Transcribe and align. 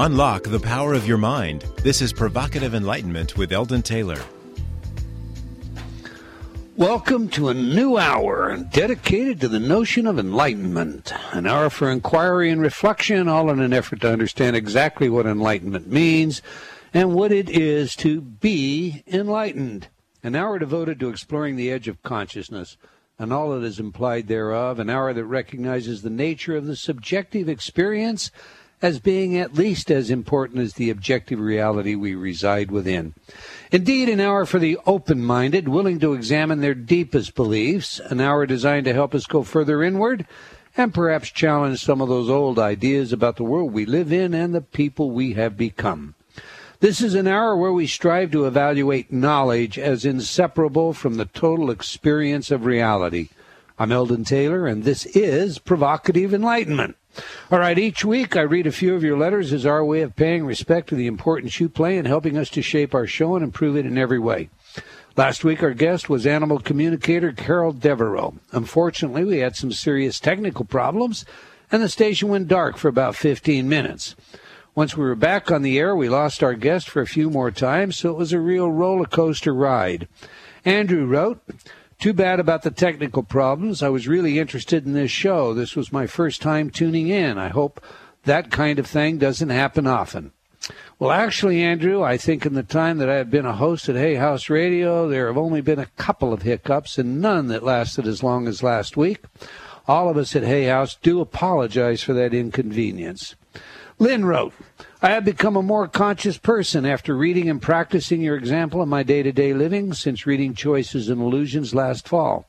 Unlock 0.00 0.44
the 0.44 0.60
power 0.60 0.94
of 0.94 1.08
your 1.08 1.18
mind. 1.18 1.62
This 1.82 2.00
is 2.00 2.12
Provocative 2.12 2.72
Enlightenment 2.72 3.36
with 3.36 3.50
Eldon 3.50 3.82
Taylor. 3.82 4.20
Welcome 6.76 7.28
to 7.30 7.48
a 7.48 7.54
new 7.54 7.98
hour 7.98 8.58
dedicated 8.72 9.40
to 9.40 9.48
the 9.48 9.58
notion 9.58 10.06
of 10.06 10.16
enlightenment. 10.16 11.12
An 11.32 11.48
hour 11.48 11.68
for 11.68 11.90
inquiry 11.90 12.48
and 12.48 12.60
reflection, 12.60 13.26
all 13.26 13.50
in 13.50 13.58
an 13.58 13.72
effort 13.72 14.02
to 14.02 14.12
understand 14.12 14.54
exactly 14.54 15.08
what 15.08 15.26
enlightenment 15.26 15.88
means 15.88 16.42
and 16.94 17.12
what 17.12 17.32
it 17.32 17.50
is 17.50 17.96
to 17.96 18.20
be 18.20 19.02
enlightened. 19.08 19.88
An 20.22 20.36
hour 20.36 20.60
devoted 20.60 21.00
to 21.00 21.08
exploring 21.08 21.56
the 21.56 21.72
edge 21.72 21.88
of 21.88 22.04
consciousness 22.04 22.76
and 23.18 23.32
all 23.32 23.50
that 23.50 23.66
is 23.66 23.80
implied 23.80 24.28
thereof. 24.28 24.78
An 24.78 24.90
hour 24.90 25.12
that 25.12 25.24
recognizes 25.24 26.02
the 26.02 26.08
nature 26.08 26.56
of 26.56 26.66
the 26.66 26.76
subjective 26.76 27.48
experience 27.48 28.30
as 28.80 29.00
being 29.00 29.36
at 29.36 29.54
least 29.54 29.90
as 29.90 30.10
important 30.10 30.60
as 30.60 30.74
the 30.74 30.90
objective 30.90 31.40
reality 31.40 31.94
we 31.94 32.14
reside 32.14 32.70
within. 32.70 33.14
Indeed, 33.72 34.08
an 34.08 34.20
hour 34.20 34.46
for 34.46 34.58
the 34.58 34.78
open 34.86 35.22
minded, 35.22 35.68
willing 35.68 35.98
to 36.00 36.14
examine 36.14 36.60
their 36.60 36.74
deepest 36.74 37.34
beliefs, 37.34 38.00
an 38.00 38.20
hour 38.20 38.46
designed 38.46 38.84
to 38.84 38.94
help 38.94 39.14
us 39.14 39.26
go 39.26 39.42
further 39.42 39.82
inward 39.82 40.26
and 40.76 40.94
perhaps 40.94 41.30
challenge 41.30 41.80
some 41.80 42.00
of 42.00 42.08
those 42.08 42.30
old 42.30 42.58
ideas 42.58 43.12
about 43.12 43.36
the 43.36 43.44
world 43.44 43.72
we 43.72 43.84
live 43.84 44.12
in 44.12 44.32
and 44.32 44.54
the 44.54 44.60
people 44.60 45.10
we 45.10 45.32
have 45.32 45.56
become. 45.56 46.14
This 46.80 47.00
is 47.00 47.14
an 47.14 47.26
hour 47.26 47.56
where 47.56 47.72
we 47.72 47.88
strive 47.88 48.30
to 48.30 48.46
evaluate 48.46 49.12
knowledge 49.12 49.76
as 49.76 50.04
inseparable 50.04 50.92
from 50.92 51.16
the 51.16 51.24
total 51.24 51.72
experience 51.72 52.52
of 52.52 52.64
reality. 52.64 53.30
I'm 53.80 53.90
Eldon 53.90 54.24
Taylor, 54.24 54.68
and 54.68 54.84
this 54.84 55.04
is 55.06 55.58
Provocative 55.58 56.32
Enlightenment. 56.32 56.96
All 57.50 57.58
right, 57.58 57.78
each 57.78 58.04
week 58.04 58.36
I 58.36 58.42
read 58.42 58.66
a 58.66 58.72
few 58.72 58.94
of 58.94 59.02
your 59.02 59.16
letters 59.16 59.52
as 59.52 59.64
our 59.64 59.84
way 59.84 60.02
of 60.02 60.16
paying 60.16 60.44
respect 60.44 60.88
to 60.88 60.94
the 60.94 61.06
importance 61.06 61.58
you 61.58 61.68
play 61.68 61.96
in 61.96 62.04
helping 62.04 62.36
us 62.36 62.50
to 62.50 62.62
shape 62.62 62.94
our 62.94 63.06
show 63.06 63.34
and 63.34 63.44
improve 63.44 63.76
it 63.76 63.86
in 63.86 63.96
every 63.96 64.18
way. 64.18 64.50
Last 65.16 65.42
week, 65.42 65.62
our 65.62 65.74
guest 65.74 66.08
was 66.08 66.26
animal 66.26 66.60
communicator 66.60 67.32
Carol 67.32 67.72
Devereaux. 67.72 68.34
Unfortunately, 68.52 69.24
we 69.24 69.38
had 69.38 69.56
some 69.56 69.72
serious 69.72 70.20
technical 70.20 70.64
problems, 70.64 71.24
and 71.72 71.82
the 71.82 71.88
station 71.88 72.28
went 72.28 72.46
dark 72.46 72.76
for 72.76 72.88
about 72.88 73.16
15 73.16 73.68
minutes. 73.68 74.14
Once 74.76 74.96
we 74.96 75.02
were 75.02 75.16
back 75.16 75.50
on 75.50 75.62
the 75.62 75.76
air, 75.76 75.96
we 75.96 76.08
lost 76.08 76.40
our 76.44 76.54
guest 76.54 76.88
for 76.88 77.02
a 77.02 77.06
few 77.06 77.30
more 77.30 77.50
times, 77.50 77.96
so 77.96 78.10
it 78.10 78.16
was 78.16 78.32
a 78.32 78.38
real 78.38 78.70
roller 78.70 79.06
coaster 79.06 79.52
ride. 79.52 80.06
Andrew 80.64 81.04
wrote, 81.04 81.40
too 81.98 82.12
bad 82.12 82.40
about 82.40 82.62
the 82.62 82.70
technical 82.70 83.22
problems. 83.22 83.82
I 83.82 83.88
was 83.88 84.08
really 84.08 84.38
interested 84.38 84.86
in 84.86 84.92
this 84.92 85.10
show. 85.10 85.52
This 85.52 85.74
was 85.74 85.92
my 85.92 86.06
first 86.06 86.40
time 86.40 86.70
tuning 86.70 87.08
in. 87.08 87.38
I 87.38 87.48
hope 87.48 87.84
that 88.24 88.50
kind 88.50 88.78
of 88.78 88.86
thing 88.86 89.18
doesn't 89.18 89.50
happen 89.50 89.86
often. 89.86 90.32
Well, 90.98 91.10
actually, 91.10 91.62
Andrew, 91.62 92.02
I 92.02 92.16
think 92.16 92.44
in 92.44 92.54
the 92.54 92.62
time 92.62 92.98
that 92.98 93.08
I 93.08 93.16
have 93.16 93.30
been 93.30 93.46
a 93.46 93.52
host 93.52 93.88
at 93.88 93.96
Hay 93.96 94.16
House 94.16 94.50
Radio, 94.50 95.08
there 95.08 95.28
have 95.28 95.38
only 95.38 95.60
been 95.60 95.78
a 95.78 95.86
couple 95.96 96.32
of 96.32 96.42
hiccups 96.42 96.98
and 96.98 97.20
none 97.20 97.48
that 97.48 97.62
lasted 97.62 98.06
as 98.06 98.22
long 98.22 98.48
as 98.48 98.62
last 98.62 98.96
week. 98.96 99.24
All 99.86 100.08
of 100.08 100.16
us 100.16 100.36
at 100.36 100.42
Hay 100.42 100.64
House 100.64 100.96
do 100.96 101.20
apologize 101.20 102.02
for 102.02 102.12
that 102.14 102.34
inconvenience. 102.34 103.36
Lynn 103.98 104.24
wrote, 104.24 104.52
I 105.00 105.10
have 105.10 105.24
become 105.24 105.54
a 105.54 105.62
more 105.62 105.86
conscious 105.86 106.38
person 106.38 106.84
after 106.84 107.16
reading 107.16 107.48
and 107.48 107.62
practicing 107.62 108.20
your 108.20 108.34
example 108.36 108.82
in 108.82 108.88
my 108.88 109.04
day 109.04 109.22
to 109.22 109.30
day 109.30 109.54
living 109.54 109.92
since 109.92 110.26
reading 110.26 110.54
Choices 110.54 111.08
and 111.08 111.20
Illusions 111.20 111.72
last 111.72 112.08
fall. 112.08 112.48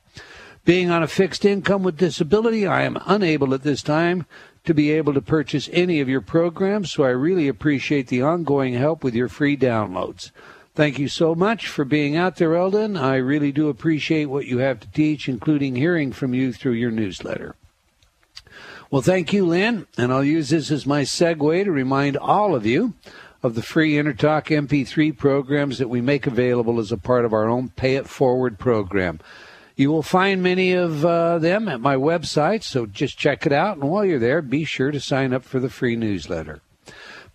Being 0.65 0.89
on 0.89 1.03
a 1.03 1.07
fixed 1.07 1.45
income 1.45 1.83
with 1.83 1.97
disability, 1.97 2.65
I 2.65 2.81
am 2.81 2.97
unable 3.05 3.53
at 3.53 3.61
this 3.61 3.83
time 3.83 4.25
to 4.63 4.73
be 4.73 4.89
able 4.89 5.13
to 5.13 5.21
purchase 5.21 5.69
any 5.71 5.99
of 5.99 6.09
your 6.09 6.21
programs, 6.21 6.91
so 6.91 7.03
I 7.03 7.09
really 7.09 7.47
appreciate 7.47 8.07
the 8.07 8.23
ongoing 8.23 8.73
help 8.73 9.03
with 9.03 9.13
your 9.13 9.29
free 9.29 9.55
downloads. 9.55 10.31
Thank 10.73 10.97
you 10.97 11.07
so 11.07 11.35
much 11.35 11.67
for 11.67 11.85
being 11.85 12.15
out 12.15 12.37
there, 12.37 12.55
Eldon. 12.55 12.97
I 12.97 13.17
really 13.17 13.51
do 13.51 13.69
appreciate 13.69 14.25
what 14.25 14.47
you 14.47 14.57
have 14.57 14.79
to 14.79 14.91
teach, 14.91 15.29
including 15.29 15.75
hearing 15.75 16.11
from 16.11 16.33
you 16.33 16.51
through 16.51 16.73
your 16.73 16.89
newsletter. 16.89 17.55
Well, 18.91 19.03
thank 19.03 19.33
you, 19.33 19.45
Lynn, 19.45 19.85
and 19.99 20.11
I'll 20.11 20.23
use 20.23 20.49
this 20.49 20.71
as 20.71 20.87
my 20.87 21.03
segue 21.03 21.63
to 21.63 21.71
remind 21.71 22.17
all 22.17 22.55
of 22.55 22.65
you 22.65 22.95
of 23.43 23.53
the 23.53 23.61
free 23.61 23.93
InnerTalk 23.93 24.47
MP3 24.47 25.15
programs 25.15 25.77
that 25.77 25.89
we 25.89 26.01
make 26.01 26.25
available 26.25 26.79
as 26.79 26.91
a 26.91 26.97
part 26.97 27.23
of 27.23 27.31
our 27.31 27.47
own 27.47 27.69
Pay 27.69 27.97
It 27.97 28.07
Forward 28.07 28.57
program. 28.57 29.19
You 29.75 29.91
will 29.91 30.01
find 30.01 30.41
many 30.41 30.73
of 30.73 31.05
uh, 31.05 31.37
them 31.37 31.67
at 31.67 31.81
my 31.81 31.95
website, 31.97 32.63
so 32.63 32.87
just 32.87 33.15
check 33.15 33.45
it 33.45 33.53
out. 33.53 33.77
And 33.77 33.91
while 33.91 34.03
you're 34.03 34.17
there, 34.17 34.41
be 34.41 34.65
sure 34.65 34.89
to 34.89 34.99
sign 34.99 35.33
up 35.33 35.43
for 35.43 35.59
the 35.59 35.69
free 35.69 35.95
newsletter. 35.95 36.59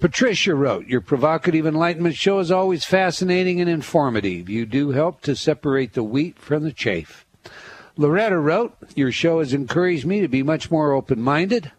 Patricia 0.01 0.57
wrote, 0.57 0.89
Your 0.89 1.01
provocative 1.01 1.69
enlightenment 1.69 2.17
show 2.17 2.41
is 2.41 2.51
always 2.51 2.85
fascinating 2.85 3.61
and 3.61 3.71
informative. 3.71 4.49
You 4.49 4.67
do 4.67 4.91
help 4.91 5.21
to 5.21 5.37
separate 5.37 5.93
the 5.93 6.03
wheat 6.03 6.37
from 6.37 6.65
the 6.65 6.73
chaff. 6.73 7.24
Loretta 7.97 8.39
wrote, 8.39 8.77
Your 8.97 9.13
show 9.13 9.39
has 9.39 9.53
encouraged 9.53 10.05
me 10.05 10.21
to 10.21 10.29
be 10.29 10.43
much 10.43 10.71
more 10.71 10.93
open 10.93 11.21
minded. 11.21 11.71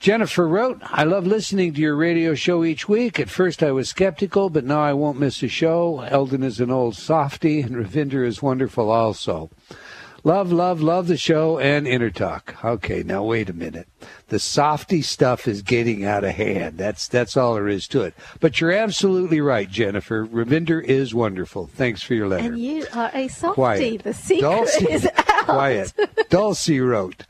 Jennifer 0.00 0.46
wrote, 0.46 0.80
I 0.84 1.02
love 1.02 1.26
listening 1.26 1.74
to 1.74 1.80
your 1.80 1.96
radio 1.96 2.34
show 2.36 2.62
each 2.62 2.88
week. 2.88 3.18
At 3.18 3.28
first 3.28 3.64
I 3.64 3.72
was 3.72 3.88
skeptical, 3.88 4.48
but 4.48 4.64
now 4.64 4.80
I 4.80 4.92
won't 4.92 5.18
miss 5.18 5.42
a 5.42 5.48
show. 5.48 6.02
Eldon 6.02 6.44
is 6.44 6.60
an 6.60 6.70
old 6.70 6.94
softy, 6.94 7.60
and 7.62 7.74
Ravinder 7.74 8.24
is 8.24 8.40
wonderful 8.40 8.90
also. 8.90 9.50
Love, 10.28 10.52
love, 10.52 10.82
love 10.82 11.06
the 11.06 11.16
show 11.16 11.58
and 11.58 11.86
InnerTalk. 11.86 12.62
Okay, 12.62 13.02
now 13.02 13.22
wait 13.22 13.48
a 13.48 13.54
minute. 13.54 13.88
The 14.26 14.38
softy 14.38 15.00
stuff 15.00 15.48
is 15.48 15.62
getting 15.62 16.04
out 16.04 16.22
of 16.22 16.34
hand. 16.34 16.76
That's 16.76 17.08
that's 17.08 17.34
all 17.34 17.54
there 17.54 17.66
is 17.66 17.88
to 17.88 18.02
it. 18.02 18.12
But 18.38 18.60
you're 18.60 18.72
absolutely 18.72 19.40
right, 19.40 19.70
Jennifer. 19.70 20.26
Ravinder 20.26 20.84
is 20.84 21.14
wonderful. 21.14 21.68
Thanks 21.68 22.02
for 22.02 22.12
your 22.12 22.28
letter. 22.28 22.44
And 22.44 22.58
you 22.58 22.84
are 22.92 23.10
a 23.14 23.28
softy. 23.28 23.54
Quiet. 23.54 24.02
The 24.02 24.12
secret 24.12 24.42
Dulcie, 24.42 24.92
is 24.92 25.08
out. 25.16 25.44
Quiet. 25.46 25.94
Dulcie 26.28 26.80
wrote, 26.80 27.24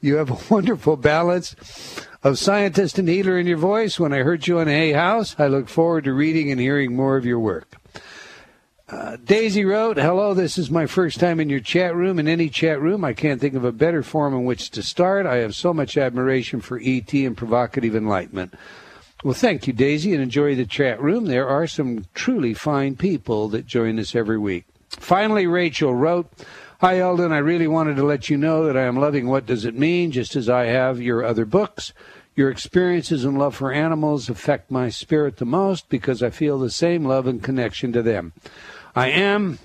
You 0.00 0.16
have 0.16 0.30
a 0.30 0.54
wonderful 0.54 0.96
balance 0.96 1.54
of 2.22 2.38
scientist 2.38 2.98
and 2.98 3.10
healer 3.10 3.38
in 3.38 3.46
your 3.46 3.58
voice. 3.58 4.00
When 4.00 4.14
I 4.14 4.22
heard 4.22 4.46
you 4.46 4.58
on 4.58 4.68
Hay 4.68 4.92
House, 4.92 5.36
I 5.38 5.48
look 5.48 5.68
forward 5.68 6.04
to 6.04 6.14
reading 6.14 6.50
and 6.50 6.58
hearing 6.58 6.96
more 6.96 7.18
of 7.18 7.26
your 7.26 7.40
work. 7.40 7.76
Daisy 9.24 9.66
wrote, 9.66 9.98
Hello, 9.98 10.32
this 10.32 10.56
is 10.56 10.70
my 10.70 10.86
first 10.86 11.20
time 11.20 11.40
in 11.40 11.50
your 11.50 11.60
chat 11.60 11.94
room. 11.94 12.18
In 12.18 12.26
any 12.26 12.48
chat 12.48 12.80
room, 12.80 13.04
I 13.04 13.12
can't 13.12 13.38
think 13.38 13.54
of 13.54 13.64
a 13.64 13.72
better 13.72 14.02
forum 14.02 14.32
in 14.32 14.46
which 14.46 14.70
to 14.70 14.82
start. 14.82 15.26
I 15.26 15.36
have 15.36 15.54
so 15.54 15.74
much 15.74 15.98
admiration 15.98 16.62
for 16.62 16.80
ET 16.82 17.12
and 17.12 17.36
provocative 17.36 17.94
enlightenment. 17.94 18.54
Well, 19.22 19.34
thank 19.34 19.66
you, 19.66 19.74
Daisy, 19.74 20.14
and 20.14 20.22
enjoy 20.22 20.54
the 20.54 20.64
chat 20.64 21.02
room. 21.02 21.26
There 21.26 21.46
are 21.46 21.66
some 21.66 22.06
truly 22.14 22.54
fine 22.54 22.96
people 22.96 23.48
that 23.48 23.66
join 23.66 23.98
us 23.98 24.14
every 24.14 24.38
week. 24.38 24.64
Finally, 24.88 25.46
Rachel 25.46 25.94
wrote, 25.94 26.30
Hi, 26.80 26.98
Eldon. 26.98 27.32
I 27.32 27.38
really 27.38 27.66
wanted 27.66 27.96
to 27.96 28.04
let 28.04 28.30
you 28.30 28.38
know 28.38 28.64
that 28.64 28.76
I 28.76 28.84
am 28.84 28.96
loving 28.96 29.26
What 29.26 29.44
Does 29.44 29.66
It 29.66 29.74
Mean, 29.74 30.12
just 30.12 30.34
as 30.34 30.48
I 30.48 30.66
have 30.66 31.02
your 31.02 31.24
other 31.24 31.44
books. 31.44 31.92
Your 32.36 32.50
experiences 32.50 33.24
and 33.24 33.36
love 33.36 33.56
for 33.56 33.72
animals 33.72 34.30
affect 34.30 34.70
my 34.70 34.88
spirit 34.88 35.38
the 35.38 35.44
most 35.44 35.88
because 35.88 36.22
I 36.22 36.30
feel 36.30 36.56
the 36.56 36.70
same 36.70 37.04
love 37.04 37.26
and 37.26 37.42
connection 37.42 37.92
to 37.92 38.00
them. 38.00 38.32
I 38.94 39.08
am, 39.08 39.58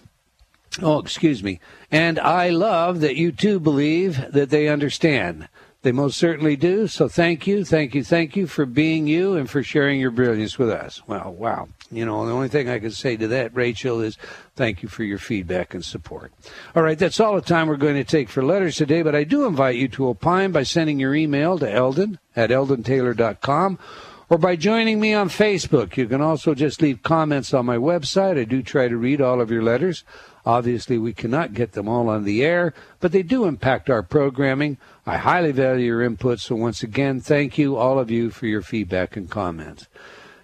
oh, 0.82 1.00
excuse 1.00 1.44
me, 1.44 1.60
and 1.92 2.20
I 2.20 2.50
love 2.50 3.02
that 3.02 3.16
you 3.16 3.32
too 3.32 3.60
believe 3.60 4.32
that 4.32 4.50
they 4.50 4.68
understand. 4.68 5.48
They 5.84 5.92
most 5.92 6.18
certainly 6.18 6.56
do. 6.56 6.88
So 6.88 7.10
thank 7.10 7.46
you, 7.46 7.66
thank 7.66 7.94
you, 7.94 8.06
thank 8.06 8.38
you 8.38 8.48
for 8.48 8.66
being 8.66 9.06
you 9.06 9.36
and 9.36 9.50
for 9.50 9.62
sharing 9.62 10.00
your 10.00 10.12
brilliance 10.12 10.58
with 10.58 10.70
us. 10.70 11.02
Well, 11.08 11.34
wow. 11.34 11.68
You 11.92 12.06
know, 12.06 12.26
the 12.26 12.32
only 12.32 12.48
thing 12.48 12.70
I 12.70 12.80
can 12.80 12.92
say 12.92 13.18
to 13.18 13.28
that, 13.28 13.54
Rachel, 13.54 14.00
is 14.00 14.18
thank 14.56 14.82
you 14.82 14.88
for 14.88 15.04
your 15.04 15.18
feedback 15.18 15.74
and 15.74 15.84
support. 15.84 16.32
All 16.74 16.84
right, 16.84 16.98
that's 16.98 17.20
all 17.20 17.36
the 17.36 17.42
time 17.42 17.68
we're 17.68 17.76
going 17.76 17.96
to 17.96 18.06
take 18.06 18.30
for 18.30 18.42
letters 18.42 18.78
today, 18.78 19.02
but 19.02 19.14
I 19.14 19.26
do 19.26 19.46
invite 19.46 19.76
you 19.76 19.90
to 19.90 20.08
opine 20.08 20.54
by 20.54 20.64
sending 20.64 21.00
your 21.00 21.14
email 21.14 21.60
to 21.60 21.70
eldon 21.70 22.18
at 22.34 22.50
eldontaylor.com 22.50 23.78
or 24.34 24.38
by 24.40 24.56
joining 24.56 25.00
me 25.00 25.14
on 25.14 25.30
Facebook. 25.30 25.96
You 25.96 26.08
can 26.08 26.20
also 26.20 26.56
just 26.56 26.82
leave 26.82 27.04
comments 27.04 27.54
on 27.54 27.68
my 27.68 27.78
website. 27.78 28.36
I 28.36 28.46
do 28.46 28.64
try 28.64 28.88
to 28.88 28.98
read 28.98 29.22
all 29.22 29.40
of 29.40 29.52
your 29.52 29.62
letters. 29.62 30.04
Obviously, 30.44 30.98
we 30.98 31.14
cannot 31.14 31.54
get 31.54 31.74
them 31.74 31.88
all 31.88 32.10
on 32.10 32.24
the 32.24 32.44
air, 32.44 32.74
but 33.00 33.12
they 33.12 33.22
do 33.22 33.46
impact 33.46 33.92
our 33.92 34.02
programming. 34.02 34.80
I 35.06 35.18
highly 35.18 35.52
value 35.52 35.86
your 35.86 36.02
input, 36.02 36.40
so 36.40 36.56
once 36.56 36.82
again, 36.82 37.22
thank 37.22 37.60
you, 37.60 37.78
all 37.78 38.00
of 38.00 38.10
you, 38.10 38.32
for 38.32 38.48
your 38.48 38.64
feedback 38.64 39.16
and 39.16 39.30
comments. 39.30 39.88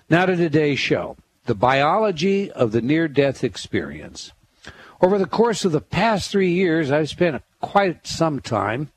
Now 0.08 0.28
to 0.28 0.36
today's 0.36 0.78
show 0.78 1.18
the 1.48 1.56
biology 1.56 2.52
of 2.52 2.72
the 2.74 2.84
near 2.84 3.08
death 3.08 3.44
experience. 3.44 4.34
Over 5.02 5.18
the 5.18 5.26
course 5.26 5.66
of 5.66 5.72
the 5.72 5.82
past 5.82 6.30
three 6.30 6.52
years, 6.52 6.92
I've 6.92 7.10
spent 7.10 7.42
quite 7.60 8.06
some 8.06 8.40
time, 8.40 8.92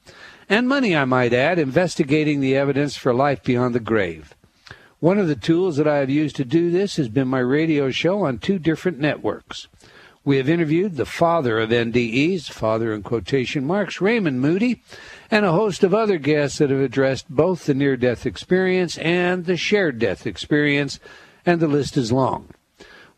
and 0.50 0.68
money, 0.68 0.94
I 0.94 1.06
might 1.06 1.32
add, 1.32 1.58
investigating 1.58 2.40
the 2.40 2.54
evidence 2.54 2.94
for 2.94 3.14
life 3.14 3.42
beyond 3.42 3.74
the 3.74 3.80
grave. 3.80 4.34
One 5.02 5.18
of 5.18 5.26
the 5.26 5.34
tools 5.34 5.78
that 5.78 5.88
I 5.88 5.96
have 5.96 6.10
used 6.10 6.36
to 6.36 6.44
do 6.44 6.70
this 6.70 6.94
has 6.94 7.08
been 7.08 7.26
my 7.26 7.40
radio 7.40 7.90
show 7.90 8.24
on 8.24 8.38
two 8.38 8.60
different 8.60 9.00
networks. 9.00 9.66
We 10.24 10.36
have 10.36 10.48
interviewed 10.48 10.94
the 10.94 11.04
father 11.04 11.58
of 11.58 11.70
NDEs, 11.70 12.48
father 12.48 12.94
in 12.94 13.02
quotation 13.02 13.66
marks, 13.66 14.00
Raymond 14.00 14.40
Moody, 14.40 14.80
and 15.28 15.44
a 15.44 15.50
host 15.50 15.82
of 15.82 15.92
other 15.92 16.18
guests 16.18 16.58
that 16.58 16.70
have 16.70 16.78
addressed 16.78 17.28
both 17.28 17.66
the 17.66 17.74
near 17.74 17.96
death 17.96 18.24
experience 18.24 18.96
and 18.98 19.44
the 19.44 19.56
shared 19.56 19.98
death 19.98 20.24
experience, 20.24 21.00
and 21.44 21.58
the 21.58 21.66
list 21.66 21.96
is 21.96 22.12
long. 22.12 22.50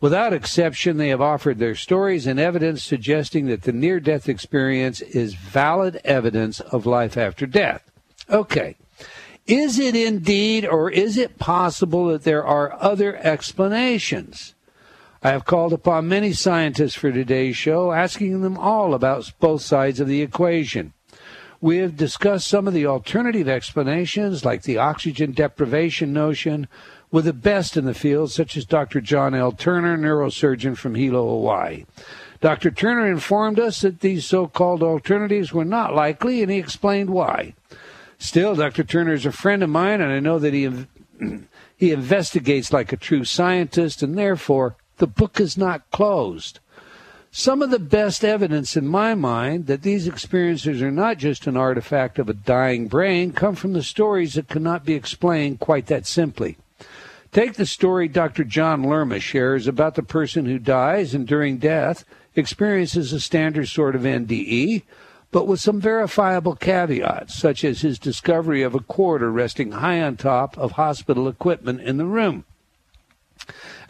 Without 0.01 0.33
exception, 0.33 0.97
they 0.97 1.09
have 1.09 1.21
offered 1.21 1.59
their 1.59 1.75
stories 1.75 2.27
and 2.27 2.41
evidence 2.41 2.83
suggesting 2.83 3.45
that 3.49 3.65
the 3.65 3.73
near 3.73 4.01
death 4.01 4.27
experience 4.27 5.03
is 5.03 5.35
valid 5.35 6.01
evidence 6.03 6.61
of 6.61 6.87
life 6.87 7.19
after 7.19 7.47
death. 7.47 7.83
Okay. 8.31 8.77
Is 9.47 9.79
it 9.79 9.95
indeed, 9.95 10.65
or 10.65 10.91
is 10.91 11.19
it 11.19 11.39
possible 11.39 12.07
that 12.07 12.25
there 12.25 12.45
are 12.45 12.79
other 12.81 13.15
explanations? 13.17 14.55
I 15.23 15.33
have 15.33 15.45
called 15.45 15.75
upon 15.75 16.09
many 16.09 16.33
scientists 16.33 16.95
for 16.95 17.13
today's 17.13 17.55
show, 17.55 17.93
asking 17.93 18.41
them 18.41 18.57
all 18.57 18.95
about 18.95 19.33
both 19.41 19.61
sides 19.61 20.01
of 20.01 20.09
the 20.09 20.23
equation. 20.23 20.95
We 21.61 21.79
have 21.79 21.95
discussed 21.95 22.47
some 22.47 22.67
of 22.67 22.73
the 22.73 22.87
alternative 22.87 23.47
explanations, 23.47 24.47
like 24.47 24.63
the 24.63 24.79
oxygen 24.79 25.33
deprivation 25.33 26.15
notion, 26.15 26.67
with 27.11 27.27
the 27.27 27.35
best 27.35 27.77
in 27.77 27.85
the 27.85 27.93
field, 27.93 28.33
such 28.33 28.57
as 28.57 28.65
Dr. 28.65 29.03
John 29.03 29.35
L. 29.35 29.53
Turner, 29.53 29.99
neurosurgeon 29.99 30.77
from 30.77 30.95
Hilo, 30.95 31.29
Hawaii. 31.29 31.85
Dr. 32.41 32.71
Turner 32.71 33.11
informed 33.11 33.61
us 33.61 33.83
that 33.83 34.01
these 34.01 34.25
so 34.25 34.47
called 34.47 34.83
alternatives 34.83 35.53
were 35.53 35.67
not 35.67 35.95
likely, 35.95 36.43
and 36.43 36.51
he 36.51 36.59
explained 36.59 37.11
why. 37.11 37.55
Still, 38.25 38.55
Dr. 38.55 38.85
Turner 38.85 39.13
is 39.13 39.27
a 39.27 39.33
friend 39.33 39.63
of 39.63 39.69
mine, 39.69 40.01
and 40.01 40.11
I 40.11 40.19
know 40.19 40.39
that 40.39 40.55
he, 40.55 40.87
he 41.77 41.93
investigates 41.93 42.73
like 42.73 42.91
a 42.91 42.97
true 42.97 43.23
scientist, 43.23 44.03
and 44.03 44.17
therefore 44.17 44.77
the 44.97 45.07
book 45.07 45.39
is 45.39 45.59
not 45.59 45.91
closed. 45.91 46.59
Some 47.31 47.61
of 47.61 47.69
the 47.69 47.79
best 47.79 48.25
evidence 48.25 48.79
in 48.79 48.87
my 48.87 49.15
mind 49.15 49.67
that 49.67 49.83
these 49.83 50.09
experiences 50.09 50.81
are 50.81 50.91
not 50.91 51.19
just 51.19 51.47
an 51.47 51.59
artifact 51.59 52.19
of 52.19 52.31
a 52.31 52.35
dying 52.35 52.89
brain 52.89 53.33
come 53.33 53.57
from 53.57 53.75
the 53.75 53.83
stories 53.83 54.35
that 54.35 54.49
cannot 54.49 54.87
be 54.87 54.95
explained 54.95 55.61
quite 55.61 55.87
that 55.89 56.07
simply. 56.07 56.57
Take 57.31 57.55
the 57.55 57.67
story 57.67 58.09
Dr. 58.09 58.45
John 58.45 58.85
Lerma 58.85 59.21
shares 59.21 59.69
about 59.69 59.97
the 59.97 60.03
person 60.03 60.47
who 60.47 60.59
dies 60.59 61.13
and 61.13 61.27
during 61.27 61.59
death 61.59 62.07
experiences 62.35 63.13
a 63.13 63.21
standard 63.21 63.69
sort 63.69 63.95
of 63.95 64.03
NDE, 64.03 64.83
but 65.35 65.49
with 65.49 65.59
some 65.59 65.81
verifiable 65.81 66.55
caveats, 66.55 67.35
such 67.35 67.65
as 67.65 67.81
his 67.81 67.99
discovery 67.99 68.63
of 68.63 68.73
a 68.73 68.79
quarter 68.79 69.33
resting 69.33 69.73
high 69.73 70.01
on 70.01 70.17
top 70.17 70.57
of 70.57 70.71
hospital 70.71 71.27
equipment 71.27 71.81
in 71.81 71.97
the 71.97 72.05
room. 72.05 72.45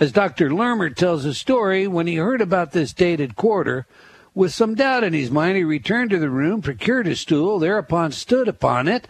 As 0.01 0.11
Dr. 0.11 0.51
Lerma 0.51 0.89
tells 0.89 1.25
his 1.25 1.37
story, 1.37 1.87
when 1.87 2.07
he 2.07 2.15
heard 2.15 2.41
about 2.41 2.73
this 2.73 2.95
dated 2.95 3.37
quarter, 3.37 3.87
with 4.35 4.55
some 4.55 4.75
doubt 4.75 5.05
in 5.05 5.13
his 5.13 5.31
mind, 5.31 5.59
he 5.59 5.65
returned 5.65 6.09
to 6.13 6.19
the 6.19 6.31
room, 6.31 6.63
procured 6.63 7.07
a 7.07 7.15
stool, 7.15 7.59
thereupon 7.59 8.11
stood 8.11 8.49
upon 8.49 8.89
it 8.89 9.07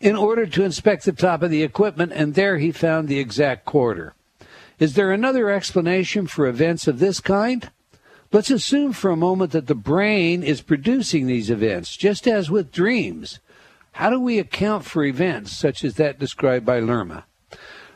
in 0.00 0.16
order 0.16 0.46
to 0.46 0.64
inspect 0.64 1.04
the 1.04 1.12
top 1.12 1.44
of 1.44 1.50
the 1.52 1.62
equipment, 1.62 2.10
and 2.12 2.34
there 2.34 2.58
he 2.58 2.72
found 2.72 3.06
the 3.06 3.20
exact 3.20 3.64
quarter. 3.64 4.14
Is 4.80 4.94
there 4.94 5.12
another 5.12 5.48
explanation 5.48 6.26
for 6.26 6.48
events 6.48 6.88
of 6.88 6.98
this 6.98 7.20
kind? 7.20 7.70
Let's 8.30 8.50
assume 8.50 8.92
for 8.92 9.10
a 9.10 9.16
moment 9.16 9.52
that 9.52 9.68
the 9.68 9.74
brain 9.74 10.42
is 10.42 10.60
producing 10.60 11.26
these 11.26 11.48
events, 11.48 11.96
just 11.96 12.28
as 12.28 12.50
with 12.50 12.70
dreams. 12.70 13.40
How 13.92 14.10
do 14.10 14.20
we 14.20 14.38
account 14.38 14.84
for 14.84 15.02
events 15.02 15.56
such 15.56 15.82
as 15.82 15.94
that 15.94 16.18
described 16.18 16.66
by 16.66 16.78
Lerma? 16.78 17.24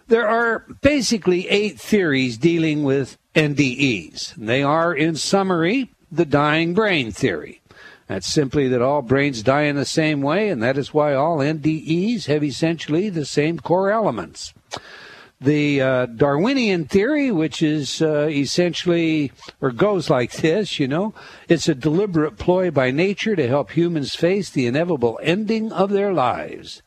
There 0.08 0.26
are 0.26 0.67
basically 0.81 1.49
eight 1.49 1.79
theories 1.79 2.38
dealing 2.38 2.82
with 2.82 3.19
NDEs. 3.34 4.34
They 4.37 4.62
are, 4.62 4.94
in 4.94 5.17
summary, 5.17 5.90
the 6.11 6.25
dying 6.25 6.73
brain 6.73 7.12
theory. 7.12 7.61
That's 8.06 8.26
simply 8.26 8.69
that 8.69 8.82
all 8.82 9.02
brains 9.02 9.43
die 9.43 9.62
in 9.62 9.76
the 9.76 9.84
same 9.84 10.23
way, 10.23 10.49
and 10.49 10.62
that 10.62 10.76
is 10.76 10.94
why 10.94 11.14
all 11.14 11.38
NDEs 11.38 12.26
have 12.26 12.43
essentially 12.43 13.11
the 13.11 13.25
same 13.25 13.58
core 13.58 13.90
elements. 13.90 14.52
The 15.43 15.81
uh, 15.81 16.06
Darwinian 16.06 16.85
theory, 16.85 17.33
which 17.33 17.62
is 17.62 18.00
uh, 18.00 18.29
essentially, 18.29 19.33
or 19.61 19.73
goes 19.73 20.09
like 20.09 20.31
this, 20.35 20.79
you 20.79 20.87
know, 20.87 21.15
it's 21.49 21.69
a 21.69 21.75
deliberate 21.75 22.39
ploy 22.39 22.71
by 22.71 22.93
nature 22.93 23.35
to 23.35 23.49
help 23.49 23.73
humans 23.73 24.15
face 24.15 24.50
the 24.50 24.67
inevitable 24.67 25.19
ending 25.21 25.73
of 25.73 25.91
their 25.91 26.12
lives. 26.12 26.81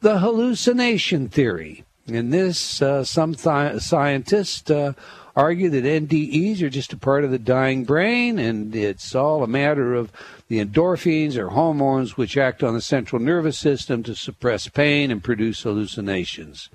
The 0.00 0.20
hallucination 0.20 1.28
theory, 1.28 1.84
in 2.06 2.30
this, 2.30 2.80
uh, 2.80 3.04
some 3.04 3.34
th- 3.34 3.82
scientists 3.82 4.70
uh, 4.70 4.94
argue 5.36 5.68
that 5.68 5.84
NDEs 5.84 6.62
are 6.62 6.70
just 6.70 6.94
a 6.94 6.96
part 6.96 7.24
of 7.24 7.30
the 7.30 7.38
dying 7.38 7.84
brain, 7.84 8.38
and 8.38 8.74
it's 8.74 9.14
all 9.14 9.42
a 9.42 9.46
matter 9.46 9.94
of 9.94 10.10
the 10.48 10.64
endorphins 10.64 11.36
or 11.36 11.50
hormones 11.50 12.16
which 12.16 12.38
act 12.38 12.62
on 12.62 12.72
the 12.72 12.80
central 12.80 13.20
nervous 13.20 13.58
system 13.58 14.02
to 14.04 14.14
suppress 14.14 14.68
pain 14.68 15.10
and 15.10 15.22
produce 15.22 15.64
hallucinations. 15.64 16.70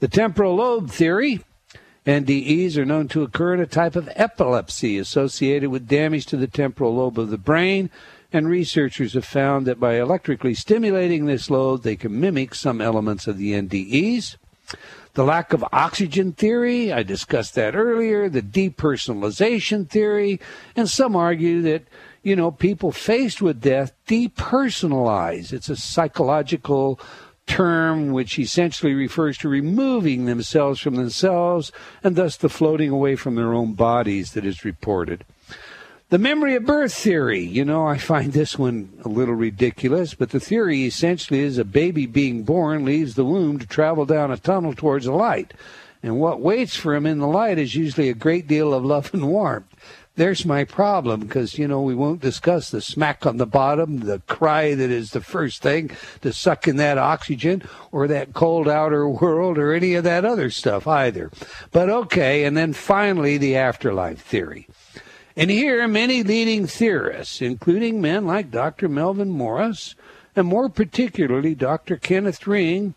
The 0.00 0.08
temporal 0.08 0.56
lobe 0.56 0.90
theory 0.90 1.40
NDEs 2.08 2.78
are 2.78 2.86
known 2.86 3.06
to 3.08 3.22
occur 3.22 3.52
in 3.52 3.60
a 3.60 3.66
type 3.66 3.94
of 3.94 4.08
epilepsy 4.16 4.96
associated 4.96 5.68
with 5.68 5.86
damage 5.86 6.24
to 6.26 6.38
the 6.38 6.46
temporal 6.46 6.94
lobe 6.94 7.18
of 7.18 7.28
the 7.28 7.36
brain, 7.36 7.90
and 8.32 8.48
researchers 8.48 9.12
have 9.12 9.26
found 9.26 9.66
that 9.66 9.78
by 9.78 10.00
electrically 10.00 10.54
stimulating 10.54 11.26
this 11.26 11.50
lobe, 11.50 11.82
they 11.82 11.96
can 11.96 12.18
mimic 12.18 12.54
some 12.54 12.80
elements 12.80 13.26
of 13.26 13.36
the 13.36 13.52
NDEs. 13.52 14.36
The 15.14 15.24
lack 15.24 15.52
of 15.52 15.64
oxygen 15.70 16.32
theory, 16.32 16.92
I 16.92 17.02
discussed 17.02 17.54
that 17.56 17.76
earlier, 17.76 18.30
the 18.30 18.40
depersonalization 18.40 19.88
theory, 19.90 20.40
and 20.76 20.88
some 20.88 21.14
argue 21.14 21.60
that, 21.62 21.82
you 22.22 22.36
know, 22.36 22.50
people 22.50 22.90
faced 22.90 23.42
with 23.42 23.60
death 23.60 23.92
depersonalize. 24.06 25.52
It's 25.52 25.68
a 25.68 25.76
psychological 25.76 26.98
term 27.48 28.12
which 28.12 28.38
essentially 28.38 28.94
refers 28.94 29.36
to 29.38 29.48
removing 29.48 30.26
themselves 30.26 30.80
from 30.80 30.94
themselves 30.94 31.72
and 32.04 32.14
thus 32.14 32.36
the 32.36 32.48
floating 32.48 32.90
away 32.90 33.16
from 33.16 33.34
their 33.34 33.54
own 33.54 33.72
bodies 33.72 34.32
that 34.32 34.44
is 34.44 34.64
reported. 34.64 35.24
The 36.10 36.18
memory 36.18 36.54
of 36.54 36.64
birth 36.64 36.94
theory. 36.94 37.40
You 37.40 37.64
know, 37.64 37.86
I 37.86 37.98
find 37.98 38.32
this 38.32 38.58
one 38.58 38.90
a 39.04 39.08
little 39.08 39.34
ridiculous, 39.34 40.14
but 40.14 40.30
the 40.30 40.40
theory 40.40 40.84
essentially 40.84 41.40
is 41.40 41.58
a 41.58 41.64
baby 41.64 42.06
being 42.06 42.44
born 42.44 42.84
leaves 42.84 43.14
the 43.14 43.24
womb 43.24 43.58
to 43.58 43.66
travel 43.66 44.06
down 44.06 44.30
a 44.30 44.38
tunnel 44.38 44.74
towards 44.74 45.04
the 45.04 45.12
light. 45.12 45.52
And 46.02 46.18
what 46.18 46.40
waits 46.40 46.76
for 46.76 46.94
him 46.94 47.04
in 47.04 47.18
the 47.18 47.26
light 47.26 47.58
is 47.58 47.74
usually 47.74 48.08
a 48.08 48.14
great 48.14 48.46
deal 48.46 48.72
of 48.72 48.84
love 48.84 49.12
and 49.12 49.28
warmth. 49.28 49.66
There's 50.18 50.44
my 50.44 50.64
problem 50.64 51.20
because, 51.20 51.58
you 51.58 51.68
know, 51.68 51.80
we 51.80 51.94
won't 51.94 52.20
discuss 52.20 52.72
the 52.72 52.80
smack 52.80 53.24
on 53.24 53.36
the 53.36 53.46
bottom, 53.46 54.00
the 54.00 54.18
cry 54.26 54.74
that 54.74 54.90
is 54.90 55.12
the 55.12 55.20
first 55.20 55.62
thing 55.62 55.92
to 56.22 56.32
suck 56.32 56.66
in 56.66 56.74
that 56.78 56.98
oxygen 56.98 57.62
or 57.92 58.08
that 58.08 58.34
cold 58.34 58.66
outer 58.66 59.08
world 59.08 59.58
or 59.58 59.72
any 59.72 59.94
of 59.94 60.02
that 60.02 60.24
other 60.24 60.50
stuff 60.50 60.88
either. 60.88 61.30
But 61.70 61.88
okay, 61.88 62.42
and 62.42 62.56
then 62.56 62.72
finally 62.72 63.38
the 63.38 63.54
afterlife 63.54 64.20
theory. 64.20 64.66
And 65.36 65.52
here, 65.52 65.86
many 65.86 66.24
leading 66.24 66.66
theorists, 66.66 67.40
including 67.40 68.00
men 68.00 68.26
like 68.26 68.50
Dr. 68.50 68.88
Melvin 68.88 69.30
Morse, 69.30 69.94
and 70.34 70.48
more 70.48 70.68
particularly 70.68 71.54
Dr. 71.54 71.96
Kenneth 71.96 72.44
Ring, 72.44 72.96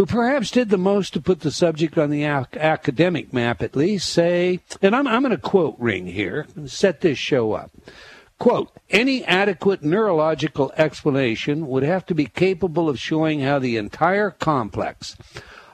who 0.00 0.06
perhaps 0.06 0.50
did 0.50 0.70
the 0.70 0.78
most 0.78 1.12
to 1.12 1.20
put 1.20 1.40
the 1.40 1.50
subject 1.50 1.98
on 1.98 2.08
the 2.08 2.24
ac- 2.24 2.58
academic 2.58 3.34
map 3.34 3.60
at 3.60 3.76
least, 3.76 4.10
say, 4.10 4.58
and 4.80 4.96
I'm, 4.96 5.06
I'm 5.06 5.20
going 5.20 5.30
to 5.30 5.36
quote 5.36 5.76
Ring 5.78 6.06
here, 6.06 6.46
set 6.64 7.02
this 7.02 7.18
show 7.18 7.52
up. 7.52 7.70
Quote, 8.38 8.70
any 8.88 9.22
adequate 9.26 9.82
neurological 9.82 10.72
explanation 10.78 11.68
would 11.68 11.82
have 11.82 12.06
to 12.06 12.14
be 12.14 12.24
capable 12.24 12.88
of 12.88 12.98
showing 12.98 13.40
how 13.40 13.58
the 13.58 13.76
entire 13.76 14.30
complex 14.30 15.18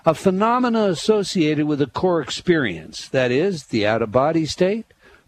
of 0.05 0.19
phenomena 0.19 0.87
associated 0.87 1.67
with 1.67 1.79
the 1.79 1.87
core 1.87 2.21
experience, 2.21 3.09
that 3.11 3.31
is, 3.31 3.67
the 3.67 3.87
out 3.87 4.03
of 4.03 4.11
body 4.11 4.45
state, 4.45 4.87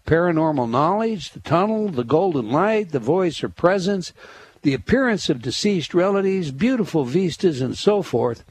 paranormal 0.09 0.69
knowledge, 0.69 1.31
the 1.31 1.41
tunnel, 1.41 1.89
the 1.89 2.03
golden 2.03 2.51
light, 2.51 2.91
the 2.91 2.99
voice 2.99 3.45
or 3.45 3.49
presence, 3.49 4.13
the 4.63 4.75
appearance 4.75 5.31
of 5.31 5.41
deceased 5.41 5.95
relatives, 5.95 6.51
beautiful 6.51 7.05
vistas, 7.05 7.61
and 7.61 7.79
so 7.79 8.03
forth, 8.03 8.45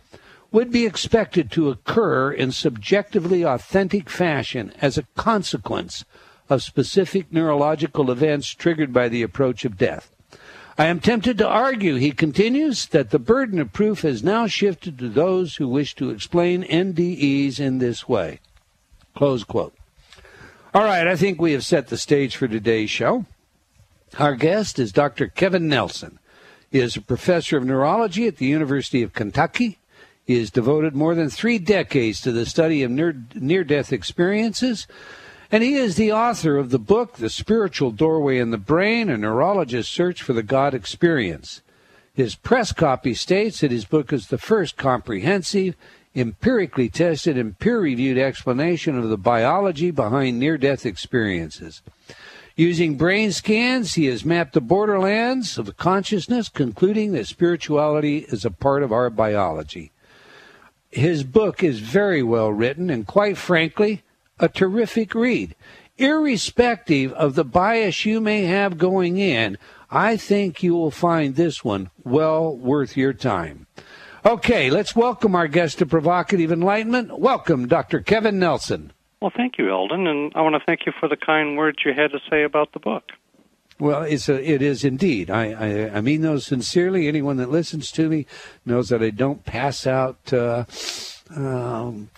would 0.51 0.71
be 0.71 0.85
expected 0.85 1.51
to 1.51 1.69
occur 1.69 2.31
in 2.31 2.51
subjectively 2.51 3.43
authentic 3.43 4.09
fashion 4.09 4.73
as 4.81 4.97
a 4.97 5.07
consequence 5.15 6.05
of 6.49 6.63
specific 6.63 7.31
neurological 7.31 8.09
events 8.09 8.47
triggered 8.49 8.93
by 8.93 9.09
the 9.09 9.21
approach 9.21 9.65
of 9.65 9.77
death. 9.77 10.09
I 10.77 10.85
am 10.85 10.99
tempted 10.99 11.39
to 11.39 11.47
argue, 11.47 11.95
he 11.95 12.11
continues, 12.11 12.85
that 12.87 13.09
the 13.09 13.19
burden 13.19 13.59
of 13.59 13.73
proof 13.73 14.01
has 14.01 14.23
now 14.23 14.45
shifted 14.45 14.99
to 14.99 15.09
those 15.09 15.55
who 15.55 15.67
wish 15.67 15.95
to 15.95 16.11
explain 16.11 16.63
NDEs 16.63 17.59
in 17.59 17.79
this 17.79 18.07
way. 18.07 18.39
Close 19.15 19.43
quote. 19.43 19.73
All 20.75 20.83
right, 20.83 21.07
I 21.07 21.15
think 21.15 21.41
we 21.41 21.53
have 21.53 21.65
set 21.65 21.87
the 21.87 21.97
stage 21.97 22.35
for 22.35 22.47
today's 22.47 22.91
show. 22.91 23.25
Our 24.19 24.35
guest 24.35 24.77
is 24.77 24.91
Dr. 24.91 25.27
Kevin 25.27 25.67
Nelson. 25.67 26.19
He 26.69 26.79
is 26.79 26.95
a 26.95 27.01
professor 27.01 27.57
of 27.57 27.65
neurology 27.65 28.27
at 28.27 28.37
the 28.37 28.45
University 28.45 29.01
of 29.01 29.13
Kentucky. 29.13 29.79
He 30.27 30.37
has 30.39 30.51
devoted 30.51 30.93
more 30.93 31.15
than 31.15 31.29
three 31.29 31.57
decades 31.57 32.19
to 32.19 32.33
the 32.33 32.45
study 32.45 32.83
of 32.83 32.91
near 32.91 33.63
death 33.63 33.93
experiences. 33.93 34.85
And 35.49 35.63
he 35.63 35.75
is 35.75 35.95
the 35.95 36.11
author 36.11 36.57
of 36.57 36.69
the 36.69 36.77
book, 36.77 37.13
The 37.13 37.29
Spiritual 37.29 37.91
Doorway 37.91 38.37
in 38.37 38.51
the 38.51 38.57
Brain, 38.57 39.09
A 39.09 39.17
Neurologist's 39.17 39.89
Search 39.89 40.21
for 40.21 40.33
the 40.33 40.43
God 40.43 40.73
Experience. 40.73 41.61
His 42.13 42.35
press 42.35 42.73
copy 42.73 43.13
states 43.13 43.61
that 43.61 43.71
his 43.71 43.85
book 43.85 44.11
is 44.11 44.27
the 44.27 44.37
first 44.37 44.75
comprehensive, 44.75 45.75
empirically 46.13 46.89
tested, 46.89 47.37
and 47.37 47.57
peer 47.57 47.79
reviewed 47.79 48.17
explanation 48.17 48.97
of 48.97 49.07
the 49.07 49.17
biology 49.17 49.91
behind 49.91 50.39
near 50.39 50.57
death 50.57 50.85
experiences. 50.85 51.81
Using 52.57 52.97
brain 52.97 53.31
scans, 53.31 53.93
he 53.93 54.07
has 54.07 54.25
mapped 54.25 54.51
the 54.51 54.59
borderlands 54.59 55.57
of 55.57 55.77
consciousness, 55.77 56.49
concluding 56.49 57.13
that 57.13 57.27
spirituality 57.27 58.25
is 58.27 58.43
a 58.43 58.51
part 58.51 58.83
of 58.83 58.91
our 58.91 59.09
biology. 59.09 59.91
His 60.89 61.23
book 61.23 61.63
is 61.63 61.79
very 61.79 62.23
well 62.23 62.51
written 62.51 62.89
and, 62.89 63.05
quite 63.05 63.37
frankly, 63.37 64.03
a 64.39 64.47
terrific 64.47 65.13
read. 65.13 65.55
Irrespective 65.97 67.11
of 67.13 67.35
the 67.35 67.43
bias 67.43 68.05
you 68.05 68.21
may 68.21 68.43
have 68.43 68.77
going 68.77 69.17
in, 69.17 69.57
I 69.89 70.15
think 70.15 70.61
you 70.61 70.75
will 70.75 70.91
find 70.91 71.35
this 71.35 71.63
one 71.63 71.89
well 72.03 72.55
worth 72.55 72.95
your 72.95 73.13
time. 73.13 73.67
Okay, 74.25 74.69
let's 74.69 74.95
welcome 74.95 75.35
our 75.35 75.47
guest 75.47 75.79
to 75.79 75.85
Provocative 75.85 76.51
Enlightenment. 76.51 77.17
Welcome, 77.17 77.67
Dr. 77.67 78.01
Kevin 78.01 78.39
Nelson. 78.39 78.91
Well, 79.21 79.31
thank 79.35 79.57
you, 79.57 79.69
Eldon, 79.71 80.05
and 80.05 80.31
I 80.35 80.41
want 80.41 80.55
to 80.55 80.61
thank 80.65 80.85
you 80.85 80.91
for 80.99 81.09
the 81.09 81.17
kind 81.17 81.57
words 81.57 81.79
you 81.85 81.93
had 81.93 82.11
to 82.11 82.19
say 82.29 82.43
about 82.43 82.73
the 82.73 82.79
book. 82.79 83.03
Well, 83.79 84.03
it's 84.03 84.27
a, 84.27 84.41
it 84.41 84.61
is 84.61 84.83
indeed. 84.83 85.29
I, 85.29 85.51
I, 85.51 85.97
I 85.97 86.01
mean 86.01 86.21
those 86.21 86.45
sincerely. 86.45 87.07
Anyone 87.07 87.37
that 87.37 87.51
listens 87.51 87.91
to 87.91 88.09
me 88.09 88.25
knows 88.65 88.89
that 88.89 89.03
I 89.03 89.11
don't 89.11 89.45
pass 89.45 89.85
out 89.85 90.33
uh, 90.33 90.65
um, 91.35 92.09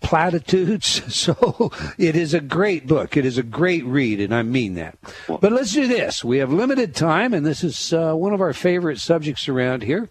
platitudes. 0.00 1.02
So 1.18 1.72
it 1.98 2.14
is 2.14 2.32
a 2.32 2.40
great 2.40 2.86
book. 2.86 3.16
It 3.16 3.24
is 3.24 3.38
a 3.38 3.42
great 3.42 3.84
read, 3.84 4.20
and 4.20 4.34
I 4.34 4.42
mean 4.42 4.74
that. 4.74 4.96
But 5.26 5.52
let's 5.52 5.72
do 5.72 5.86
this. 5.88 6.24
We 6.24 6.38
have 6.38 6.52
limited 6.52 6.94
time, 6.94 7.34
and 7.34 7.44
this 7.44 7.64
is 7.64 7.92
uh, 7.92 8.14
one 8.14 8.32
of 8.32 8.40
our 8.40 8.52
favorite 8.52 8.98
subjects 8.98 9.48
around 9.48 9.82
here. 9.82 10.08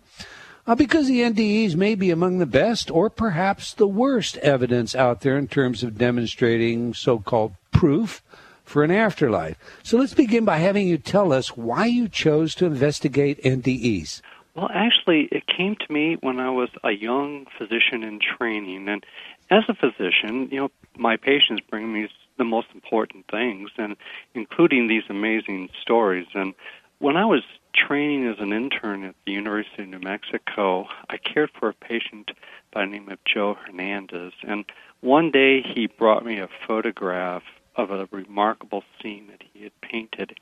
Uh, 0.67 0.75
because 0.75 1.07
the 1.07 1.21
NDEs 1.21 1.75
may 1.75 1.95
be 1.95 2.11
among 2.11 2.39
the 2.39 2.45
best 2.45 2.91
or 2.91 3.09
perhaps 3.09 3.73
the 3.73 3.87
worst 3.87 4.35
evidence 4.37 4.93
out 4.93 5.21
there 5.21 5.37
in 5.37 5.47
terms 5.47 5.81
of 5.81 5.97
demonstrating 5.97 6.93
so 6.93 7.19
called 7.19 7.53
proof 7.71 8.21
for 8.67 8.83
an 8.83 8.91
afterlife. 8.91 9.57
So 9.81 9.97
let's 9.97 10.13
begin 10.13 10.43
by 10.43 10.57
having 10.57 10.87
you 10.87 10.97
tell 10.97 11.31
us 11.31 11.55
why 11.55 11.85
you 11.85 12.09
chose 12.09 12.53
to 12.55 12.65
investigate 12.65 13.41
NDEs. 13.41 14.21
Well, 14.55 14.69
actually, 14.73 15.29
it 15.31 15.43
came 15.47 15.77
to 15.77 15.93
me 15.93 16.17
when 16.19 16.39
I 16.39 16.49
was 16.49 16.69
a 16.83 16.91
young 16.91 17.45
physician 17.57 18.03
in 18.03 18.19
training, 18.19 18.89
and 18.89 19.05
as 19.49 19.63
a 19.69 19.73
physician, 19.73 20.49
you 20.51 20.59
know, 20.59 20.71
my 20.97 21.15
patients 21.15 21.61
bring 21.69 21.93
me 21.93 22.09
the 22.37 22.43
most 22.43 22.67
important 22.73 23.25
things, 23.31 23.69
and 23.77 23.95
including 24.33 24.87
these 24.87 25.03
amazing 25.09 25.69
stories. 25.81 26.27
And 26.33 26.53
when 26.99 27.15
I 27.15 27.25
was 27.25 27.43
training 27.73 28.27
as 28.27 28.35
an 28.39 28.51
intern 28.51 29.05
at 29.05 29.15
the 29.25 29.31
University 29.31 29.83
of 29.83 29.89
New 29.89 29.99
Mexico, 29.99 30.87
I 31.09 31.17
cared 31.17 31.51
for 31.57 31.69
a 31.69 31.73
patient 31.73 32.31
by 32.73 32.81
the 32.81 32.91
name 32.91 33.09
of 33.09 33.19
Joe 33.23 33.53
Hernandez. 33.65 34.33
And 34.43 34.65
one 34.99 35.31
day 35.31 35.61
he 35.61 35.87
brought 35.87 36.25
me 36.25 36.39
a 36.39 36.49
photograph 36.67 37.43
of 37.77 37.91
a 37.91 38.07
remarkable 38.11 38.83
scene 39.01 39.27
that 39.27 39.43
he 39.53 39.63
had 39.63 39.81
painted. 39.81 40.39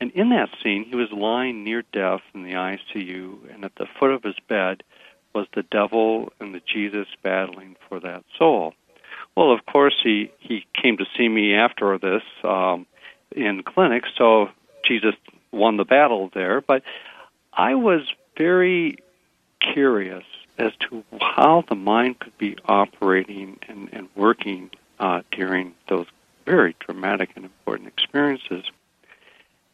And 0.00 0.10
in 0.12 0.30
that 0.30 0.50
scene, 0.62 0.84
he 0.84 0.96
was 0.96 1.10
lying 1.10 1.64
near 1.64 1.82
death 1.92 2.20
in 2.34 2.42
the 2.42 2.52
ICU, 2.52 3.52
and 3.52 3.64
at 3.64 3.74
the 3.76 3.86
foot 3.98 4.10
of 4.10 4.22
his 4.22 4.36
bed, 4.48 4.82
was 5.34 5.46
the 5.54 5.64
devil 5.64 6.32
and 6.38 6.54
the 6.54 6.60
Jesus 6.60 7.08
battling 7.22 7.76
for 7.88 7.98
that 8.00 8.24
soul. 8.38 8.74
Well, 9.36 9.50
of 9.52 9.66
course, 9.66 9.96
he, 10.02 10.30
he 10.38 10.66
came 10.80 10.96
to 10.98 11.06
see 11.16 11.28
me 11.28 11.54
after 11.54 11.98
this 11.98 12.22
um, 12.44 12.86
in 13.34 13.62
clinic, 13.62 14.04
so 14.16 14.50
Jesus 14.84 15.14
won 15.50 15.76
the 15.76 15.84
battle 15.84 16.30
there. 16.34 16.60
But 16.60 16.82
I 17.52 17.74
was 17.74 18.02
very 18.36 18.98
curious 19.60 20.24
as 20.58 20.72
to 20.88 21.02
how 21.20 21.64
the 21.68 21.74
mind 21.74 22.20
could 22.20 22.36
be 22.38 22.56
operating 22.66 23.58
and, 23.68 23.88
and 23.92 24.08
working 24.14 24.70
uh, 25.00 25.22
during 25.32 25.74
those 25.88 26.06
very 26.44 26.76
dramatic 26.80 27.30
and 27.36 27.44
important 27.44 27.88
experiences. 27.88 28.64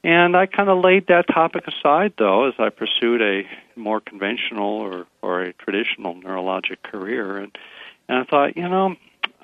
And 0.02 0.36
I 0.36 0.46
kind 0.46 0.70
of 0.70 0.82
laid 0.82 1.08
that 1.08 1.26
topic 1.28 1.64
aside, 1.68 2.14
though, 2.16 2.48
as 2.48 2.54
I 2.58 2.70
pursued 2.70 3.20
a 3.20 3.42
more 3.76 4.00
conventional 4.00 4.78
or, 4.78 5.06
or 5.20 5.42
a 5.42 5.52
traditional 5.52 6.14
neurologic 6.14 6.82
career. 6.82 7.36
And, 7.36 7.56
and 8.08 8.18
I 8.18 8.24
thought, 8.24 8.56
you 8.56 8.68
know, 8.68 8.96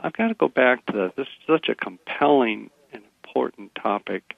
I've 0.02 0.14
got 0.14 0.28
to 0.28 0.34
go 0.34 0.48
back 0.48 0.86
to 0.86 0.92
this. 0.92 1.12
This 1.16 1.26
is 1.26 1.46
such 1.46 1.68
a 1.68 1.74
compelling 1.74 2.70
and 2.92 3.02
important 3.24 3.74
topic. 3.74 4.34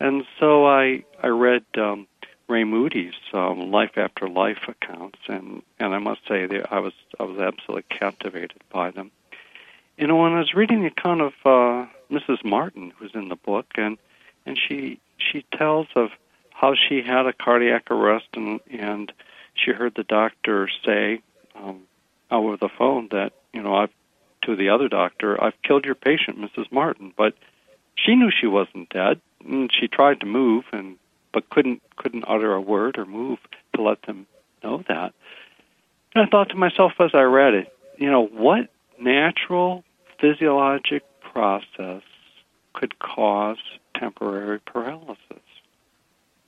And 0.00 0.24
so 0.40 0.66
I, 0.66 1.04
I 1.22 1.26
read 1.26 1.64
um, 1.76 2.06
Ray 2.48 2.64
Moody's 2.64 3.14
um, 3.34 3.70
Life 3.70 3.98
After 3.98 4.26
Life 4.26 4.68
accounts, 4.68 5.18
and, 5.28 5.62
and 5.78 5.94
I 5.94 5.98
must 5.98 6.20
say 6.26 6.46
that 6.46 6.72
I 6.72 6.78
was 6.78 6.94
I 7.20 7.24
was 7.24 7.38
absolutely 7.38 7.84
captivated 7.90 8.62
by 8.72 8.90
them. 8.90 9.10
Know, 9.98 10.16
when 10.16 10.32
I 10.32 10.38
was 10.38 10.54
reading 10.54 10.80
the 10.80 10.86
account 10.86 11.20
of 11.20 11.32
uh, 11.44 11.86
Mrs. 12.10 12.44
Martin, 12.44 12.92
who's 12.98 13.14
in 13.14 13.28
the 13.28 13.36
book, 13.36 13.66
and 13.76 13.98
and 14.46 14.58
she 14.58 15.00
she 15.18 15.44
tells 15.56 15.86
of 15.94 16.10
how 16.58 16.74
she 16.74 17.02
had 17.02 17.26
a 17.26 17.32
cardiac 17.32 17.90
arrest 17.90 18.26
and 18.34 18.60
and 18.70 19.12
she 19.54 19.72
heard 19.72 19.94
the 19.94 20.04
doctor 20.04 20.68
say 20.84 21.20
um, 21.54 21.82
over 22.30 22.56
the 22.56 22.68
phone 22.68 23.08
that 23.10 23.32
you 23.52 23.62
know 23.62 23.74
I've 23.74 23.92
to 24.42 24.56
the 24.56 24.70
other 24.70 24.88
doctor 24.88 25.42
I've 25.42 25.60
killed 25.62 25.84
your 25.84 25.94
patient 25.94 26.38
Mrs. 26.38 26.72
Martin 26.72 27.12
but 27.16 27.34
she 27.94 28.14
knew 28.14 28.30
she 28.30 28.46
wasn't 28.46 28.88
dead 28.88 29.20
and 29.44 29.70
she 29.72 29.86
tried 29.88 30.20
to 30.20 30.26
move 30.26 30.64
and 30.72 30.96
but 31.32 31.48
couldn't 31.50 31.82
couldn't 31.96 32.24
utter 32.26 32.52
a 32.54 32.60
word 32.60 32.98
or 32.98 33.06
move 33.06 33.38
to 33.74 33.82
let 33.82 34.02
them 34.02 34.26
know 34.64 34.82
that 34.88 35.12
and 36.14 36.24
I 36.24 36.26
thought 36.26 36.48
to 36.50 36.56
myself 36.56 36.92
as 36.98 37.10
I 37.14 37.22
read 37.22 37.54
it 37.54 37.72
you 37.98 38.10
know 38.10 38.26
what 38.26 38.68
natural 38.98 39.84
physiologic 40.20 41.04
process 41.32 42.02
could 42.72 42.98
cause 42.98 43.58
temporary 43.94 44.60
paralysis. 44.60 45.18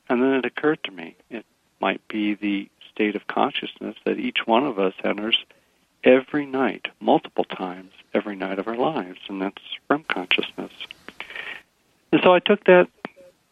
And 0.08 0.22
then 0.22 0.34
it 0.34 0.44
occurred 0.44 0.82
to 0.84 0.90
me 0.90 1.16
it 1.30 1.44
might 1.80 2.06
be 2.08 2.34
the 2.34 2.68
state 2.92 3.16
of 3.16 3.26
consciousness 3.26 3.96
that 4.04 4.18
each 4.18 4.46
one 4.46 4.64
of 4.64 4.78
us 4.78 4.94
enters 5.04 5.44
every 6.04 6.46
night, 6.46 6.88
multiple 7.00 7.44
times 7.44 7.92
every 8.14 8.36
night 8.36 8.58
of 8.58 8.68
our 8.68 8.76
lives, 8.76 9.20
and 9.28 9.40
that's 9.40 9.62
REM 9.88 10.04
consciousness. 10.04 10.72
And 12.12 12.20
so 12.22 12.34
I 12.34 12.40
took 12.40 12.64
that 12.64 12.88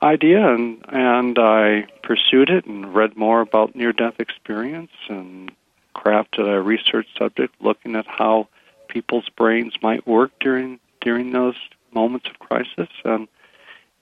idea 0.02 0.54
and 0.54 0.84
and 0.88 1.38
I 1.38 1.86
pursued 2.02 2.50
it 2.50 2.66
and 2.66 2.94
read 2.94 3.16
more 3.16 3.40
about 3.40 3.74
near 3.74 3.92
death 3.92 4.20
experience 4.20 4.92
and 5.08 5.50
crafted 5.94 6.48
a 6.48 6.60
research 6.60 7.08
subject 7.18 7.54
looking 7.60 7.96
at 7.96 8.06
how 8.06 8.48
people's 8.88 9.28
brains 9.30 9.74
might 9.82 10.06
work 10.06 10.30
during 10.40 10.78
during 11.00 11.32
those 11.32 11.56
moments 11.92 12.28
of 12.28 12.38
crisis 12.38 12.88
and 13.04 13.28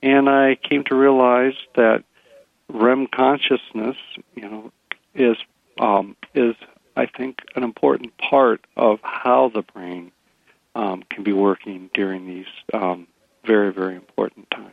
and 0.03 0.29
I 0.29 0.57
came 0.57 0.85
to 0.85 0.95
realize 0.95 1.55
that 1.75 2.05
REM 2.69 3.07
consciousness, 3.07 3.97
you 4.35 4.49
know, 4.49 4.73
is 5.15 5.37
um, 5.81 6.17
is 6.35 6.55
I 6.97 7.07
think 7.07 7.41
an 7.55 7.63
important 7.63 8.17
part 8.19 8.65
of 8.77 9.01
how 9.03 9.51
the 9.53 9.63
brain 9.63 10.13
um, 10.75 11.03
can 11.11 11.25
be 11.25 11.33
working 11.33 11.91
during 11.95 12.27
these 12.27 12.47
um, 12.73 13.07
very 13.45 13.73
very 13.73 13.95
important 13.95 14.51
times. 14.51 14.73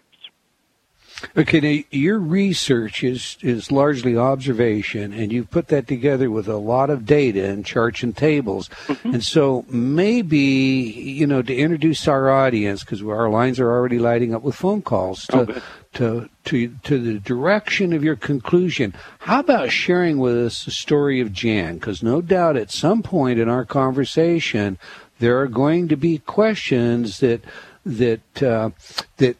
Okay, 1.38 1.60
now 1.60 1.84
your 1.92 2.20
research 2.20 3.04
is 3.04 3.38
is 3.42 3.72
largely 3.72 4.18
observation, 4.18 5.14
and 5.14 5.32
you've 5.32 5.50
put 5.50 5.68
that 5.70 5.88
together 5.88 6.30
with 6.30 6.48
a 6.48 6.58
lot 6.58 6.90
of 6.90 7.06
data 7.06 7.46
and 7.46 7.66
charts 7.66 8.04
and 8.04 8.16
tables. 8.16 8.70
Mm-hmm. 8.88 9.16
And 9.16 9.24
so 9.24 9.66
maybe 9.70 10.38
you 10.38 11.26
know 11.26 11.42
to 11.42 11.56
introduce 11.56 12.08
our 12.08 12.30
audience 12.30 12.84
because 12.84 13.02
our 13.02 13.30
lines 13.30 13.60
are 13.60 13.72
already 13.72 14.00
lighting 14.00 14.34
up 14.34 14.42
with 14.42 14.56
phone 14.56 14.82
calls 14.82 15.26
to, 15.28 15.40
okay. 15.40 15.62
to 15.94 16.30
to 16.46 16.68
to 16.84 17.00
the 17.00 17.20
direction 17.20 17.94
of 17.94 18.04
your 18.04 18.16
conclusion. 18.16 18.94
How 19.20 19.40
about 19.40 19.72
sharing 19.72 20.20
with 20.20 20.38
us 20.38 20.66
the 20.66 20.72
story 20.72 21.20
of 21.22 21.34
Jan? 21.34 21.76
Because 21.76 22.04
no 22.04 22.22
doubt 22.22 22.58
at 22.58 22.72
some 22.72 23.02
point 23.02 23.40
in 23.40 23.50
our 23.50 23.66
conversation 23.66 24.78
there 25.20 25.40
are 25.40 25.48
going 25.48 25.88
to 25.88 25.96
be 25.96 26.18
questions 26.20 27.20
that 27.20 27.44
that 27.86 28.44
uh, 28.44 28.70
that 29.18 29.38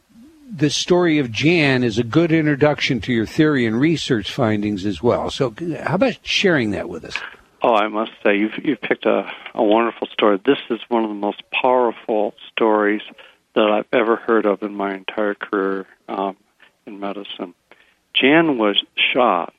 the 0.54 0.70
story 0.70 1.18
of 1.18 1.32
Jan 1.32 1.82
is 1.82 1.98
a 1.98 2.04
good 2.04 2.30
introduction 2.30 3.00
to 3.02 3.12
your 3.12 3.26
theory 3.26 3.66
and 3.66 3.78
research 3.78 4.30
findings 4.30 4.86
as 4.86 5.02
well. 5.02 5.30
So, 5.30 5.54
how 5.82 5.96
about 5.96 6.18
sharing 6.22 6.70
that 6.70 6.88
with 6.88 7.04
us? 7.04 7.16
Oh, 7.62 7.74
I 7.74 7.88
must 7.88 8.12
say, 8.22 8.36
you've, 8.36 8.52
you've 8.62 8.80
picked 8.80 9.06
a, 9.06 9.30
a 9.54 9.64
wonderful 9.64 10.06
story. 10.08 10.38
This 10.44 10.58
is 10.70 10.80
one 10.88 11.02
of 11.02 11.08
the 11.08 11.14
most 11.14 11.42
powerful 11.50 12.34
stories 12.52 13.02
that 13.54 13.70
I've 13.70 13.86
ever 13.92 14.16
heard 14.16 14.46
of 14.46 14.62
in 14.62 14.74
my 14.74 14.94
entire 14.94 15.34
career 15.34 15.86
um, 16.08 16.36
in 16.86 17.00
medicine. 17.00 17.54
Jan 18.12 18.58
was 18.58 18.82
shot 19.12 19.54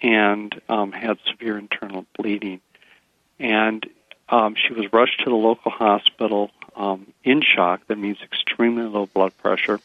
and 0.00 0.60
um, 0.68 0.92
had 0.92 1.18
severe 1.30 1.58
internal 1.58 2.06
bleeding. 2.16 2.60
And 3.38 3.86
um, 4.28 4.56
she 4.56 4.72
was 4.72 4.92
rushed 4.92 5.20
to 5.24 5.30
the 5.30 5.36
local 5.36 5.70
hospital 5.70 6.50
um, 6.74 7.12
in 7.22 7.42
shock. 7.42 7.86
That 7.86 7.98
means 7.98 8.18
extremely 8.22 8.84
low 8.84 9.06
blood 9.06 9.36
pressure. 9.38 9.78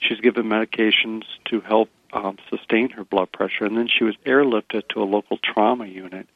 She's 0.00 0.20
given 0.20 0.46
medications 0.46 1.24
to 1.46 1.60
help 1.60 1.90
um, 2.12 2.38
sustain 2.48 2.90
her 2.90 3.04
blood 3.04 3.30
pressure, 3.32 3.64
and 3.64 3.76
then 3.76 3.88
she 3.88 4.04
was 4.04 4.16
airlifted 4.24 4.88
to 4.88 5.02
a 5.02 5.04
local 5.04 5.38
trauma 5.38 5.86
unit. 5.86 6.28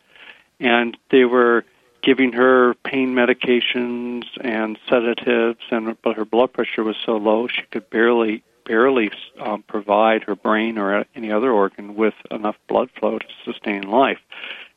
And 0.60 0.96
they 1.10 1.24
were 1.24 1.64
giving 2.02 2.32
her 2.32 2.74
pain 2.84 3.14
medications 3.14 4.24
and 4.40 4.78
sedatives, 4.88 5.60
and 5.70 5.96
but 6.02 6.16
her 6.16 6.24
blood 6.24 6.52
pressure 6.52 6.82
was 6.82 6.96
so 7.04 7.16
low 7.16 7.46
she 7.46 7.62
could 7.70 7.88
barely 7.90 8.42
barely 8.64 9.10
um, 9.40 9.62
provide 9.62 10.22
her 10.24 10.36
brain 10.36 10.78
or 10.78 11.04
any 11.14 11.32
other 11.32 11.50
organ 11.50 11.96
with 11.96 12.14
enough 12.30 12.56
blood 12.68 12.90
flow 12.98 13.18
to 13.18 13.26
sustain 13.44 13.82
life. 13.82 14.20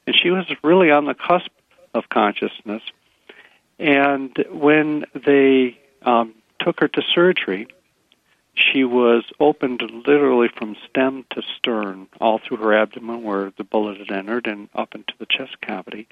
And 0.07 0.15
she 0.15 0.31
was 0.31 0.45
really 0.63 0.91
on 0.91 1.05
the 1.05 1.13
cusp 1.13 1.51
of 1.93 2.09
consciousness. 2.09 2.81
And 3.77 4.35
when 4.49 5.05
they 5.13 5.77
um, 6.03 6.33
took 6.59 6.79
her 6.79 6.87
to 6.87 7.01
surgery, 7.13 7.67
she 8.55 8.83
was 8.83 9.23
opened 9.39 9.81
literally 10.07 10.47
from 10.47 10.75
stem 10.89 11.25
to 11.31 11.41
stern, 11.57 12.07
all 12.21 12.39
through 12.39 12.57
her 12.57 12.73
abdomen 12.73 13.23
where 13.23 13.51
the 13.57 13.63
bullet 13.63 13.97
had 13.97 14.11
entered, 14.11 14.47
and 14.47 14.69
up 14.73 14.95
into 14.95 15.13
the 15.19 15.25
chest 15.25 15.59
cavity. 15.61 16.07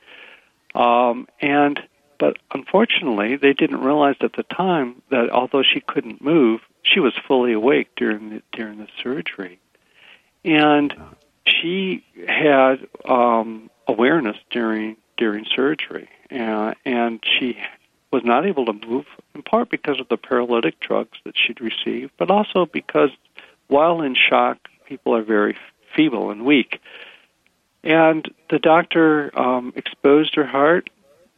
Um, 0.76 1.28
and 1.42 1.80
but 2.20 2.38
unfortunately, 2.54 3.36
they 3.36 3.54
didn't 3.54 3.82
realize 3.82 4.16
at 4.22 4.34
the 4.34 4.44
time 4.44 5.02
that 5.10 5.30
although 5.30 5.64
she 5.64 5.82
couldn't 5.82 6.22
move, 6.22 6.62
she 6.82 7.00
was 7.00 7.14
fully 7.28 7.54
awake 7.54 7.90
during 7.96 8.30
the 8.30 8.42
during 8.52 8.78
the 8.78 8.88
surgery, 9.02 9.60
and 10.46 10.94
she 11.46 12.04
had 12.28 12.88
um, 13.06 13.70
awareness 13.88 14.38
during 14.50 14.98
during 15.18 15.46
surgery, 15.56 16.10
uh, 16.32 16.74
and 16.86 17.24
she 17.24 17.58
was 18.14 18.24
not 18.24 18.46
able 18.46 18.66
to 18.68 18.88
move 18.88 19.06
in 19.34 19.42
part 19.42 19.70
because 19.70 20.00
of 20.00 20.08
the 20.08 20.18
paralytic 20.18 20.80
drugs 20.80 21.18
that 21.26 21.34
she'd 21.36 21.60
received, 21.60 22.12
but 22.18 22.30
also 22.30 22.68
because 22.68 23.10
while 23.68 24.02
in 24.02 24.16
shock, 24.16 24.70
people 24.86 25.16
are 25.16 25.24
very 25.24 25.58
feeble 25.96 26.30
and 26.30 26.46
weak. 26.46 26.80
And 27.84 28.32
the 28.50 28.60
doctor 28.60 29.38
um, 29.38 29.74
exposed 29.76 30.36
her 30.36 30.46
heart, 30.46 30.92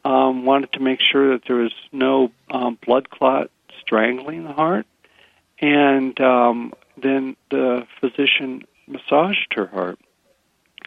um, 0.04 0.44
wanted 0.44 0.72
to 0.72 0.80
make 0.80 1.00
sure 1.00 1.32
that 1.32 1.46
there 1.46 1.56
was 1.56 1.72
no 1.92 2.30
um, 2.50 2.78
blood 2.84 3.08
clot 3.10 3.50
strangling 3.80 4.44
the 4.44 4.52
heart, 4.52 4.86
and 5.58 6.20
um, 6.20 6.74
then 7.00 7.36
the 7.50 7.86
physician 8.00 8.64
massaged 8.86 9.54
her 9.54 9.66
heart. 9.66 9.98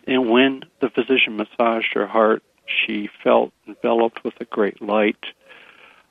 And 0.07 0.29
when 0.29 0.63
the 0.81 0.89
physician 0.89 1.35
massaged 1.35 1.93
her 1.93 2.07
heart, 2.07 2.43
she 2.67 3.09
felt 3.23 3.51
enveloped 3.67 4.23
with 4.23 4.39
a 4.39 4.45
great 4.45 4.81
light. 4.81 5.25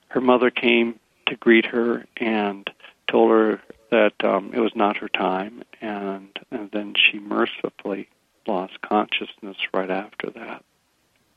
Her 0.09 0.21
mother 0.21 0.51
came 0.51 0.99
to 1.27 1.37
greet 1.37 1.67
her 1.67 2.07
and 2.17 2.69
told 3.09 3.31
her 3.31 3.61
that 3.91 4.13
um, 4.23 4.53
it 4.55 4.61
was 4.61 4.73
not 4.75 4.97
her 4.99 5.09
time, 5.09 5.63
and, 5.81 6.29
and 6.51 6.71
then 6.73 6.95
she 6.95 7.19
mercifully 7.19 8.09
lost 8.47 8.81
consciousness 8.83 9.57
right 9.73 9.91
after 9.91 10.31
that. 10.31 10.65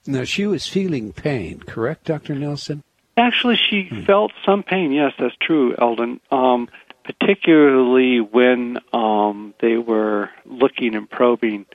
Now, 0.07 0.23
she 0.23 0.47
was 0.47 0.67
feeling 0.67 1.13
pain, 1.13 1.59
correct, 1.59 2.05
Dr. 2.05 2.35
Nelson? 2.35 2.83
Actually, 3.17 3.57
she 3.57 3.87
hmm. 3.89 4.03
felt 4.03 4.31
some 4.45 4.63
pain. 4.63 4.91
Yes, 4.91 5.13
that's 5.19 5.35
true, 5.39 5.75
Eldon. 5.77 6.19
Um, 6.31 6.69
particularly 7.03 8.19
when 8.19 8.77
um, 8.93 9.53
they 9.59 9.77
were 9.77 10.29
looking 10.45 10.95
and 10.95 11.09
probing 11.09 11.65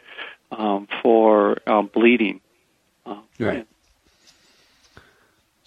um, 0.51 0.89
for 1.03 1.59
um, 1.67 1.91
bleeding. 1.93 2.41
Uh, 3.05 3.21
right. 3.39 3.67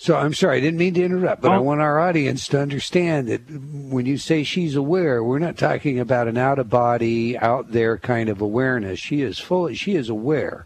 So 0.01 0.15
I'm 0.15 0.33
sorry, 0.33 0.59
I 0.59 0.61
didn't 0.61 0.79
mean 0.79 0.93
to 0.93 1.03
interrupt, 1.03 1.41
but 1.41 1.51
oh. 1.51 1.55
I 1.55 1.57
want 1.57 1.81
our 1.81 1.99
audience 1.99 2.47
to 2.47 2.61
understand 2.61 3.27
that 3.27 3.41
when 3.51 4.05
you 4.05 4.17
say 4.17 4.45
she's 4.45 4.77
aware, 4.77 5.21
we're 5.21 5.39
not 5.39 5.57
talking 5.57 5.99
about 5.99 6.29
an 6.29 6.37
out 6.37 6.57
of 6.57 6.69
body, 6.69 7.37
out 7.37 7.73
there 7.73 7.97
kind 7.97 8.29
of 8.29 8.39
awareness. 8.39 8.97
She 8.97 9.21
is 9.21 9.39
full. 9.39 9.73
She 9.73 9.95
is 9.95 10.07
aware, 10.07 10.65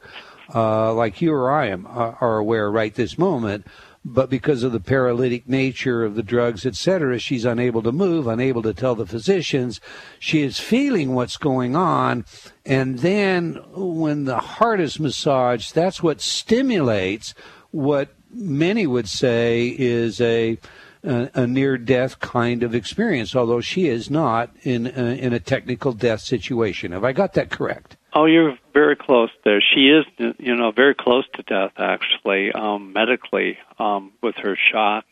uh, 0.54 0.94
like 0.94 1.20
you 1.20 1.34
or 1.34 1.52
I 1.52 1.70
am 1.70 1.88
uh, 1.88 2.14
are 2.22 2.38
aware 2.38 2.70
right 2.70 2.94
this 2.94 3.18
moment 3.18 3.66
but 4.06 4.30
because 4.30 4.64
of 4.64 4.74
the 4.74 4.82
paralytic 4.82 5.48
nature 5.48 6.04
of 6.04 6.16
the 6.16 6.24
drugs, 6.24 6.66
etc., 6.66 7.18
she's 7.20 7.46
unable 7.46 7.82
to 7.82 7.92
move, 7.94 8.28
unable 8.28 8.62
to 8.62 8.74
tell 8.74 8.96
the 8.96 9.06
physicians. 9.06 9.80
She 10.20 10.42
is 10.42 10.60
feeling 10.60 11.14
what's 11.14 11.38
going 11.38 11.78
on. 11.78 12.26
And 12.66 13.00
then 13.00 13.64
when 13.74 14.26
the 14.26 14.40
heart 14.40 14.82
is 14.82 15.00
massaged, 15.00 15.74
that's 15.74 16.04
what 16.04 16.20
stimulates 16.20 17.34
what 17.72 18.10
many 18.34 18.88
would 18.88 19.08
say 19.08 19.68
is 19.68 20.20
a 20.20 20.58
a, 21.04 21.30
a 21.34 21.48
near 21.48 21.78
death 21.78 22.20
kind 22.20 22.64
of 22.64 22.74
experience, 22.74 23.36
although 23.36 23.62
she 23.62 23.88
is 23.88 24.10
not 24.10 24.52
in 24.64 24.88
a, 24.88 25.18
in 25.18 25.34
a 25.34 25.40
technical 25.40 25.92
death 25.92 26.22
situation. 26.22 26.92
Have 26.92 27.04
I 27.04 27.12
got 27.12 27.34
that 27.34 27.50
correct? 27.50 27.98
Oh, 28.14 28.26
you're 28.26 28.58
very 28.74 28.96
close 28.96 29.32
there. 29.44 29.62
She 29.62 29.90
is, 29.90 30.06
you 30.38 30.56
know, 30.56 30.72
very 30.72 30.96
close 30.96 31.26
to 31.34 31.44
death 31.44 31.74
actually, 31.78 32.52
um, 32.52 32.94
medically, 32.94 33.58
um, 33.80 34.14
with 34.22 34.36
her 34.38 34.56
shock. 34.72 35.06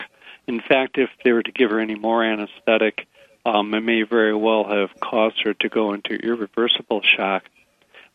In 0.48 0.62
fact, 0.62 0.98
if 0.98 1.10
they 1.24 1.32
were 1.32 1.44
to 1.44 1.52
give 1.52 1.72
her 1.72 1.80
any 1.80 1.96
more 1.96 2.24
anesthetic, 2.24 3.08
um, 3.46 3.74
it 3.74 3.82
may 3.82 4.04
very 4.04 4.36
well 4.36 4.66
have 4.66 4.90
caused 5.00 5.42
her 5.44 5.54
to 5.56 5.70
go 5.70 5.94
into 5.94 6.14
irreversible 6.14 7.02
shock. 7.04 7.44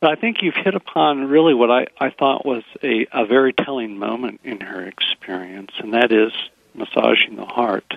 I 0.06 0.14
think 0.16 0.42
you've 0.42 0.54
hit 0.54 0.74
upon 0.74 1.28
really 1.28 1.54
what 1.54 1.70
I, 1.70 1.86
I 1.98 2.10
thought 2.10 2.44
was 2.44 2.62
a, 2.82 3.06
a 3.12 3.26
very 3.26 3.52
telling 3.52 3.98
moment 3.98 4.40
in 4.44 4.60
her 4.60 4.84
experience, 4.86 5.72
and 5.78 5.94
that 5.94 6.12
is 6.12 6.32
massaging 6.74 7.36
the 7.36 7.46
heart. 7.46 7.94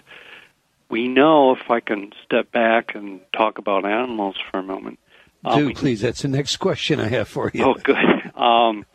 We 0.89 1.07
know, 1.07 1.53
if 1.53 1.69
I 1.69 1.79
can 1.81 2.11
step 2.25 2.51
back 2.51 2.95
and 2.95 3.21
talk 3.33 3.57
about 3.57 3.85
animals 3.85 4.35
for 4.49 4.59
a 4.59 4.63
moment, 4.63 4.99
um, 5.45 5.59
Do 5.59 5.73
please. 5.73 6.01
That's 6.01 6.21
the 6.21 6.27
next 6.27 6.57
question 6.57 6.99
I 6.99 7.07
have 7.07 7.27
for 7.27 7.51
you. 7.53 7.63
Oh, 7.63 7.73
good. 7.75 7.95
Um, 8.35 8.85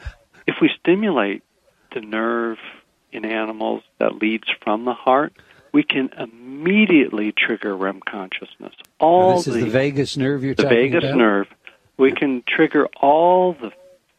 if 0.47 0.57
we 0.61 0.71
stimulate 0.81 1.43
the 1.95 2.01
nerve 2.01 2.59
in 3.13 3.25
animals 3.25 3.83
that 3.99 4.17
leads 4.17 4.49
from 4.63 4.85
the 4.85 4.93
heart, 4.93 5.33
we 5.73 5.83
can 5.83 6.11
immediately 6.19 7.33
trigger 7.33 7.77
REM 7.77 8.01
consciousness. 8.01 8.75
All 9.01 9.31
now 9.31 9.37
this 9.37 9.49
is 9.49 9.55
the, 9.55 9.61
the, 9.61 9.71
vagus 9.71 10.17
nerve 10.17 10.45
you're 10.45 10.55
the 10.55 10.65
talking 10.65 10.93
vagus 10.93 11.05
about? 11.05 11.17
nerve. 11.17 11.47
We 11.97 12.13
can 12.13 12.43
trigger 12.47 12.87
all 13.01 13.53
the 13.53 13.73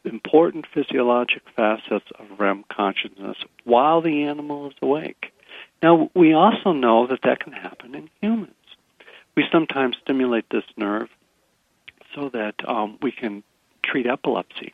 important 0.04 0.66
physiologic 0.72 1.42
facets 1.54 2.06
of 2.18 2.38
REM 2.38 2.64
consciousness 2.70 3.36
while 3.64 4.00
the 4.00 4.24
animal 4.24 4.68
is 4.68 4.74
awake. 4.80 5.32
Now, 5.82 6.10
we 6.14 6.32
also 6.32 6.72
know 6.72 7.06
that 7.08 7.22
that 7.22 7.40
can 7.40 7.52
happen 7.52 7.94
in 7.94 8.08
humans. 8.20 8.52
We 9.34 9.44
sometimes 9.52 9.96
stimulate 10.02 10.48
this 10.50 10.64
nerve 10.76 11.08
so 12.14 12.30
that 12.30 12.54
um, 12.66 12.98
we 13.02 13.12
can 13.12 13.42
treat 13.82 14.06
epilepsy. 14.06 14.72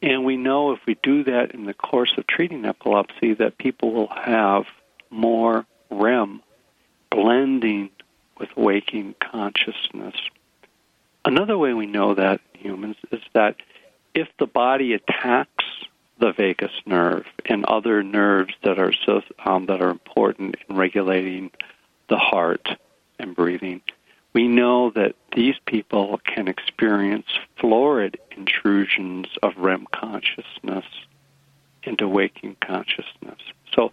And 0.00 0.24
we 0.24 0.36
know 0.36 0.72
if 0.72 0.80
we 0.86 0.96
do 1.02 1.24
that 1.24 1.52
in 1.52 1.64
the 1.64 1.74
course 1.74 2.14
of 2.16 2.26
treating 2.26 2.64
epilepsy, 2.64 3.34
that 3.34 3.58
people 3.58 3.92
will 3.92 4.08
have 4.08 4.64
more 5.10 5.66
REM 5.90 6.42
blending 7.10 7.90
with 8.38 8.56
waking 8.56 9.14
consciousness. 9.20 10.14
Another 11.28 11.58
way 11.58 11.74
we 11.74 11.84
know 11.84 12.14
that 12.14 12.40
humans 12.54 12.96
is 13.12 13.20
that 13.34 13.56
if 14.14 14.28
the 14.38 14.46
body 14.46 14.94
attacks 14.94 15.66
the 16.18 16.32
vagus 16.32 16.72
nerve 16.86 17.26
and 17.44 17.66
other 17.66 18.02
nerves 18.02 18.54
that 18.64 18.78
are 18.78 18.94
so, 19.04 19.20
um, 19.44 19.66
that 19.66 19.82
are 19.82 19.90
important 19.90 20.56
in 20.66 20.76
regulating 20.76 21.50
the 22.08 22.16
heart 22.16 22.70
and 23.18 23.36
breathing, 23.36 23.82
we 24.32 24.48
know 24.48 24.88
that 24.92 25.16
these 25.36 25.56
people 25.66 26.18
can 26.24 26.48
experience 26.48 27.26
florid 27.60 28.18
intrusions 28.34 29.26
of 29.42 29.52
REM 29.58 29.86
consciousness 29.92 30.86
into 31.82 32.08
waking 32.08 32.56
consciousness. 32.62 33.40
So 33.74 33.92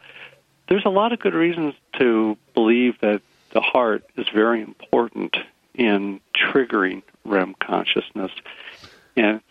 there's 0.69 0.86
a 0.86 0.89
lot 0.89 1.12
of 1.12 1.19
good 1.19 1.34
reasons 1.34 1.74
to 2.00 2.38
believe 2.54 2.98
that 3.02 3.21
the 3.52 3.60
heart 3.60 4.06
is 4.15 4.26
very 4.34 4.62
important 4.62 5.36
in 5.74 6.21
triggering 6.34 7.04
REM 7.26 7.56
consciousness. 7.60 8.32
And 9.18 9.42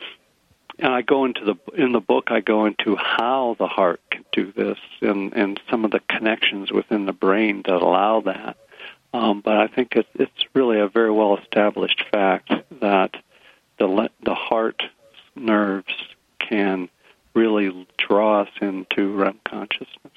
and 0.79 0.93
I 0.93 1.03
go 1.03 1.25
into 1.25 1.45
the 1.45 1.57
in 1.75 1.93
the 1.93 2.01
book 2.01 2.31
I 2.31 2.41
go 2.41 2.67
into 2.67 2.97
how 2.97 3.57
the 3.59 3.67
heart 3.67 4.01
can 4.11 4.25
do 4.33 4.53
this 4.53 4.79
and 5.01 5.33
and 5.35 5.61
some 5.71 5.85
of 5.85 5.91
the 5.91 6.01
connections 6.09 6.73
within 6.73 7.07
the 7.07 7.13
brain 7.13 7.63
that 7.67 7.83
allow 7.83 8.21
that. 8.23 8.57
Um, 9.13 9.41
but 9.41 9.57
I 9.57 9.69
think 9.69 9.95
it, 9.95 10.07
it's 10.15 10.45
really 10.55 10.81
a 10.81 10.89
very 10.89 11.13
well 11.13 11.37
established 11.37 12.05
fact 12.11 12.53
that 12.81 13.17
the 13.79 14.11
the 14.23 14.35
heart 14.35 14.83
nerves 15.37 15.95
can 16.41 16.89
really 17.35 17.87
draw 17.97 18.43
us 18.43 18.51
into 18.61 19.13
REM 19.15 19.41
consciousness. 19.45 20.13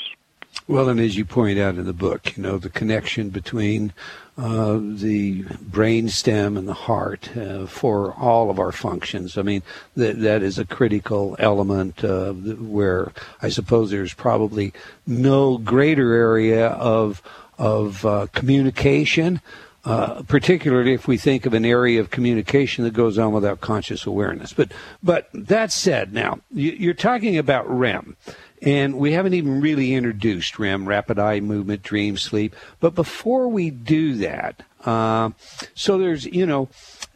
Well, 0.70 0.90
and 0.90 1.00
as 1.00 1.16
you 1.16 1.24
point 1.24 1.58
out 1.58 1.76
in 1.76 1.86
the 1.86 1.94
book, 1.94 2.36
you 2.36 2.44
know, 2.44 2.58
the 2.58 2.70
connection 2.70 3.30
between 3.30 3.94
uh, 4.38 4.78
the 4.82 5.44
brain 5.62 6.10
stem 6.10 6.58
and 6.58 6.68
the 6.68 6.74
heart 6.74 7.36
uh, 7.38 7.68
for 7.68 8.14
all 8.16 8.50
of 8.50 8.60
our 8.60 8.74
functions. 8.74 9.38
I 9.38 9.44
mean, 9.44 9.64
that 9.96 10.20
that 10.20 10.44
is 10.44 10.60
a 10.60 10.66
critical 10.66 11.38
element 11.40 12.04
uh, 12.04 12.34
where 12.34 13.14
I 13.42 13.48
suppose 13.48 13.92
there's 13.92 14.14
probably 14.14 14.74
no 15.08 15.58
greater 15.58 16.14
area 16.14 16.68
of 16.68 17.24
of 17.58 18.06
uh, 18.06 18.28
communication. 18.34 19.40
Uh, 19.88 20.22
particularly 20.24 20.92
if 20.92 21.08
we 21.08 21.16
think 21.16 21.46
of 21.46 21.54
an 21.54 21.64
area 21.64 21.98
of 22.02 22.10
communication 22.10 22.84
that 22.84 22.94
goes 22.94 23.18
on 23.18 23.32
without 23.32 23.62
conscious 23.62 24.06
awareness. 24.06 24.52
But, 24.52 24.74
but 25.02 25.30
that 25.34 25.72
said, 25.72 26.12
now 26.12 26.40
you're 26.52 26.94
talking 26.94 27.38
about 27.38 27.70
REM, 27.70 28.18
and 28.62 28.98
we 28.98 29.14
haven't 29.14 29.34
even 29.34 29.62
really 29.62 29.94
introduced 29.94 30.60
REM, 30.60 30.90
rapid 30.90 31.20
eye 31.20 31.40
movement, 31.40 31.84
dream 31.84 32.18
sleep. 32.18 32.54
But 32.82 32.96
before 32.96 33.48
we 33.48 33.70
do 33.70 34.16
that, 34.16 34.62
uh, 34.84 35.30
so 35.74 35.98
there's, 35.98 36.26
you 36.26 36.46
know, 36.46 36.68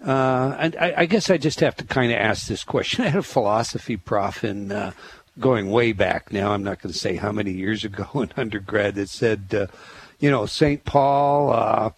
uh, 0.06 0.56
and 0.58 0.78
I, 0.80 0.94
I, 1.00 1.06
guess 1.08 1.30
I 1.30 1.38
just 1.38 1.60
have 1.60 1.76
to 1.76 1.84
kind 1.84 2.14
of 2.14 2.20
ask 2.20 2.48
this 2.48 2.64
question. 2.64 3.04
I 3.04 3.10
had 3.10 3.20
a 3.20 3.24
philosophy 3.24 3.98
prof 3.98 4.46
in 4.46 4.72
uh, 4.72 4.94
going 5.42 5.72
way 5.72 5.92
back 5.92 6.32
now. 6.32 6.54
I'm 6.54 6.64
not 6.64 6.82
going 6.82 6.94
to 6.94 6.98
say 6.98 7.18
how 7.18 7.34
many 7.34 7.52
years 7.52 7.84
ago 7.84 8.08
in 8.22 8.32
undergrad 8.38 8.96
that 8.96 9.10
said, 9.10 9.54
uh, 9.54 9.68
you 10.22 10.32
know, 10.32 10.46
St. 10.46 10.86
Paul 10.86 11.94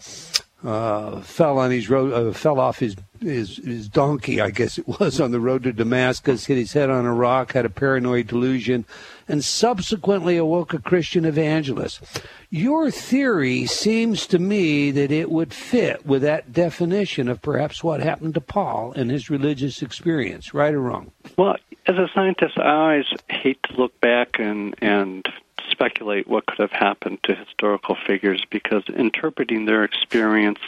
uh, 0.64 0.70
uh, 0.70 1.22
fell 1.22 1.60
on 1.60 1.72
his 1.72 1.90
road, 1.90 2.36
fell 2.36 2.60
off 2.60 2.80
his 2.80 2.96
his, 3.20 3.58
his 3.58 3.88
donkey, 3.88 4.42
I 4.42 4.50
guess 4.50 4.78
it 4.78 4.88
was, 4.88 5.20
on 5.22 5.32
the 5.32 5.40
road 5.40 5.64
to 5.64 5.74
Damascus, 5.74 6.46
hit 6.46 6.58
his 6.58 6.74
head 6.74 6.90
on 6.90 7.06
a 7.06 7.14
rock, 7.14 7.54
had 7.54 7.66
a 7.66 7.70
paranoid 7.70 8.28
delusion, 8.28 8.86
and 9.28 9.44
subsequently 9.44 10.36
awoke 10.38 10.74
a 10.74 10.80
Christian 10.80 11.24
evangelist. 11.24 12.02
Your 12.50 12.92
theory 12.92 13.66
seems 13.66 14.28
to 14.28 14.40
me 14.40 14.92
that 14.92 15.12
it 15.12 15.32
would 15.32 15.54
fit 15.54 16.06
with 16.06 16.22
that 16.24 16.52
definition 16.52 17.30
of 17.30 17.42
perhaps 17.42 17.84
what 17.84 18.02
happened 18.02 18.34
to 18.34 18.42
Paul 18.42 18.94
and 18.94 19.10
his 19.10 19.30
religious 19.30 19.82
experience, 19.82 20.54
right 20.54 20.74
or 20.74 20.82
wrong? 20.82 21.12
Well, 21.38 21.56
as 21.88 21.96
a 21.96 22.10
scientist, 22.14 22.58
I 22.58 22.76
always 22.76 23.06
hate 23.30 23.64
to 23.64 23.78
look 23.78 24.00
back 24.02 24.40
and, 24.40 24.76
and 24.82 25.26
speculate 25.72 26.28
what 26.28 26.46
could 26.46 26.60
have 26.60 26.72
happened 26.72 27.20
to 27.24 27.36
historical 27.36 27.96
figures 28.08 28.44
because 28.50 28.84
interpreting 28.88 29.66
their 29.66 29.84
experience, 29.84 30.60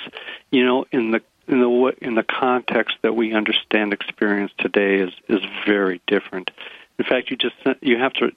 you 0.51 0.65
know, 0.65 0.85
in 0.91 1.11
the 1.11 1.21
in 1.47 1.59
the 1.59 1.95
in 2.01 2.15
the 2.15 2.23
context 2.23 2.95
that 3.01 3.15
we 3.15 3.33
understand 3.33 3.93
experience 3.93 4.51
today 4.57 4.95
is 4.95 5.11
is 5.27 5.41
very 5.65 6.01
different. 6.07 6.51
In 6.97 7.05
fact, 7.05 7.29
you 7.29 7.37
just 7.37 7.55
you 7.81 7.97
have 7.97 8.13
to 8.13 8.31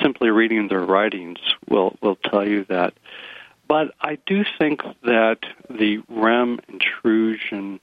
simply 0.00 0.30
reading 0.30 0.68
their 0.68 0.84
writings 0.84 1.38
will 1.68 1.96
will 2.00 2.16
tell 2.16 2.46
you 2.46 2.64
that. 2.64 2.94
But 3.66 3.94
I 4.00 4.18
do 4.26 4.44
think 4.58 4.82
that 5.02 5.40
the 5.68 5.98
REM 6.08 6.60
intrusion 6.68 7.80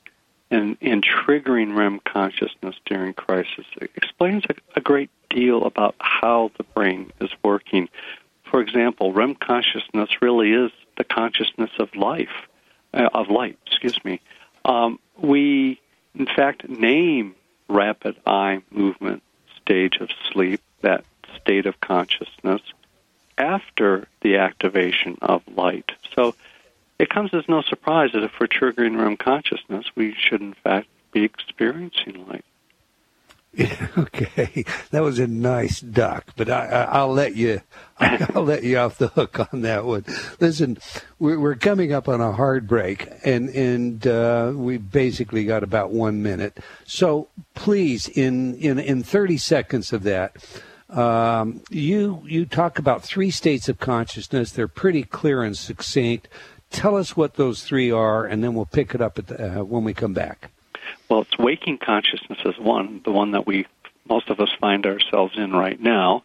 and, 0.52 0.78
triggering 1.04 1.76
REM 1.76 2.00
consciousness 2.00 2.76
during 2.86 3.14
crisis 3.14 3.66
explains 3.96 4.44
a, 4.50 4.56
a 4.76 4.82
great 4.82 5.10
deal 5.30 5.64
about 5.64 5.96
how 6.00 6.52
the 6.58 6.64
brain 6.64 7.12
is 7.20 7.30
working. 7.44 7.90
For 8.44 8.62
example, 8.62 9.12
REM 9.12 9.36
consciousness 9.36 10.22
really 10.22 10.54
is 10.54 10.72
the 10.98 11.04
consciousness 11.04 11.72
of 11.80 11.96
life, 11.96 12.48
uh, 12.94 13.10
of 13.14 13.30
light. 13.30 13.58
Excuse 13.66 14.04
me. 14.06 14.22
Um, 14.64 15.00
we, 15.18 15.82
in 16.14 16.26
fact, 16.26 16.70
name 16.70 17.36
rapid 17.68 18.16
eye 18.26 18.62
movement 18.72 19.24
stage 19.62 19.98
of 20.00 20.10
sleep, 20.32 20.62
that 20.82 21.04
state 21.42 21.66
of 21.66 21.80
consciousness, 21.82 22.62
after 23.38 24.08
the 24.22 24.38
activation 24.38 25.18
of 25.22 25.42
light. 25.48 25.92
So 26.16 26.36
it 27.00 27.10
comes 27.10 27.34
as 27.34 27.44
no 27.48 27.62
surprise 27.62 28.12
that 28.14 28.24
if 28.24 28.32
we're 28.40 28.48
triggering 28.48 28.98
REM 28.98 29.18
consciousness, 29.18 29.86
we 29.96 30.16
should, 30.18 30.42
in 30.42 30.54
fact, 30.54 30.88
be 31.12 31.24
experiencing 31.24 32.26
light. 32.28 32.46
okay, 33.98 34.66
that 34.92 35.02
was 35.02 35.18
a 35.18 35.28
nice 35.28 35.80
duck, 35.80 36.26
but 36.36 36.50
I, 36.50 37.06
will 37.06 37.14
let 37.14 37.36
you. 37.36 37.62
I'll 38.00 38.44
let 38.44 38.64
you 38.64 38.78
off 38.78 38.98
the 38.98 39.08
hook 39.08 39.54
on 39.54 39.62
that 39.62 39.86
one. 39.86 40.04
Listen, 40.42 40.78
we're, 41.20 41.40
we're 41.40 41.56
coming 41.56 41.94
up 41.94 42.10
on 42.10 42.20
a 42.20 42.34
hard 42.34 42.68
break, 42.68 43.08
and 43.24 43.48
and 43.50 44.06
uh, 44.06 44.52
we 44.54 44.78
basically 44.78 45.46
got 45.46 45.64
about 45.64 45.92
one 45.92 46.22
minute. 46.22 46.58
So 46.84 47.30
please, 47.54 48.10
in 48.10 48.56
in 48.56 48.78
in 48.78 49.04
thirty 49.04 49.38
seconds 49.38 49.94
of 49.94 50.04
that. 50.04 50.36
Um, 50.88 51.62
you 51.70 52.22
you 52.26 52.46
talk 52.46 52.78
about 52.78 53.04
three 53.04 53.32
states 53.32 53.68
of 53.70 53.80
consciousness. 53.80 54.52
They're 54.52 54.68
pretty 54.68 55.04
clear 55.04 55.44
and 55.44 55.58
succinct. 55.58 56.28
Tell 56.76 56.98
us 56.98 57.16
what 57.16 57.36
those 57.36 57.64
three 57.64 57.90
are, 57.90 58.26
and 58.26 58.44
then 58.44 58.54
we'll 58.54 58.66
pick 58.66 58.94
it 58.94 59.02
up 59.02 59.16
the, 59.16 59.60
uh, 59.60 59.64
when 59.64 59.86
we 59.86 59.94
come 59.94 60.14
back. 60.14 60.52
Well, 61.10 61.22
it's 61.22 61.38
waking 61.38 61.78
consciousness 61.78 62.40
is 62.44 62.60
one, 62.60 63.02
the 63.06 63.12
one 63.12 63.32
that 63.32 63.48
we 63.48 63.66
most 64.08 64.30
of 64.30 64.40
us 64.42 64.52
find 64.60 64.86
ourselves 64.86 65.34
in 65.38 65.52
right 65.52 65.80
now. 65.80 66.24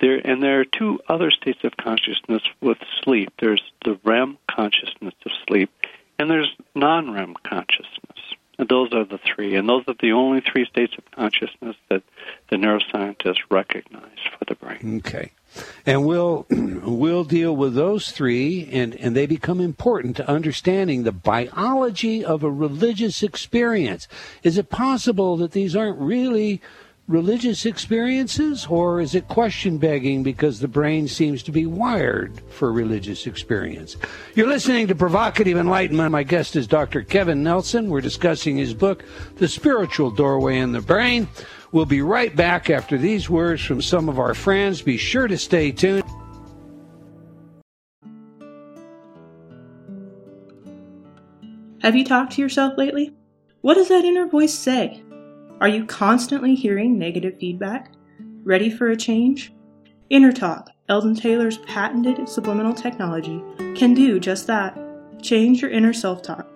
There 0.00 0.20
and 0.22 0.42
there 0.42 0.60
are 0.60 0.64
two 0.66 1.00
other 1.08 1.30
states 1.30 1.60
of 1.64 1.76
consciousness 1.78 2.42
with 2.60 2.76
sleep. 3.02 3.32
There's 3.40 3.62
the 3.82 3.98
REM 4.04 4.36
consciousness 4.48 5.14
of 5.24 5.32
sleep, 5.48 5.70
and 6.18 6.30
there's 6.30 6.54
non-REM 6.74 7.34
consciousness. 7.42 8.18
And 8.58 8.68
those 8.68 8.92
are 8.92 9.04
the 9.04 9.18
three, 9.18 9.54
and 9.54 9.68
those 9.68 9.84
are 9.88 9.94
the 10.00 10.12
only 10.12 10.42
three 10.42 10.66
states 10.66 10.94
of 10.98 11.10
consciousness 11.12 11.76
that 11.88 12.02
the 12.50 12.56
neuroscientists 12.56 13.38
recognize 13.50 14.18
for 14.38 14.44
the 14.44 14.54
brain. 14.54 14.98
Okay 14.98 15.32
and 15.86 16.06
we'll 16.06 16.46
we'll 16.50 17.24
deal 17.24 17.54
with 17.54 17.74
those 17.74 18.10
three 18.10 18.68
and 18.72 18.94
and 18.96 19.16
they 19.16 19.26
become 19.26 19.60
important 19.60 20.16
to 20.16 20.28
understanding 20.28 21.02
the 21.02 21.12
biology 21.12 22.24
of 22.24 22.42
a 22.42 22.50
religious 22.50 23.22
experience. 23.22 24.08
Is 24.42 24.58
it 24.58 24.70
possible 24.70 25.36
that 25.38 25.52
these 25.52 25.74
aren't 25.74 25.98
really 25.98 26.60
religious 27.06 27.64
experiences 27.64 28.66
or 28.66 29.00
is 29.00 29.14
it 29.14 29.26
question 29.28 29.78
begging 29.78 30.22
because 30.22 30.60
the 30.60 30.68
brain 30.68 31.08
seems 31.08 31.42
to 31.42 31.50
be 31.50 31.64
wired 31.64 32.42
for 32.50 32.70
religious 32.70 33.26
experience? 33.26 33.96
You're 34.34 34.46
listening 34.46 34.88
to 34.88 34.94
provocative 34.94 35.56
enlightenment. 35.56 36.12
My 36.12 36.22
guest 36.22 36.54
is 36.54 36.66
dr 36.66 37.02
kevin 37.04 37.42
nelson. 37.42 37.88
We're 37.88 38.02
discussing 38.02 38.58
his 38.58 38.74
book 38.74 39.04
the 39.36 39.48
spiritual 39.48 40.10
doorway 40.10 40.58
in 40.58 40.72
the 40.72 40.82
brain 40.82 41.28
We'll 41.72 41.84
be 41.84 42.02
right 42.02 42.34
back 42.34 42.70
after 42.70 42.96
these 42.96 43.28
words 43.28 43.62
from 43.62 43.82
some 43.82 44.08
of 44.08 44.18
our 44.18 44.34
friends. 44.34 44.80
Be 44.80 44.96
sure 44.96 45.28
to 45.28 45.36
stay 45.36 45.70
tuned. 45.70 46.04
Have 51.82 51.94
you 51.94 52.04
talked 52.04 52.32
to 52.32 52.42
yourself 52.42 52.76
lately? 52.76 53.14
What 53.60 53.74
does 53.74 53.88
that 53.88 54.04
inner 54.04 54.26
voice 54.26 54.54
say? 54.54 55.02
Are 55.60 55.68
you 55.68 55.84
constantly 55.84 56.54
hearing 56.54 56.98
negative 56.98 57.38
feedback? 57.38 57.92
Ready 58.44 58.70
for 58.70 58.90
a 58.90 58.96
change? 58.96 59.52
Inner 60.10 60.32
Talk, 60.32 60.70
Eldon 60.88 61.14
Taylor's 61.14 61.58
patented 61.58 62.28
subliminal 62.28 62.72
technology, 62.72 63.42
can 63.74 63.94
do 63.94 64.18
just 64.18 64.46
that. 64.46 64.78
Change 65.22 65.60
your 65.60 65.70
inner 65.70 65.92
self 65.92 66.22
talk. 66.22 66.46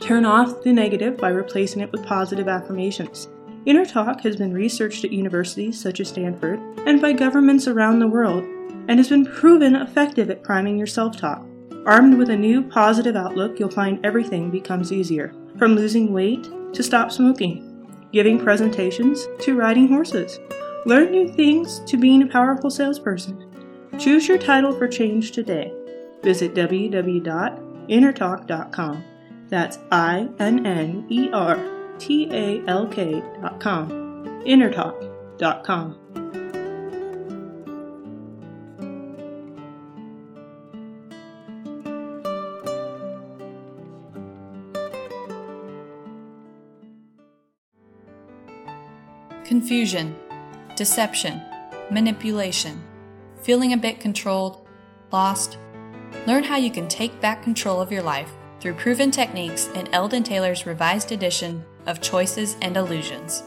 Turn 0.00 0.24
off 0.24 0.62
the 0.62 0.72
negative 0.72 1.16
by 1.16 1.28
replacing 1.28 1.82
it 1.82 1.92
with 1.92 2.06
positive 2.06 2.48
affirmations. 2.48 3.28
Inner 3.64 3.86
Talk 3.86 4.22
has 4.22 4.34
been 4.34 4.52
researched 4.52 5.04
at 5.04 5.12
universities 5.12 5.80
such 5.80 6.00
as 6.00 6.08
Stanford 6.08 6.58
and 6.84 7.00
by 7.00 7.12
governments 7.12 7.68
around 7.68 8.00
the 8.00 8.08
world 8.08 8.42
and 8.88 8.98
has 8.98 9.08
been 9.08 9.24
proven 9.24 9.76
effective 9.76 10.30
at 10.30 10.42
priming 10.42 10.76
your 10.76 10.88
self 10.88 11.16
talk. 11.16 11.46
Armed 11.86 12.18
with 12.18 12.28
a 12.30 12.36
new 12.36 12.62
positive 12.62 13.14
outlook, 13.14 13.60
you'll 13.60 13.70
find 13.70 14.04
everything 14.04 14.50
becomes 14.50 14.90
easier 14.92 15.32
from 15.58 15.76
losing 15.76 16.12
weight 16.12 16.48
to 16.72 16.82
stop 16.82 17.12
smoking, 17.12 17.86
giving 18.12 18.36
presentations 18.38 19.28
to 19.40 19.56
riding 19.56 19.86
horses. 19.86 20.40
Learn 20.84 21.12
new 21.12 21.32
things 21.32 21.80
to 21.86 21.96
being 21.96 22.22
a 22.22 22.26
powerful 22.26 22.70
salesperson. 22.70 23.48
Choose 23.98 24.26
your 24.26 24.38
title 24.38 24.72
for 24.72 24.88
change 24.88 25.30
today. 25.30 25.72
Visit 26.22 26.54
www.innertalk.com. 26.54 29.04
That's 29.48 29.78
I 29.92 30.28
N 30.40 30.66
N 30.66 31.06
E 31.08 31.30
R 31.32 31.81
talk.com, 32.06 33.90
innertalk.com. 34.44 35.98
Confusion, 49.44 50.16
deception, 50.76 51.40
manipulation, 51.90 52.82
feeling 53.42 53.72
a 53.74 53.76
bit 53.76 54.00
controlled, 54.00 54.66
lost. 55.12 55.58
Learn 56.26 56.42
how 56.42 56.56
you 56.56 56.70
can 56.70 56.88
take 56.88 57.20
back 57.20 57.42
control 57.42 57.80
of 57.80 57.92
your 57.92 58.02
life 58.02 58.30
through 58.60 58.74
proven 58.74 59.10
techniques 59.10 59.68
in 59.74 59.92
Eldon 59.92 60.22
Taylor's 60.22 60.66
revised 60.66 61.12
edition 61.12 61.64
of 61.86 62.00
Choices 62.00 62.56
and 62.62 62.76
Illusions. 62.76 63.42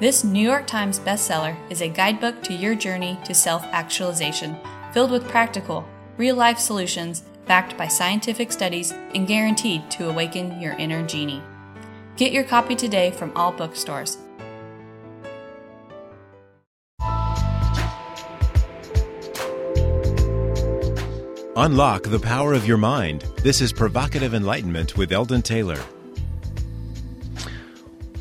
This 0.00 0.24
New 0.24 0.42
York 0.42 0.66
Times 0.66 0.98
bestseller 0.98 1.56
is 1.70 1.80
a 1.80 1.88
guidebook 1.88 2.42
to 2.42 2.52
your 2.52 2.74
journey 2.74 3.18
to 3.24 3.34
self 3.34 3.62
actualization 3.72 4.56
filled 4.92 5.10
with 5.10 5.28
practical, 5.28 5.86
real 6.16 6.36
life 6.36 6.58
solutions 6.58 7.24
backed 7.46 7.76
by 7.76 7.88
scientific 7.88 8.52
studies 8.52 8.92
and 9.14 9.26
guaranteed 9.26 9.90
to 9.90 10.08
awaken 10.08 10.60
your 10.60 10.72
inner 10.74 11.06
genie. 11.06 11.42
Get 12.16 12.32
your 12.32 12.44
copy 12.44 12.74
today 12.76 13.10
from 13.10 13.32
all 13.36 13.52
bookstores. 13.52 14.18
Unlock 21.56 22.02
the 22.02 22.18
power 22.20 22.52
of 22.52 22.66
your 22.66 22.78
mind. 22.78 23.22
This 23.42 23.60
is 23.60 23.72
Provocative 23.72 24.34
Enlightenment 24.34 24.96
with 24.96 25.12
Eldon 25.12 25.40
Taylor. 25.40 25.78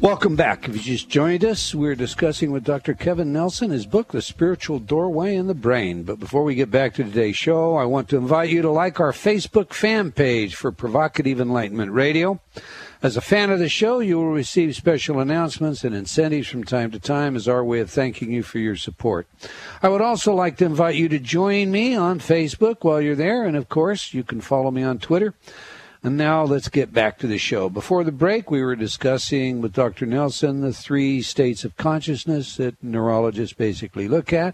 Welcome 0.03 0.35
back. 0.35 0.67
If 0.67 0.75
you 0.75 0.81
just 0.81 1.07
joined 1.07 1.45
us, 1.45 1.73
we're 1.73 1.95
discussing 1.95 2.51
with 2.51 2.65
Dr. 2.65 2.93
Kevin 2.93 3.31
Nelson 3.31 3.69
his 3.69 3.85
book, 3.85 4.11
The 4.11 4.21
Spiritual 4.21 4.79
Doorway 4.79 5.33
in 5.33 5.47
the 5.47 5.53
Brain. 5.53 6.03
But 6.03 6.19
before 6.19 6.43
we 6.43 6.55
get 6.55 6.69
back 6.69 6.95
to 6.95 7.05
today's 7.05 7.37
show, 7.37 7.77
I 7.77 7.85
want 7.85 8.09
to 8.09 8.17
invite 8.17 8.49
you 8.49 8.61
to 8.63 8.69
like 8.69 8.99
our 8.99 9.13
Facebook 9.13 9.71
fan 9.71 10.11
page 10.11 10.55
for 10.55 10.73
Provocative 10.73 11.39
Enlightenment 11.39 11.93
Radio. 11.93 12.41
As 13.01 13.15
a 13.15 13.21
fan 13.21 13.49
of 13.49 13.59
the 13.59 13.69
show, 13.69 13.99
you 13.99 14.17
will 14.17 14.33
receive 14.33 14.75
special 14.75 15.21
announcements 15.21 15.85
and 15.85 15.95
incentives 15.95 16.49
from 16.49 16.65
time 16.65 16.91
to 16.91 16.99
time 16.99 17.37
as 17.37 17.47
our 17.47 17.63
way 17.63 17.79
of 17.79 17.89
thanking 17.89 18.29
you 18.29 18.43
for 18.43 18.59
your 18.59 18.75
support. 18.75 19.25
I 19.81 19.87
would 19.87 20.01
also 20.01 20.33
like 20.33 20.57
to 20.57 20.65
invite 20.65 20.95
you 20.95 21.07
to 21.07 21.19
join 21.19 21.71
me 21.71 21.95
on 21.95 22.19
Facebook 22.19 22.79
while 22.81 22.99
you're 22.99 23.15
there, 23.15 23.45
and 23.45 23.55
of 23.55 23.69
course, 23.69 24.13
you 24.13 24.25
can 24.25 24.41
follow 24.41 24.69
me 24.69 24.83
on 24.83 24.99
Twitter. 24.99 25.33
And 26.05 26.17
now 26.17 26.43
let's 26.43 26.67
get 26.67 26.91
back 26.91 27.17
to 27.19 27.27
the 27.27 27.37
show. 27.37 27.69
Before 27.69 28.03
the 28.03 28.11
break, 28.11 28.51
we 28.51 28.61
were 28.61 28.75
discussing 28.75 29.61
with 29.61 29.71
Dr. 29.71 30.05
Nelson 30.05 30.59
the 30.59 30.73
three 30.73 31.21
states 31.21 31.63
of 31.63 31.77
consciousness 31.77 32.57
that 32.57 32.83
neurologists 32.83 33.55
basically 33.55 34.09
look 34.09 34.33
at. 34.33 34.53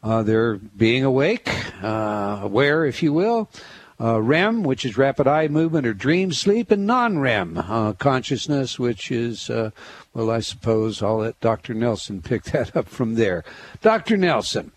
Uh, 0.00 0.22
they're 0.22 0.54
being 0.54 1.02
awake, 1.02 1.50
uh, 1.82 2.38
aware, 2.40 2.84
if 2.84 3.02
you 3.02 3.12
will, 3.12 3.48
uh, 4.00 4.22
REM, 4.22 4.62
which 4.62 4.84
is 4.84 4.96
rapid 4.96 5.26
eye 5.26 5.48
movement 5.48 5.88
or 5.88 5.92
dream 5.92 6.32
sleep, 6.32 6.70
and 6.70 6.86
non 6.86 7.18
REM 7.18 7.58
uh, 7.58 7.92
consciousness, 7.94 8.78
which 8.78 9.10
is, 9.10 9.50
uh, 9.50 9.70
well, 10.14 10.30
I 10.30 10.38
suppose 10.38 11.02
I'll 11.02 11.18
let 11.18 11.40
Dr. 11.40 11.74
Nelson 11.74 12.22
pick 12.22 12.44
that 12.52 12.76
up 12.76 12.88
from 12.88 13.16
there. 13.16 13.42
Dr. 13.82 14.16
Nelson, 14.16 14.70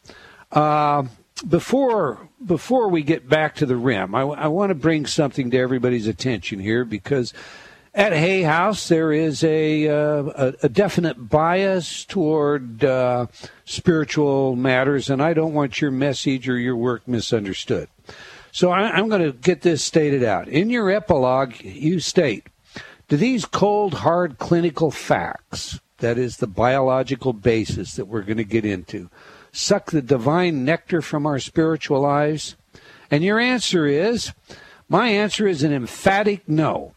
uh, 0.51 1.03
before 1.47 2.28
before 2.45 2.89
we 2.89 3.03
get 3.03 3.27
back 3.27 3.55
to 3.55 3.65
the 3.65 3.75
REM, 3.75 4.15
I, 4.15 4.21
I 4.21 4.47
want 4.47 4.69
to 4.69 4.75
bring 4.75 5.05
something 5.05 5.51
to 5.51 5.57
everybody's 5.57 6.07
attention 6.07 6.59
here 6.59 6.85
because 6.85 7.33
at 7.93 8.13
Hay 8.13 8.43
House 8.43 8.87
there 8.87 9.11
is 9.11 9.43
a 9.43 9.87
uh, 9.87 10.51
a, 10.61 10.69
definite 10.69 11.29
bias 11.29 12.05
toward 12.05 12.83
uh, 12.83 13.27
spiritual 13.65 14.55
matters, 14.55 15.09
and 15.09 15.21
I 15.21 15.33
don't 15.33 15.53
want 15.53 15.81
your 15.81 15.91
message 15.91 16.47
or 16.47 16.57
your 16.57 16.75
work 16.75 17.07
misunderstood. 17.07 17.89
So 18.51 18.71
I, 18.71 18.91
I'm 18.91 19.09
going 19.09 19.23
to 19.23 19.37
get 19.37 19.61
this 19.61 19.83
stated 19.83 20.23
out. 20.23 20.47
In 20.47 20.69
your 20.69 20.89
epilogue, 20.89 21.55
you 21.61 21.99
state, 21.99 22.47
do 23.07 23.17
these 23.17 23.45
cold, 23.45 23.95
hard 23.95 24.37
clinical 24.37 24.91
facts, 24.91 25.79
that 25.97 26.17
is 26.17 26.37
the 26.37 26.47
biological 26.47 27.33
basis 27.33 27.95
that 27.95 28.05
we're 28.05 28.21
going 28.21 28.37
to 28.37 28.43
get 28.43 28.65
into, 28.65 29.09
suck 29.51 29.91
the 29.91 30.01
divine 30.01 30.65
nectar 30.65 31.01
from 31.01 31.25
our 31.25 31.39
spiritual 31.39 32.01
lives? 32.01 32.55
And 33.11 33.23
your 33.23 33.39
answer 33.39 33.85
is, 33.85 34.31
my 34.87 35.09
answer 35.09 35.47
is 35.47 35.63
an 35.63 35.73
emphatic 35.73 36.47
no. 36.47 36.93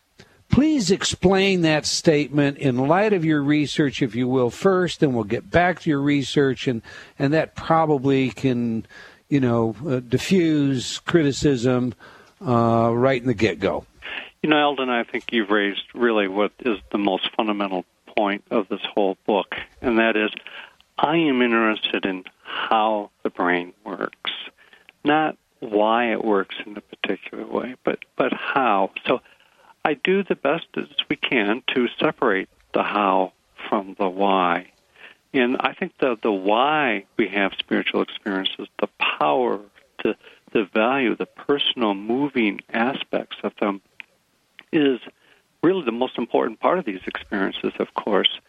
Please 0.50 0.90
explain 0.90 1.62
that 1.62 1.86
statement 1.86 2.58
in 2.58 2.76
light 2.76 3.14
of 3.14 3.24
your 3.24 3.42
research, 3.42 4.02
if 4.02 4.14
you 4.14 4.28
will, 4.28 4.50
first, 4.50 5.02
and 5.02 5.14
we'll 5.14 5.24
get 5.24 5.50
back 5.50 5.80
to 5.80 5.90
your 5.90 6.02
research, 6.02 6.68
and, 6.68 6.82
and 7.18 7.32
that 7.32 7.54
probably 7.54 8.28
can 8.30 8.86
you 9.32 9.40
know, 9.40 9.74
uh, 9.88 10.00
diffuse 10.00 10.98
criticism 10.98 11.94
uh, 12.46 12.92
right 12.94 13.22
in 13.22 13.26
the 13.26 13.32
get 13.32 13.58
go. 13.58 13.86
You 14.42 14.50
know, 14.50 14.58
Eldon, 14.58 14.90
I 14.90 15.04
think 15.04 15.32
you've 15.32 15.48
raised 15.48 15.84
really 15.94 16.28
what 16.28 16.52
is 16.60 16.76
the 16.90 16.98
most 16.98 17.30
fundamental 17.34 17.86
point 18.14 18.44
of 18.50 18.68
this 18.68 18.82
whole 18.92 19.16
book, 19.24 19.54
and 19.80 19.98
that 19.98 20.18
is 20.18 20.30
I 20.98 21.16
am 21.16 21.42
interested 21.42 22.04
in 22.04 22.24
how 22.42 23.10
the 23.22 23.30
brain 23.30 23.72
works, 23.84 24.30
not 25.04 25.36
why 25.60 26.12
it 26.12 26.24
works 26.24 26.56
in 26.64 26.76
a 26.76 26.80
particular 26.80 27.46
way, 27.46 27.76
but, 27.84 28.04
but 28.16 28.32
how. 28.32 28.90
So 29.06 29.20
I 29.84 29.94
do 29.94 30.22
the 30.22 30.36
best 30.36 30.66
as 30.76 30.86
we 31.08 31.16
can 31.16 31.62
to 31.74 31.88
separate 31.98 32.48
the 32.72 32.82
how 32.82 33.32
from 33.68 33.96
the 33.98 34.08
why. 34.08 34.72
And 35.34 35.56
I 35.60 35.72
think 35.72 35.92
the 35.98 36.18
the 36.22 36.32
why 36.32 37.04
we 37.16 37.28
have 37.28 37.52
spiritual 37.58 38.02
experiences, 38.02 38.68
the 38.80 38.88
power, 38.98 39.60
the 40.04 40.14
the 40.52 40.64
value, 40.64 41.16
the 41.16 41.26
personal 41.26 41.94
moving 41.94 42.60
aspects 42.70 43.38
of 43.42 43.52
them 43.58 43.80
is 44.72 45.00
really 45.62 45.84
the 45.84 45.92
most 45.92 46.18
important 46.18 46.60
part 46.60 46.78
of 46.78 46.84
these 46.84 47.00
experiences, 47.06 47.72
of 47.78 47.94
course. 47.94 48.40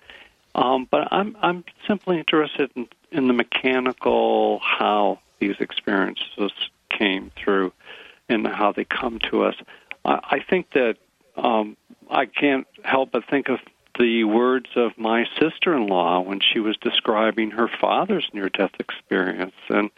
Um, 0.56 0.88
but 0.90 1.08
I'm 1.12 1.36
I'm 1.42 1.64
simply 1.88 2.20
interested 2.20 2.72
in, 2.76 2.88
in 3.12 3.28
the 3.28 3.34
mechanical 3.34 4.60
how 4.60 5.20
these 5.40 5.56
experiences 5.60 6.52
came 6.90 7.32
through 7.36 7.74
and 8.30 8.48
how 8.48 8.72
they 8.72 8.86
come 8.86 9.20
to 9.32 9.44
us. 9.44 9.56
I, 10.06 10.20
I 10.24 10.40
think 10.48 10.72
that 10.72 10.98
um, 11.36 11.76
I 12.10 12.26
can't 12.26 12.68
help 12.84 13.12
but 13.12 13.24
think 13.30 13.50
of 13.50 13.60
the 14.00 14.24
words 14.24 14.70
of 14.76 14.98
my 14.98 15.26
sister-in-law 15.40 16.22
when 16.22 16.40
she 16.40 16.60
was 16.60 16.76
describing 16.78 17.52
her 17.52 17.68
father's 17.68 18.28
near-death 18.34 18.72
experience, 18.80 19.54
and 19.70 19.92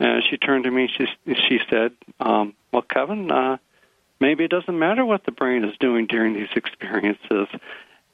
uh, 0.00 0.20
she 0.28 0.36
turned 0.36 0.64
to 0.64 0.70
me. 0.70 0.88
She 0.88 1.06
she 1.48 1.60
said, 1.70 1.92
um, 2.20 2.54
"Well, 2.72 2.82
Kevin, 2.82 3.30
uh, 3.30 3.58
maybe 4.20 4.44
it 4.44 4.50
doesn't 4.50 4.78
matter 4.78 5.04
what 5.04 5.24
the 5.24 5.32
brain 5.32 5.64
is 5.64 5.76
doing 5.78 6.06
during 6.06 6.34
these 6.34 6.52
experiences." 6.54 7.48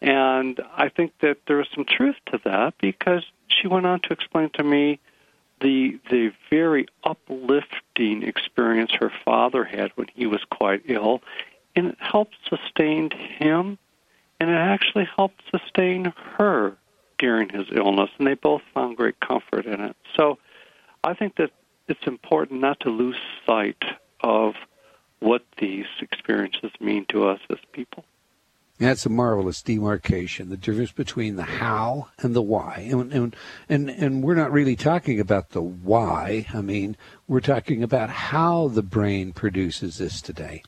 And 0.02 0.60
I 0.76 0.88
think 0.88 1.12
that 1.20 1.38
there 1.46 1.60
is 1.60 1.68
some 1.74 1.84
truth 1.84 2.16
to 2.26 2.40
that 2.44 2.74
because 2.80 3.24
she 3.48 3.68
went 3.68 3.86
on 3.86 4.00
to 4.00 4.12
explain 4.12 4.50
to 4.54 4.64
me 4.64 4.98
the 5.60 5.98
the 6.08 6.32
very 6.48 6.86
uplifting 7.04 8.22
experience 8.22 8.92
her 8.92 9.12
father 9.24 9.64
had 9.64 9.90
when 9.96 10.08
he 10.14 10.26
was 10.26 10.42
quite 10.50 10.82
ill, 10.86 11.20
and 11.76 11.88
it 11.88 11.98
helped 12.00 12.34
sustain 12.48 13.10
him 13.10 13.78
and 14.40 14.48
it 14.48 14.54
actually 14.54 15.06
helped 15.16 15.42
sustain 15.50 16.12
her 16.38 16.76
during 17.18 17.50
his 17.50 17.66
illness, 17.72 18.08
and 18.18 18.26
they 18.26 18.34
both 18.34 18.62
found 18.72 18.96
great 18.96 19.20
comfort 19.20 19.66
in 19.66 19.80
it. 19.80 19.94
So 20.16 20.38
I 21.04 21.12
think 21.12 21.36
that 21.36 21.50
it's 21.86 22.06
important 22.06 22.60
not 22.62 22.80
to 22.80 22.88
lose 22.88 23.18
sight 23.46 23.82
of 24.20 24.54
what 25.18 25.44
these 25.58 25.86
experiences 26.00 26.70
mean 26.80 27.04
to 27.10 27.28
us 27.28 27.40
as 27.50 27.58
people. 27.72 28.04
That's 28.80 29.04
a 29.04 29.10
marvelous 29.10 29.60
demarcation, 29.60 30.48
the 30.48 30.56
difference 30.56 30.90
between 30.90 31.36
the 31.36 31.44
how 31.44 32.08
and 32.18 32.34
the 32.34 32.40
why. 32.40 32.88
And, 32.90 33.12
and, 33.12 33.36
and, 33.68 33.90
and 33.90 34.22
we're 34.22 34.34
not 34.34 34.50
really 34.50 34.74
talking 34.74 35.20
about 35.20 35.50
the 35.50 35.60
why. 35.60 36.46
I 36.54 36.62
mean, 36.62 36.96
we're 37.28 37.40
talking 37.40 37.82
about 37.82 38.08
how 38.08 38.68
the 38.68 38.82
brain 38.82 39.34
produces 39.34 39.98
this 39.98 40.22
today. 40.22 40.62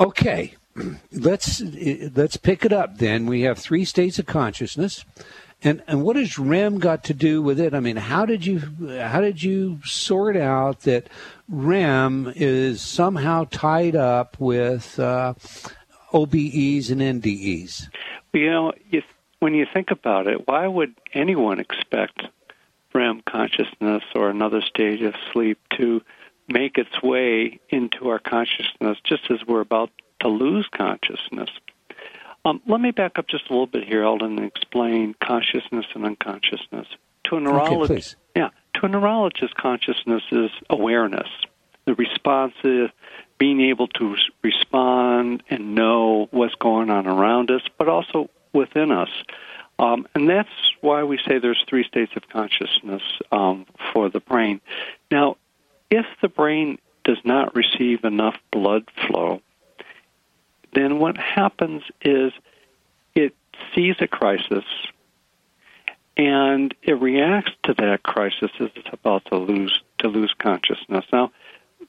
Okay, 0.00 0.54
let's 1.12 1.60
let's 1.60 2.38
pick 2.38 2.64
it 2.64 2.72
up 2.72 2.96
then. 2.96 3.26
We 3.26 3.42
have 3.42 3.58
three 3.58 3.84
states 3.84 4.18
of 4.18 4.24
consciousness. 4.24 5.04
And 5.60 5.82
and 5.88 6.04
what 6.04 6.14
has 6.16 6.38
REM 6.38 6.78
got 6.78 7.02
to 7.04 7.14
do 7.14 7.42
with 7.42 7.58
it? 7.58 7.74
I 7.74 7.80
mean, 7.80 7.96
how 7.96 8.24
did 8.24 8.46
you 8.46 8.60
how 9.00 9.20
did 9.20 9.42
you 9.42 9.80
sort 9.84 10.36
out 10.36 10.82
that 10.82 11.08
REM 11.48 12.32
is 12.36 12.80
somehow 12.80 13.48
tied 13.50 13.96
up 13.96 14.38
with 14.38 14.98
uh, 15.00 15.34
OBEs 16.12 16.90
and 16.90 17.00
NDEs? 17.00 17.88
You 18.32 18.50
know, 18.50 18.72
if, 18.90 19.04
when 19.40 19.54
you 19.54 19.66
think 19.72 19.90
about 19.90 20.26
it, 20.26 20.46
why 20.46 20.66
would 20.66 20.94
anyone 21.12 21.60
expect 21.60 22.22
REM 22.94 23.22
consciousness 23.26 24.02
or 24.14 24.30
another 24.30 24.60
stage 24.62 25.02
of 25.02 25.14
sleep 25.32 25.58
to 25.76 26.02
make 26.48 26.78
its 26.78 27.02
way 27.02 27.60
into 27.68 28.08
our 28.08 28.18
consciousness 28.18 28.98
just 29.04 29.30
as 29.30 29.38
we're 29.46 29.60
about 29.60 29.90
to 30.20 30.28
lose 30.28 30.66
consciousness. 30.72 31.50
Um, 32.44 32.62
let 32.66 32.80
me 32.80 32.90
back 32.90 33.18
up 33.18 33.28
just 33.28 33.48
a 33.48 33.52
little 33.52 33.66
bit 33.66 33.86
here, 33.86 34.02
Eldon, 34.02 34.38
and 34.38 34.46
explain 34.46 35.14
consciousness 35.22 35.86
and 35.94 36.04
unconsciousness. 36.04 36.86
To 37.24 37.36
a 37.36 37.40
neurologist, 37.40 38.16
okay, 38.36 38.42
yeah, 38.42 38.50
to 38.80 38.86
a 38.86 38.88
neurologist, 38.88 39.54
consciousness 39.56 40.22
is 40.32 40.50
awareness, 40.70 41.28
the 41.84 41.94
responsive, 41.94 42.90
being 43.38 43.60
able 43.60 43.88
to 43.88 44.16
respond 44.42 45.42
and 45.48 45.74
know 45.74 46.28
what's 46.30 46.54
going 46.56 46.90
on 46.90 47.06
around 47.06 47.50
us, 47.50 47.62
but 47.78 47.88
also 47.88 48.28
within 48.52 48.90
us. 48.90 49.10
Um, 49.78 50.08
and 50.14 50.28
that's 50.28 50.48
why 50.80 51.04
we 51.04 51.18
say 51.18 51.38
there's 51.38 51.64
three 51.68 51.84
states 51.84 52.12
of 52.16 52.28
consciousness 52.28 53.02
um, 53.30 53.66
for 53.92 54.08
the 54.08 54.20
brain. 54.20 54.60
Now, 55.10 55.36
if 55.90 56.04
the 56.20 56.28
brain 56.28 56.78
does 57.04 57.18
not 57.24 57.54
receive 57.54 58.04
enough 58.04 58.34
blood 58.50 58.88
flow, 59.06 59.40
then 60.74 60.98
what 60.98 61.16
happens 61.16 61.82
is 62.02 62.32
it 63.14 63.34
sees 63.74 63.96
a 64.00 64.08
crisis 64.08 64.64
and 66.16 66.74
it 66.82 67.00
reacts 67.00 67.52
to 67.62 67.74
that 67.74 68.02
crisis 68.02 68.50
as 68.60 68.70
it's 68.74 68.88
about 68.92 69.24
to 69.26 69.36
lose 69.36 69.80
to 69.98 70.08
lose 70.08 70.34
consciousness. 70.38 71.04
Now, 71.12 71.30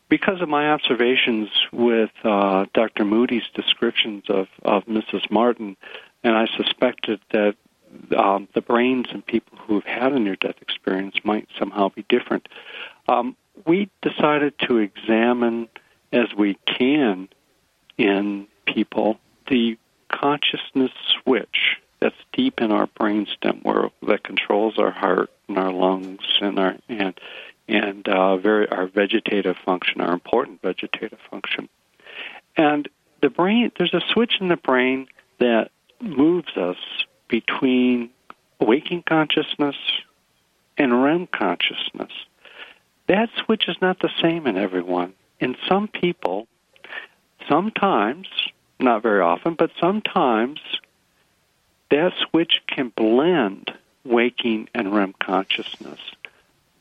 because 0.09 0.41
of 0.41 0.49
my 0.49 0.71
observations 0.71 1.49
with 1.71 2.09
uh, 2.23 2.65
Dr. 2.73 3.05
Moody's 3.05 3.47
descriptions 3.53 4.23
of, 4.27 4.47
of 4.63 4.85
Mrs. 4.85 5.29
Martin, 5.29 5.77
and 6.23 6.35
I 6.35 6.47
suspected 6.57 7.21
that 7.31 7.55
um, 8.17 8.47
the 8.53 8.61
brains 8.61 9.07
in 9.11 9.21
people 9.21 9.57
who've 9.59 9.83
had 9.83 10.11
a 10.11 10.19
near-death 10.19 10.61
experience 10.61 11.15
might 11.23 11.47
somehow 11.57 11.89
be 11.89 12.05
different. 12.09 12.47
Um, 13.07 13.35
we 13.65 13.89
decided 14.01 14.53
to 14.67 14.77
examine, 14.77 15.69
as 16.11 16.27
we 16.37 16.57
can, 16.65 17.29
in 17.97 18.47
people, 18.65 19.19
the 19.47 19.77
consciousness 20.09 20.91
switch 21.21 21.77
that's 21.99 22.15
deep 22.33 22.61
in 22.61 22.71
our 22.71 22.87
brainstem, 22.87 23.63
where 23.63 23.89
that 24.07 24.23
controls 24.23 24.77
our 24.77 24.91
heart 24.91 25.29
and 25.47 25.57
our 25.57 25.71
lungs 25.71 26.21
and 26.41 26.57
our 26.57 26.77
and 26.87 27.19
and 27.69 28.07
uh, 28.07 28.37
very 28.37 28.67
our 28.69 28.87
vegetative 28.87 29.55
function, 29.63 30.01
our 30.01 30.13
important 30.13 30.61
vegetative 30.61 31.19
function. 31.29 31.69
And 32.57 32.89
the 33.21 33.29
brain, 33.29 33.71
there's 33.77 33.93
a 33.93 34.01
switch 34.11 34.33
in 34.41 34.47
the 34.47 34.57
brain 34.57 35.07
that 35.39 35.69
moves 36.01 36.57
us 36.57 36.77
between 37.27 38.09
waking 38.59 39.03
consciousness 39.03 39.75
and 40.77 41.03
REM 41.03 41.27
consciousness. 41.27 42.11
That 43.07 43.29
switch 43.45 43.67
is 43.67 43.77
not 43.81 43.99
the 43.99 44.09
same 44.21 44.47
in 44.47 44.57
everyone. 44.57 45.13
In 45.39 45.55
some 45.67 45.87
people, 45.87 46.47
sometimes, 47.47 48.27
not 48.79 49.03
very 49.03 49.21
often, 49.21 49.53
but 49.53 49.71
sometimes, 49.79 50.59
that 51.91 52.13
switch 52.29 52.61
can 52.67 52.91
blend 52.95 53.71
waking 54.03 54.69
and 54.73 54.93
REM 54.93 55.13
consciousness. 55.19 55.99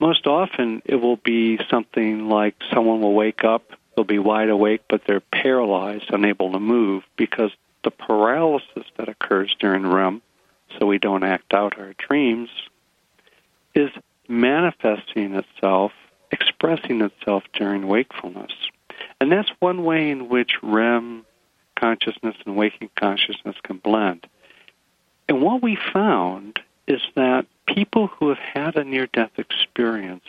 Most 0.00 0.26
often, 0.26 0.82
it 0.84 0.96
will 0.96 1.16
be 1.16 1.58
something 1.70 2.28
like 2.28 2.54
someone 2.72 3.00
will 3.00 3.14
wake 3.14 3.44
up, 3.44 3.72
they'll 3.94 4.04
be 4.04 4.18
wide 4.18 4.48
awake, 4.48 4.82
but 4.88 5.02
they're 5.06 5.20
paralyzed, 5.20 6.11
unable 6.11 6.52
to 6.52 6.61
move, 6.61 7.02
because 7.16 7.50
the 7.82 7.90
paralysis 7.90 8.84
that 8.96 9.08
occurs 9.08 9.54
during 9.58 9.87
REM, 9.87 10.22
so 10.78 10.87
we 10.87 10.98
don't 10.98 11.24
act 11.24 11.52
out 11.52 11.78
our 11.78 11.94
dreams, 11.94 12.48
is 13.74 13.90
manifesting 14.28 15.34
itself, 15.34 15.92
expressing 16.30 17.00
itself 17.00 17.42
during 17.54 17.88
wakefulness. 17.88 18.52
And 19.20 19.32
that's 19.32 19.50
one 19.58 19.84
way 19.84 20.11
in 20.11 20.28
which 20.28 20.52
REM 20.62 21.24
consciousness 21.76 22.37
and 22.44 22.56
waking 22.56 22.90
consciousness 22.96 23.56
can 23.62 23.78
blend. 23.78 24.26
And 25.28 25.42
what 25.42 25.62
we 25.62 25.76
found 25.92 26.61
is 26.87 27.00
that 27.14 27.46
people 27.79 28.09
who 28.09 28.29
have 28.31 28.38
had 28.38 28.77
a 28.77 28.83
near 28.83 29.07
death 29.07 29.31
experience 29.38 30.25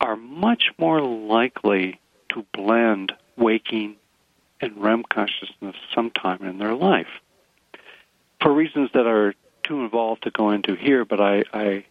are 0.00 0.16
much 0.16 0.70
more 0.78 1.02
likely 1.02 2.00
to 2.30 2.46
blend 2.54 3.12
waking 3.36 3.94
and 4.58 4.82
REM 4.82 5.02
consciousness 5.02 5.76
sometime 5.94 6.42
in 6.42 6.56
their 6.56 6.74
life. 6.74 7.08
For 8.40 8.50
reasons 8.54 8.88
that 8.94 9.06
are 9.06 9.34
too 9.64 9.82
involved 9.82 10.22
to 10.22 10.30
go 10.30 10.50
into 10.50 10.74
here, 10.74 11.04
but 11.04 11.20
I, 11.20 11.44
I, 11.52 11.84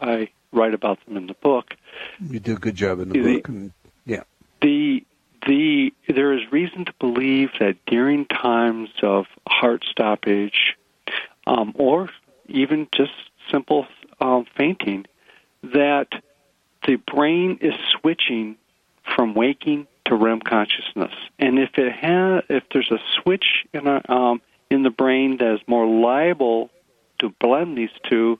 I 0.00 0.30
write 0.50 0.72
about 0.72 1.04
them 1.04 1.18
in 1.18 1.26
the 1.26 1.34
book. 1.34 1.74
You 2.18 2.40
do 2.40 2.54
a 2.54 2.58
good 2.58 2.74
job 2.74 3.00
in 3.00 3.10
the, 3.10 3.20
the 3.20 3.34
book. 3.34 3.48
And, 3.48 3.72
yeah. 4.06 4.22
The, 4.62 5.04
the, 5.46 5.92
there 6.08 6.32
is 6.32 6.40
reason 6.50 6.86
to 6.86 6.92
believe 6.98 7.50
that 7.60 7.76
during 7.86 8.24
times 8.24 8.88
of 9.02 9.26
heart 9.46 9.84
stoppage 9.90 10.74
um, 11.46 11.74
or 11.76 12.08
even 12.48 12.88
just 12.92 13.12
simple 13.50 13.86
um, 14.20 14.46
fainting, 14.56 15.06
that 15.62 16.08
the 16.86 16.96
brain 16.96 17.58
is 17.60 17.74
switching 18.00 18.56
from 19.14 19.34
waking 19.34 19.86
to 20.06 20.14
REM 20.14 20.40
consciousness. 20.40 21.12
And 21.38 21.58
if 21.58 21.70
it 21.76 21.92
has, 21.92 22.44
if 22.48 22.64
there's 22.72 22.90
a 22.90 22.98
switch 23.14 23.66
in 23.72 23.86
a, 23.86 24.02
um, 24.08 24.40
in 24.70 24.82
the 24.82 24.90
brain 24.90 25.38
that 25.38 25.54
is 25.54 25.60
more 25.66 25.86
liable 25.86 26.70
to 27.20 27.30
blend 27.40 27.76
these 27.76 27.90
two, 28.08 28.38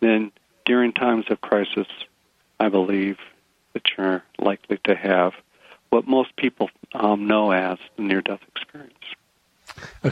then 0.00 0.32
during 0.64 0.92
times 0.92 1.26
of 1.30 1.40
crisis, 1.40 1.86
I 2.58 2.68
believe 2.68 3.18
that 3.72 3.82
you're 3.96 4.22
likely 4.38 4.78
to 4.84 4.94
have 4.94 5.32
what 5.90 6.06
most 6.06 6.34
people 6.36 6.70
um, 6.94 7.26
know 7.26 7.50
as 7.52 7.78
the 7.96 8.02
near-death 8.02 8.40
experience. 8.54 8.94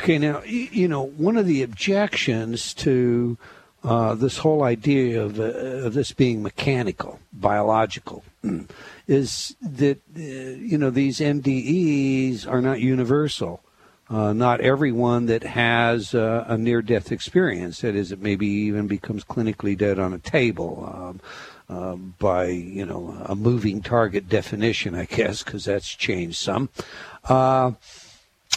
Okay, 0.08 0.16
now 0.16 0.42
you 0.42 0.88
know 0.88 1.02
one 1.02 1.36
of 1.36 1.44
the 1.44 1.62
objections 1.62 2.72
to 2.72 3.36
uh, 3.84 4.14
this 4.14 4.38
whole 4.38 4.62
idea 4.62 5.22
of, 5.22 5.38
uh, 5.38 5.42
of, 5.42 5.92
this 5.92 6.12
being 6.12 6.42
mechanical, 6.42 7.20
biological, 7.30 8.24
is 9.06 9.54
that 9.60 9.98
uh, 10.16 10.20
you 10.20 10.78
know 10.78 10.88
these 10.88 11.20
NDEs 11.20 12.50
are 12.50 12.62
not 12.62 12.80
universal. 12.80 13.60
Uh, 14.08 14.32
not 14.32 14.62
everyone 14.62 15.26
that 15.26 15.42
has 15.42 16.14
uh, 16.14 16.42
a 16.48 16.56
near-death 16.56 17.12
experience, 17.12 17.82
that 17.82 17.94
is, 17.94 18.10
it 18.10 18.18
maybe 18.18 18.46
even 18.46 18.86
becomes 18.86 19.24
clinically 19.24 19.76
dead 19.76 19.98
on 19.98 20.14
a 20.14 20.18
table 20.18 20.90
um, 20.90 21.20
um 21.68 22.14
by 22.18 22.46
you 22.46 22.86
know 22.86 23.14
a 23.26 23.36
moving 23.36 23.82
target 23.82 24.26
definition, 24.26 24.94
I 24.94 25.04
guess, 25.04 25.42
because 25.42 25.66
that's 25.66 25.94
changed 25.94 26.38
some. 26.38 26.70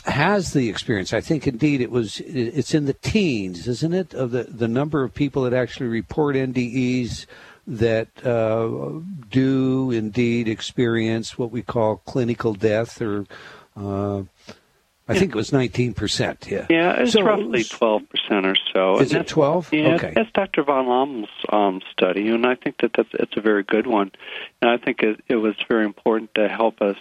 Has 0.05 0.53
the 0.53 0.69
experience. 0.69 1.13
I 1.13 1.21
think 1.21 1.47
indeed 1.47 1.81
it 1.81 1.91
was. 1.91 2.19
It's 2.25 2.73
in 2.73 2.85
the 2.85 2.93
teens, 2.93 3.67
isn't 3.67 3.93
it? 3.93 4.13
Of 4.13 4.31
the 4.31 4.43
the 4.43 4.67
number 4.67 5.03
of 5.03 5.13
people 5.13 5.43
that 5.43 5.53
actually 5.53 5.87
report 5.87 6.35
NDEs 6.35 7.27
that 7.67 8.07
uh, 8.25 8.99
do 9.29 9.91
indeed 9.91 10.47
experience 10.47 11.37
what 11.37 11.51
we 11.51 11.61
call 11.61 11.97
clinical 11.97 12.53
death, 12.53 13.01
or 13.01 13.25
uh, 13.75 14.23
I 15.07 15.19
think 15.19 15.31
it 15.31 15.35
was 15.35 15.53
nineteen 15.53 15.93
percent. 15.93 16.47
Yeah, 16.49 16.65
yeah, 16.69 17.01
it's 17.01 17.13
so, 17.13 17.21
roughly 17.21 17.63
twelve 17.63 18.03
percent 18.09 18.45
or 18.45 18.55
so. 18.73 18.99
Is 18.99 19.13
it 19.13 19.27
twelve? 19.27 19.71
Yeah, 19.71 19.95
okay. 19.95 20.13
that's 20.15 20.31
Dr. 20.31 20.63
van 20.63 20.85
Lommel's 20.85 21.29
um, 21.49 21.81
study, 21.91 22.29
and 22.29 22.45
I 22.45 22.55
think 22.55 22.77
that 22.81 22.91
that's 22.95 23.09
it's 23.13 23.37
a 23.37 23.41
very 23.41 23.63
good 23.63 23.87
one. 23.87 24.11
And 24.61 24.71
I 24.71 24.77
think 24.77 25.03
it, 25.03 25.21
it 25.27 25.35
was 25.35 25.55
very 25.67 25.85
important 25.85 26.33
to 26.35 26.47
help 26.47 26.81
us 26.81 26.97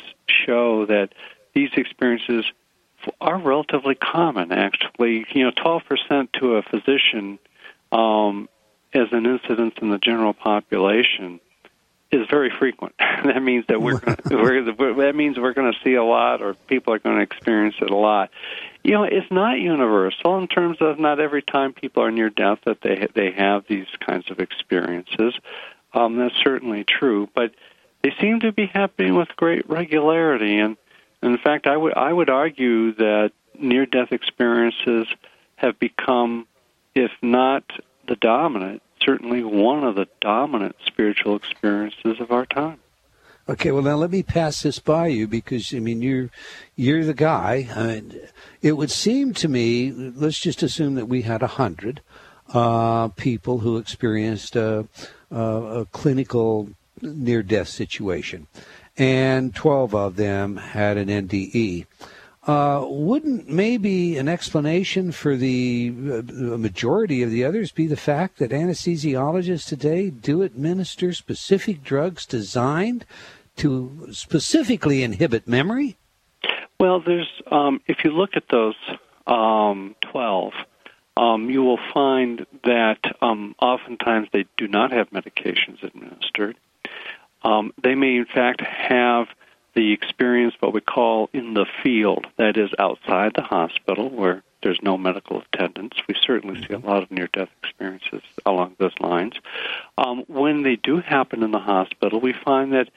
show 0.46 0.86
that 0.86 1.10
these 1.54 1.70
experiences 1.76 2.44
are 3.20 3.38
relatively 3.38 3.94
common, 3.94 4.52
actually. 4.52 5.26
You 5.32 5.44
know, 5.44 5.50
12% 5.52 6.32
to 6.40 6.56
a 6.56 6.62
physician 6.62 7.38
um, 7.92 8.48
as 8.92 9.08
an 9.12 9.26
incidence 9.26 9.74
in 9.80 9.90
the 9.90 9.98
general 9.98 10.32
population 10.32 11.40
is 12.10 12.26
very 12.28 12.50
frequent. 12.50 12.94
that 12.98 13.42
means 13.42 13.66
that 13.68 13.80
we're, 13.80 13.98
gonna, 13.98 14.16
we're 14.30 14.94
that 14.94 15.14
means 15.14 15.38
we're 15.38 15.52
going 15.52 15.72
to 15.72 15.78
see 15.84 15.94
a 15.94 16.04
lot, 16.04 16.42
or 16.42 16.54
people 16.54 16.92
are 16.92 16.98
going 16.98 17.16
to 17.16 17.22
experience 17.22 17.76
it 17.80 17.90
a 17.90 17.96
lot. 17.96 18.30
You 18.82 18.92
know, 18.92 19.04
it's 19.04 19.30
not 19.30 19.58
universal 19.58 20.38
in 20.38 20.48
terms 20.48 20.78
of 20.80 20.98
not 20.98 21.20
every 21.20 21.42
time 21.42 21.72
people 21.72 22.02
are 22.02 22.10
near 22.10 22.30
death 22.30 22.58
that 22.64 22.80
they 22.82 23.06
they 23.14 23.32
have 23.32 23.64
these 23.68 23.86
kinds 24.04 24.30
of 24.30 24.40
experiences. 24.40 25.34
Um, 25.92 26.16
that's 26.16 26.36
certainly 26.42 26.84
true, 26.84 27.28
but 27.34 27.52
they 28.02 28.12
seem 28.20 28.40
to 28.40 28.52
be 28.52 28.66
happening 28.66 29.14
with 29.14 29.28
great 29.36 29.68
regularity, 29.68 30.58
and 30.58 30.76
in 31.22 31.38
fact, 31.38 31.66
I 31.66 31.76
would 31.76 31.94
I 31.94 32.12
would 32.12 32.30
argue 32.30 32.94
that 32.94 33.32
near 33.58 33.86
death 33.86 34.12
experiences 34.12 35.06
have 35.56 35.78
become, 35.78 36.46
if 36.94 37.10
not 37.22 37.64
the 38.08 38.16
dominant, 38.16 38.82
certainly 39.04 39.44
one 39.44 39.84
of 39.84 39.94
the 39.94 40.08
dominant 40.20 40.76
spiritual 40.86 41.36
experiences 41.36 42.20
of 42.20 42.30
our 42.30 42.46
time. 42.46 42.78
Okay, 43.48 43.72
well 43.72 43.82
now 43.82 43.96
let 43.96 44.10
me 44.10 44.22
pass 44.22 44.62
this 44.62 44.78
by 44.78 45.08
you 45.08 45.26
because 45.26 45.74
I 45.74 45.80
mean 45.80 46.02
you're 46.02 46.30
you're 46.76 47.04
the 47.04 47.14
guy. 47.14 47.68
I 47.74 47.86
mean, 47.86 48.20
it 48.62 48.72
would 48.72 48.90
seem 48.90 49.34
to 49.34 49.48
me, 49.48 49.92
let's 49.92 50.38
just 50.38 50.62
assume 50.62 50.94
that 50.94 51.06
we 51.06 51.22
had 51.22 51.42
a 51.42 51.48
hundred 51.48 52.00
uh, 52.54 53.08
people 53.08 53.58
who 53.58 53.76
experienced 53.76 54.56
a, 54.56 54.86
a, 55.30 55.40
a 55.40 55.86
clinical 55.86 56.70
near 57.02 57.42
death 57.42 57.68
situation 57.68 58.46
and 58.96 59.54
12 59.54 59.94
of 59.94 60.16
them 60.16 60.56
had 60.56 60.96
an 60.96 61.08
NDE. 61.08 61.86
Uh, 62.46 62.84
wouldn't 62.88 63.48
maybe 63.48 64.16
an 64.16 64.26
explanation 64.26 65.12
for 65.12 65.36
the 65.36 65.92
uh, 65.92 66.32
majority 66.56 67.22
of 67.22 67.30
the 67.30 67.44
others 67.44 67.70
be 67.70 67.86
the 67.86 67.96
fact 67.96 68.38
that 68.38 68.50
anesthesiologists 68.50 69.68
today 69.68 70.08
do 70.08 70.42
administer 70.42 71.12
specific 71.12 71.84
drugs 71.84 72.24
designed 72.24 73.04
to 73.56 74.08
specifically 74.10 75.02
inhibit 75.02 75.46
memory? 75.46 75.96
Well, 76.78 77.00
there's 77.00 77.30
um, 77.50 77.82
if 77.86 78.04
you 78.04 78.10
look 78.10 78.30
at 78.36 78.48
those 78.50 78.74
um, 79.26 79.94
12, 80.10 80.52
um, 81.18 81.50
you 81.50 81.62
will 81.62 81.78
find 81.92 82.46
that 82.64 83.00
um, 83.20 83.54
oftentimes 83.60 84.28
they 84.32 84.46
do 84.56 84.66
not 84.66 84.92
have 84.92 85.10
medications 85.10 85.82
administered. 85.82 86.56
Um, 87.42 87.72
they 87.82 87.94
may, 87.94 88.16
in 88.16 88.26
fact, 88.26 88.60
have 88.60 89.28
the 89.74 89.92
experience 89.92 90.54
what 90.60 90.72
we 90.72 90.80
call 90.80 91.30
in 91.32 91.54
the 91.54 91.66
field, 91.82 92.26
that 92.36 92.56
is 92.56 92.70
outside 92.78 93.32
the 93.34 93.42
hospital, 93.42 94.10
where 94.10 94.42
there's 94.62 94.80
no 94.82 94.98
medical 94.98 95.42
attendance. 95.52 95.94
We 96.08 96.14
certainly 96.26 96.60
see 96.66 96.74
a 96.74 96.78
lot 96.78 97.02
of 97.02 97.10
near-death 97.10 97.48
experiences 97.62 98.22
along 98.44 98.76
those 98.78 98.98
lines. 99.00 99.34
Um, 99.96 100.24
when 100.26 100.62
they 100.62 100.76
do 100.76 101.00
happen 101.00 101.42
in 101.42 101.50
the 101.50 101.58
hospital, 101.58 102.20
we 102.20 102.32
find 102.32 102.72
that 102.72 102.90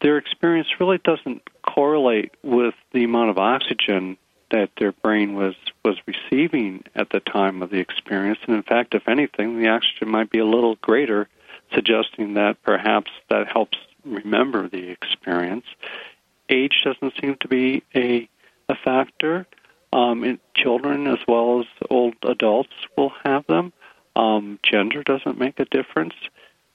their 0.00 0.16
experience 0.16 0.68
really 0.78 0.98
doesn't 0.98 1.42
correlate 1.62 2.32
with 2.42 2.74
the 2.92 3.04
amount 3.04 3.30
of 3.30 3.38
oxygen 3.38 4.16
that 4.50 4.70
their 4.78 4.92
brain 4.92 5.34
was 5.34 5.54
was 5.84 5.96
receiving 6.06 6.84
at 6.94 7.10
the 7.10 7.20
time 7.20 7.62
of 7.62 7.70
the 7.70 7.78
experience, 7.78 8.38
and 8.46 8.56
in 8.56 8.62
fact, 8.62 8.94
if 8.94 9.08
anything, 9.08 9.60
the 9.60 9.68
oxygen 9.68 10.08
might 10.08 10.30
be 10.30 10.38
a 10.38 10.44
little 10.44 10.74
greater, 10.76 11.28
suggesting 11.74 12.34
that 12.34 12.60
perhaps 12.62 13.10
that 13.28 13.46
helps 13.46 13.78
remember 14.04 14.68
the 14.68 14.90
experience. 14.90 15.66
Age 16.48 16.82
doesn't 16.84 17.14
seem 17.20 17.36
to 17.40 17.48
be 17.48 17.82
a 17.94 18.28
a 18.68 18.74
factor. 18.74 19.46
Um, 19.92 20.22
in 20.22 20.38
children 20.54 21.08
as 21.08 21.18
well 21.26 21.60
as 21.60 21.66
old 21.90 22.14
adults 22.22 22.72
will 22.96 23.12
have 23.24 23.44
them. 23.48 23.72
Um, 24.14 24.60
gender 24.62 25.02
doesn't 25.02 25.36
make 25.36 25.58
a 25.58 25.64
difference, 25.64 26.14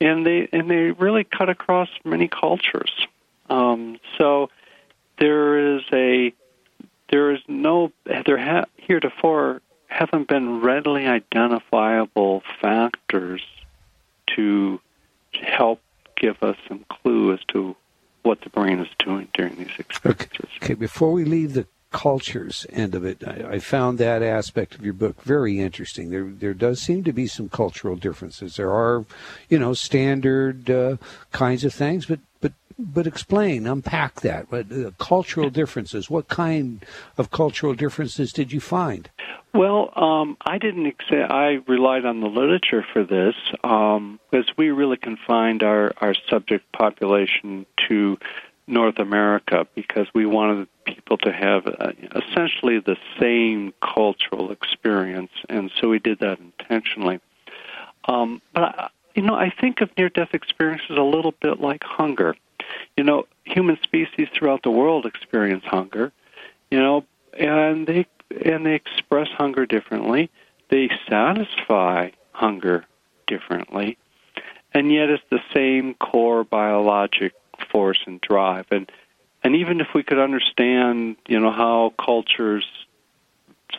and 0.01 0.26
they 0.26 0.49
and 0.51 0.69
they 0.69 0.91
really 0.91 1.23
cut 1.23 1.49
across 1.49 1.88
many 2.03 2.28
cultures. 2.28 3.07
Um, 3.49 3.99
so 4.17 4.49
there 5.17 5.78
is 5.78 5.84
a 5.93 6.34
there 7.09 7.32
is 7.32 7.39
no 7.47 7.91
there 8.26 8.38
ha, 8.38 8.65
heretofore 8.76 9.61
haven't 9.88 10.28
been 10.28 10.61
readily 10.61 11.07
identifiable 11.07 12.43
factors 12.61 13.41
to 14.36 14.80
help 15.32 15.80
give 16.16 16.41
us 16.41 16.57
some 16.68 16.86
clue 16.89 17.34
as 17.34 17.39
to 17.49 17.76
what 18.24 18.41
the 18.41 18.49
brain 18.49 18.80
is 18.80 18.88
doing 18.99 19.28
during 19.34 19.55
these 19.55 19.78
experiences. 19.78 20.30
Okay, 20.57 20.66
okay 20.66 20.74
before 20.74 21.11
we 21.11 21.26
leave 21.26 21.53
the 21.53 21.68
cultures 21.95 22.66
end 22.74 22.93
of 22.93 23.05
it. 23.05 23.26
I, 23.26 23.53
I, 23.53 23.59
found 23.59 23.99
that 23.99 24.22
aspect 24.22 24.76
of 24.76 24.84
your 24.84 24.93
book 24.93 25.22
very 25.22 25.61
interesting. 25.61 26.09
There, 26.09 26.26
there 26.26 26.53
does 26.53 26.82
seem 26.82 27.05
to 27.05 27.13
be 27.13 27.26
some 27.26 27.47
cultural 27.47 27.95
differences. 27.95 28.57
There 28.57 28.72
are, 28.72 29.05
you 29.47 29.57
know, 29.57 29.74
standard 29.74 30.70
uh, 30.70 30.97
kinds 31.32 31.63
of 31.63 31.74
things, 31.74 32.05
but 32.05 32.20
but 32.78 33.07
explain, 33.07 33.67
unpack 33.67 34.21
that. 34.21 34.49
But 34.49 34.71
uh, 34.71 34.91
cultural 34.99 35.49
differences. 35.49 36.09
What 36.09 36.28
kind 36.28 36.86
of 37.17 37.32
cultural 37.32 37.73
differences 37.73 38.34
did 38.34 38.51
you 38.51 38.59
find? 38.59 39.09
Well, 39.53 39.93
um, 39.95 40.38
I 40.45 40.57
didn't. 40.57 40.86
Exa- 40.86 41.32
I 41.32 41.61
relied 41.67 42.05
on 42.05 42.19
the 42.19 42.28
literature 42.28 42.86
for 42.91 43.03
this 43.03 43.36
um, 43.63 44.19
because 44.30 44.47
we 44.57 44.69
really 44.69 44.97
confined 44.97 45.63
our 45.63 45.93
our 46.01 46.13
subject 46.30 46.69
population 46.73 47.65
to 47.88 48.17
North 48.67 48.99
America 48.99 49.65
because 49.76 50.07
we 50.13 50.26
wanted 50.26 50.67
people 50.86 51.17
to 51.19 51.32
have 51.32 51.67
uh, 51.67 51.91
essentially 52.15 52.80
the 52.80 52.97
same 53.19 53.73
cultural 53.82 54.51
experience, 54.51 55.32
and 55.47 55.71
so 55.80 55.88
we 55.89 55.99
did 55.99 56.19
that 56.19 56.39
intentionally. 56.39 57.19
Um, 58.07 58.41
but 58.53 58.63
I, 58.63 58.89
you 59.15 59.21
know, 59.21 59.36
I 59.36 59.49
think 59.49 59.80
of 59.82 59.89
near-death 59.97 60.34
experiences 60.34 60.97
a 60.97 61.01
little 61.01 61.34
bit 61.41 61.61
like 61.61 61.84
hunger. 61.84 62.36
You 62.97 63.03
know, 63.03 63.25
human 63.43 63.77
species 63.83 64.27
throughout 64.33 64.63
the 64.63 64.71
world 64.71 65.05
experience 65.05 65.63
hunger. 65.65 66.11
You 66.71 66.79
know, 66.79 67.05
and 67.37 67.85
they 67.85 68.05
and 68.43 68.65
they 68.65 68.75
express 68.75 69.27
hunger 69.29 69.65
differently. 69.65 70.29
They 70.69 70.89
satisfy 71.09 72.09
hunger 72.31 72.85
differently, 73.27 73.97
and 74.73 74.91
yet 74.91 75.09
it's 75.09 75.23
the 75.29 75.41
same 75.53 75.93
core 75.95 76.43
biologic 76.43 77.33
force 77.71 77.99
and 78.05 78.19
drive. 78.21 78.65
And 78.71 78.91
and 79.43 79.55
even 79.55 79.79
if 79.79 79.87
we 79.93 80.03
could 80.03 80.17
understand, 80.17 81.17
you 81.27 81.39
know, 81.39 81.51
how 81.51 81.93
cultures 82.03 82.65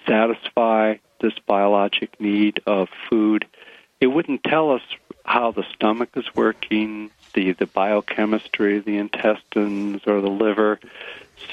satisfy 0.07 0.97
this 1.21 1.33
biologic 1.47 2.21
need 2.21 2.61
of 2.67 2.89
food, 3.11 3.47
it 4.01 4.07
wouldn't 4.07 4.45
tell 4.45 4.73
us 4.73 4.83
how 5.25 5.51
the 5.51 5.65
stomach 5.75 6.11
is 6.15 6.25
working, 6.35 7.11
the 7.37 7.53
the 7.53 7.67
biochemistry, 7.67 8.81
the 8.81 8.97
intestines 8.97 10.03
or 10.07 10.21
the 10.21 10.31
liver. 10.31 10.81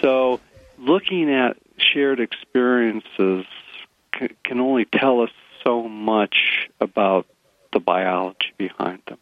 So, 0.02 0.40
looking 0.80 1.32
at 1.32 1.58
shared 1.78 2.20
experiences 2.20 3.46
can 4.12 4.60
only 4.60 4.86
tell 4.86 5.22
us 5.22 5.32
so 5.64 5.88
much 5.88 6.70
about 6.80 7.28
the 7.72 7.80
biology 7.80 8.54
behind 8.58 9.02
them. 9.08 9.18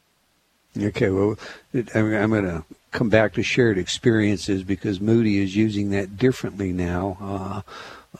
Okay, 0.77 1.09
well, 1.09 1.37
I'm 1.73 2.29
going 2.29 2.45
to 2.45 2.63
come 2.91 3.09
back 3.09 3.33
to 3.33 3.43
shared 3.43 3.77
experiences 3.77 4.63
because 4.63 5.01
Moody 5.01 5.41
is 5.41 5.55
using 5.55 5.89
that 5.91 6.17
differently 6.17 6.71
now, 6.71 7.17
uh, 7.21 7.61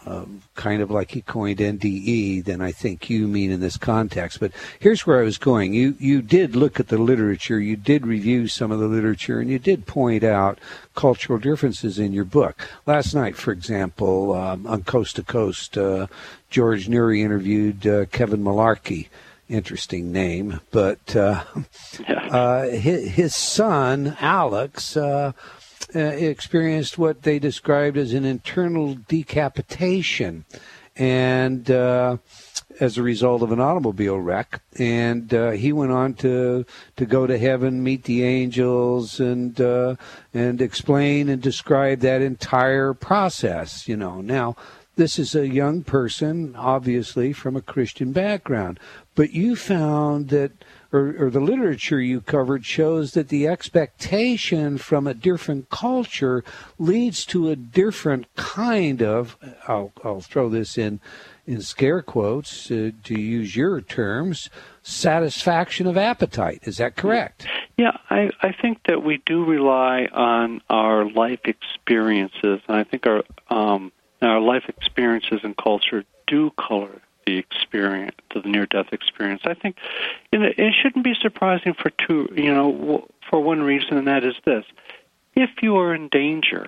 uh, 0.05 0.25
kind 0.55 0.81
of 0.81 0.89
like 0.89 1.11
he 1.11 1.21
coined 1.21 1.59
NDE 1.59 2.43
than 2.43 2.61
I 2.61 2.71
think 2.71 3.09
you 3.09 3.27
mean 3.27 3.51
in 3.51 3.59
this 3.59 3.77
context. 3.77 4.39
But 4.39 4.51
here's 4.79 5.05
where 5.05 5.19
I 5.19 5.23
was 5.23 5.37
going. 5.37 5.73
You 5.73 5.95
you 5.99 6.21
did 6.21 6.55
look 6.55 6.79
at 6.79 6.87
the 6.87 6.97
literature, 6.97 7.59
you 7.59 7.75
did 7.75 8.07
review 8.07 8.47
some 8.47 8.71
of 8.71 8.79
the 8.79 8.87
literature, 8.87 9.39
and 9.39 9.49
you 9.49 9.59
did 9.59 9.85
point 9.85 10.23
out 10.23 10.59
cultural 10.95 11.39
differences 11.39 11.99
in 11.99 12.13
your 12.13 12.25
book. 12.25 12.67
Last 12.85 13.13
night, 13.13 13.35
for 13.35 13.51
example, 13.51 14.33
um, 14.33 14.65
on 14.65 14.83
Coast 14.83 15.17
to 15.17 15.23
Coast, 15.23 15.77
uh, 15.77 16.07
George 16.49 16.87
Noory 16.87 17.19
interviewed 17.19 17.85
uh, 17.85 18.05
Kevin 18.05 18.43
Malarkey 18.43 19.07
interesting 19.51 20.11
name, 20.11 20.61
but 20.71 21.15
uh, 21.15 21.43
uh, 22.09 22.67
his, 22.67 23.09
his, 23.09 23.35
son 23.35 24.15
Alex 24.19 24.95
uh, 24.95 25.33
uh, 25.93 25.99
experienced 25.99 26.97
what 26.97 27.23
they 27.23 27.37
described 27.37 27.97
as 27.97 28.13
an 28.13 28.23
internal 28.23 28.97
decapitation, 29.07 30.45
and 30.95 31.69
uh, 31.69 32.17
as 32.79 32.97
a 32.97 33.03
result 33.03 33.41
of 33.41 33.51
an 33.51 33.59
automobile 33.59 34.17
wreck. 34.17 34.61
And 34.79 35.33
uh, 35.33 35.51
he 35.51 35.73
went 35.73 35.91
on 35.91 36.13
to 36.15 36.65
to 36.95 37.05
go 37.05 37.27
to 37.27 37.37
heaven, 37.37 37.83
meet 37.83 38.05
the 38.05 38.23
angels, 38.23 39.19
and 39.19 39.59
and 40.33 40.61
explain 40.61 41.27
and 41.27 41.41
describe 41.41 41.99
that 41.99 42.21
entire 42.21 42.93
process. 42.93 43.87
You 43.87 43.97
know 43.97 44.21
now 44.21 44.55
this 44.95 45.17
is 45.17 45.35
a 45.35 45.47
young 45.47 45.83
person, 45.83 46.55
obviously 46.55 47.33
from 47.33 47.55
a 47.55 47.61
Christian 47.61 48.11
background, 48.11 48.79
but 49.15 49.31
you 49.31 49.55
found 49.55 50.29
that, 50.29 50.51
or, 50.91 51.15
or, 51.17 51.29
the 51.29 51.39
literature 51.39 52.01
you 52.01 52.21
covered 52.21 52.65
shows 52.65 53.13
that 53.13 53.29
the 53.29 53.47
expectation 53.47 54.77
from 54.77 55.07
a 55.07 55.13
different 55.13 55.69
culture 55.69 56.43
leads 56.77 57.25
to 57.27 57.49
a 57.49 57.55
different 57.55 58.33
kind 58.35 59.01
of, 59.01 59.37
I'll, 59.67 59.91
I'll 60.03 60.21
throw 60.21 60.49
this 60.49 60.77
in, 60.77 60.99
in 61.47 61.61
scare 61.61 62.01
quotes 62.01 62.69
uh, 62.69 62.91
to 63.03 63.19
use 63.19 63.55
your 63.55 63.81
terms, 63.81 64.49
satisfaction 64.83 65.87
of 65.87 65.97
appetite. 65.97 66.59
Is 66.63 66.77
that 66.77 66.95
correct? 66.95 67.47
Yeah, 67.77 67.97
I, 68.09 68.29
I 68.41 68.51
think 68.61 68.79
that 68.87 69.03
we 69.03 69.21
do 69.25 69.45
rely 69.45 70.07
on 70.11 70.61
our 70.69 71.09
life 71.09 71.41
experiences, 71.45 72.61
and 72.67 72.77
I 72.77 72.83
think 72.83 73.05
our 73.07 73.23
um, 73.49 73.91
our 74.21 74.39
life 74.39 74.63
experiences 74.67 75.41
and 75.43 75.55
culture 75.57 76.03
do 76.27 76.51
color 76.57 77.01
the 77.25 77.37
experience, 77.37 78.15
the 78.33 78.41
near-death 78.41 78.91
experience. 78.91 79.41
I 79.45 79.53
think 79.53 79.77
it 80.31 80.73
shouldn't 80.81 81.03
be 81.03 81.13
surprising 81.21 81.73
for 81.73 81.91
two, 81.91 82.27
you 82.35 82.53
know, 82.53 83.07
for 83.29 83.39
one 83.39 83.61
reason, 83.61 83.97
and 83.97 84.07
that 84.07 84.23
is 84.23 84.35
this: 84.45 84.65
if 85.35 85.49
you 85.61 85.77
are 85.77 85.93
in 85.93 86.07
danger, 86.09 86.67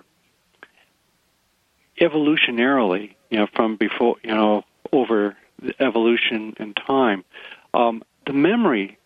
evolutionarily, 2.00 3.16
you 3.30 3.40
know, 3.40 3.48
from 3.56 3.76
before, 3.78 4.18
you 4.24 4.34
know, 4.34 4.64
over 4.92 5.36
evolution 5.80 6.54
and 6.58 6.76
time, 6.76 7.24
um, 7.74 8.04
the 8.26 8.34
memory 8.34 8.98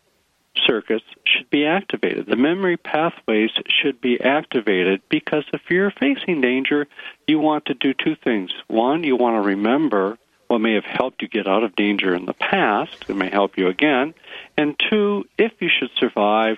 circuits 0.66 1.05
should 1.26 1.49
be 1.49 1.66
activated. 1.66 2.26
The 2.26 2.36
memory 2.36 2.78
pathways 2.78 3.51
should 3.68 4.01
be 4.01 4.20
activated 4.20 5.01
because 5.10 5.43
if 5.53 5.62
you're 5.70 5.91
facing 5.91 6.41
danger, 6.41 6.88
you 7.28 7.39
want 7.39 7.66
to 7.66 7.74
do 7.74 7.93
two 7.93 8.16
things. 8.16 8.51
One, 8.68 9.03
you 9.03 9.16
want 9.16 9.36
to 9.36 9.47
remember 9.47 10.18
what 10.47 10.60
may 10.60 10.76
have 10.76 10.86
helped 10.86 11.22
you 11.22 11.28
get 11.28 11.47
out 11.47 11.64
of 11.64 11.76
danger 11.76 12.16
in 12.16 12.26
the 12.26 12.34
past. 12.34 13.05
It 13.10 13.16
may 13.16 13.30
help 13.30 13.58
you 13.58 13.68
again. 13.68 14.14
And 14.58 14.80
two, 14.89 15.26
if 15.38 15.53
you 15.60 15.70
should 15.70 15.91
survive, 15.97 16.58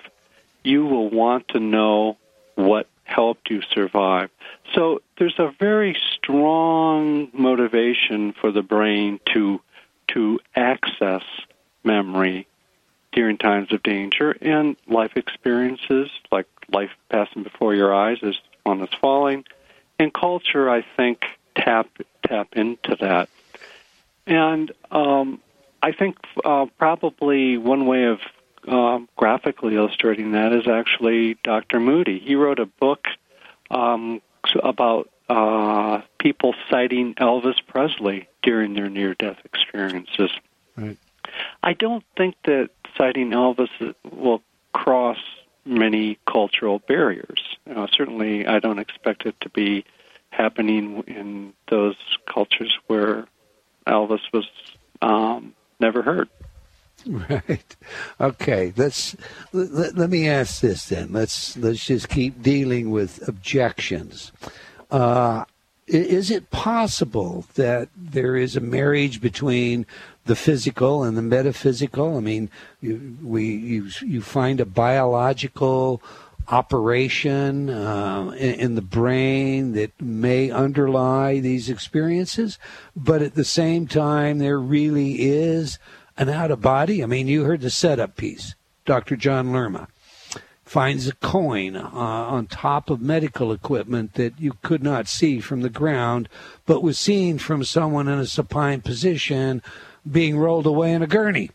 you 0.62 0.86
will 0.86 1.10
want 1.10 1.48
to 1.48 1.60
know 1.60 2.16
what 2.54 2.86
helped 3.04 3.50
you 3.50 3.62
survive. 3.62 4.30
So 4.74 5.02
there's 5.18 5.38
a 5.38 5.52
very 5.58 5.96
strong 6.14 7.28
motivation 7.32 8.32
for 8.32 8.52
the 8.52 8.62
brain 8.62 9.20
to 9.34 9.60
to 10.08 10.40
access 10.56 11.22
memory 11.84 12.46
during 13.12 13.36
times 13.38 13.72
of 13.72 13.82
danger 13.82 14.36
and 14.40 14.76
life 14.86 15.16
experiences 15.16 16.10
like 16.30 16.46
life 16.72 16.90
passing 17.10 17.42
before 17.42 17.74
your 17.74 17.94
eyes 17.94 18.18
as 18.22 18.36
one 18.64 18.80
is 18.82 18.90
falling 19.00 19.44
and 19.98 20.12
culture 20.14 20.70
i 20.70 20.84
think 20.96 21.24
tap 21.56 21.88
tap 22.26 22.48
into 22.52 22.96
that 23.00 23.28
and 24.26 24.70
um, 24.90 25.40
I 25.82 25.92
think 25.92 26.16
uh, 26.44 26.66
probably 26.78 27.56
one 27.56 27.86
way 27.86 28.04
of 28.04 28.20
uh, 28.68 29.00
graphically 29.16 29.76
illustrating 29.76 30.32
that 30.32 30.52
is 30.52 30.68
actually 30.68 31.36
Dr. 31.42 31.80
Moody. 31.80 32.18
He 32.18 32.34
wrote 32.34 32.60
a 32.60 32.66
book 32.66 33.06
um, 33.70 34.20
about 34.62 35.10
uh, 35.28 36.02
people 36.18 36.54
sighting 36.68 37.14
Elvis 37.14 37.56
Presley 37.66 38.28
during 38.42 38.74
their 38.74 38.88
near-death 38.88 39.38
experiences. 39.44 40.30
Right. 40.76 40.98
I 41.62 41.72
don't 41.72 42.04
think 42.16 42.36
that 42.44 42.70
sighting 42.96 43.30
Elvis 43.30 43.94
will 44.10 44.42
cross 44.72 45.18
many 45.64 46.18
cultural 46.26 46.80
barriers. 46.80 47.58
Uh, 47.68 47.86
certainly, 47.92 48.46
I 48.46 48.58
don't 48.58 48.78
expect 48.78 49.26
it 49.26 49.34
to 49.40 49.48
be 49.50 49.84
happening 50.30 51.02
in 51.06 51.52
those 51.68 51.96
cultures 52.26 52.76
where 52.86 53.26
Elvis 53.86 54.20
was 54.32 54.48
um, 55.02 55.54
never 55.78 56.02
heard. 56.02 56.28
Right. 57.06 57.76
Okay. 58.20 58.74
Let's 58.76 59.16
let, 59.52 59.96
let, 59.96 60.10
me 60.10 60.28
ask 60.28 60.60
this 60.60 60.90
then. 60.90 61.12
Let's 61.12 61.56
let's 61.56 61.86
just 61.86 62.10
keep 62.10 62.42
dealing 62.42 62.90
with 62.90 63.26
objections. 63.26 64.32
Uh, 64.90 65.44
is 65.86 66.30
it 66.30 66.50
possible 66.50 67.46
that 67.54 67.88
there 67.96 68.36
is 68.36 68.54
a 68.54 68.60
marriage 68.60 69.20
between 69.20 69.86
the 70.24 70.36
physical 70.36 71.02
and 71.02 71.16
the 71.16 71.22
metaphysical? 71.22 72.16
I 72.16 72.20
mean, 72.20 72.50
you, 72.80 73.16
we 73.22 73.44
you 73.44 73.88
you 74.02 74.22
find 74.22 74.60
a 74.60 74.66
biological 74.66 76.02
operation 76.48 77.70
uh, 77.70 78.30
in, 78.36 78.54
in, 78.54 78.74
the 78.74 78.82
brain 78.82 79.72
that 79.72 79.92
may 80.00 80.50
underlie 80.50 81.38
these 81.38 81.70
experiences, 81.70 82.58
but 82.96 83.22
at 83.22 83.34
the 83.34 83.44
same 83.44 83.86
time, 83.86 84.38
there 84.38 84.58
really 84.58 85.20
is 85.20 85.78
an 86.16 86.28
out 86.28 86.50
of 86.50 86.60
body. 86.60 87.04
I 87.04 87.06
mean, 87.06 87.28
you 87.28 87.44
heard 87.44 87.60
the 87.60 87.70
setup 87.70 88.16
piece, 88.16 88.56
Dr. 88.84 89.14
John 89.14 89.52
Lerma 89.52 89.86
finds 90.70 91.08
a 91.08 91.14
coin 91.16 91.74
uh, 91.74 91.90
on 91.92 92.46
top 92.46 92.90
of 92.90 93.00
medical 93.00 93.50
equipment 93.50 94.14
that 94.14 94.38
you 94.38 94.52
could 94.62 94.84
not 94.84 95.08
see 95.08 95.40
from 95.40 95.62
the 95.62 95.68
ground, 95.68 96.28
but 96.64 96.80
was 96.80 96.96
seen 96.96 97.38
from 97.38 97.64
someone 97.64 98.06
in 98.06 98.20
a 98.20 98.26
supine 98.26 98.80
position 98.80 99.60
being 100.10 100.38
rolled 100.38 100.66
away 100.66 100.92
in 100.92 101.02
a 101.02 101.06
gurney. 101.06 101.50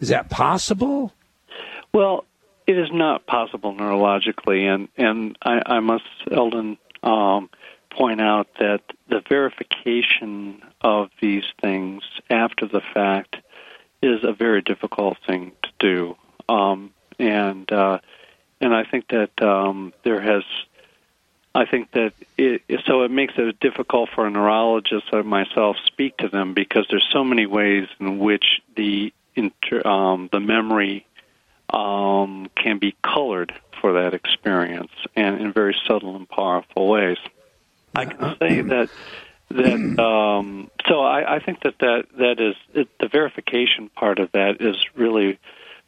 Is 0.00 0.08
that 0.08 0.30
possible? 0.30 1.12
Well, 1.92 2.24
it 2.66 2.78
is 2.78 2.88
not 2.92 3.26
possible 3.26 3.74
neurologically, 3.74 4.62
and 4.62 4.88
and 4.96 5.38
I, 5.42 5.62
I 5.66 5.80
must, 5.80 6.04
Eldon, 6.30 6.78
um, 7.02 7.50
point 7.90 8.20
out 8.20 8.48
that 8.58 8.80
the 9.08 9.22
verification 9.28 10.62
of 10.80 11.10
these 11.20 11.44
things 11.60 12.02
after 12.30 12.66
the 12.66 12.80
fact 12.92 13.36
is 14.02 14.20
a 14.24 14.32
very 14.32 14.62
difficult 14.62 15.16
thing 15.26 15.52
to 15.62 15.70
do. 15.78 16.16
Um, 16.48 16.92
and 17.18 17.70
uh, 17.70 17.98
and 18.60 18.74
I 18.74 18.84
think 18.84 19.08
that 19.08 19.40
um, 19.42 19.92
there 20.04 20.20
has. 20.20 20.42
I 21.54 21.66
think 21.66 21.92
that 21.92 22.12
it, 22.36 22.62
so 22.86 23.02
it 23.02 23.10
makes 23.10 23.34
it 23.36 23.60
difficult 23.60 24.10
for 24.14 24.26
a 24.26 24.30
neurologist 24.30 25.12
like 25.12 25.24
myself 25.24 25.76
speak 25.86 26.16
to 26.18 26.28
them 26.28 26.52
because 26.52 26.86
there's 26.90 27.06
so 27.12 27.22
many 27.22 27.46
ways 27.46 27.86
in 28.00 28.18
which 28.18 28.44
the 28.74 29.12
inter, 29.36 29.86
um, 29.86 30.28
the 30.32 30.40
memory 30.40 31.06
um, 31.70 32.50
can 32.56 32.78
be 32.78 32.96
colored 33.02 33.54
for 33.80 33.94
that 33.94 34.14
experience 34.14 34.90
and 35.14 35.40
in 35.40 35.52
very 35.52 35.76
subtle 35.86 36.16
and 36.16 36.28
powerful 36.28 36.88
ways. 36.88 37.18
I 37.94 38.06
can 38.06 38.36
say 38.40 38.60
that 38.62 38.90
that 39.50 39.98
um, 40.02 40.70
so 40.88 41.00
I, 41.00 41.36
I 41.36 41.38
think 41.38 41.62
that 41.62 41.78
that 41.78 42.06
that 42.18 42.40
is 42.40 42.56
it, 42.74 42.88
the 42.98 43.08
verification 43.08 43.90
part 43.90 44.18
of 44.18 44.32
that 44.32 44.60
is 44.60 44.76
really 44.96 45.38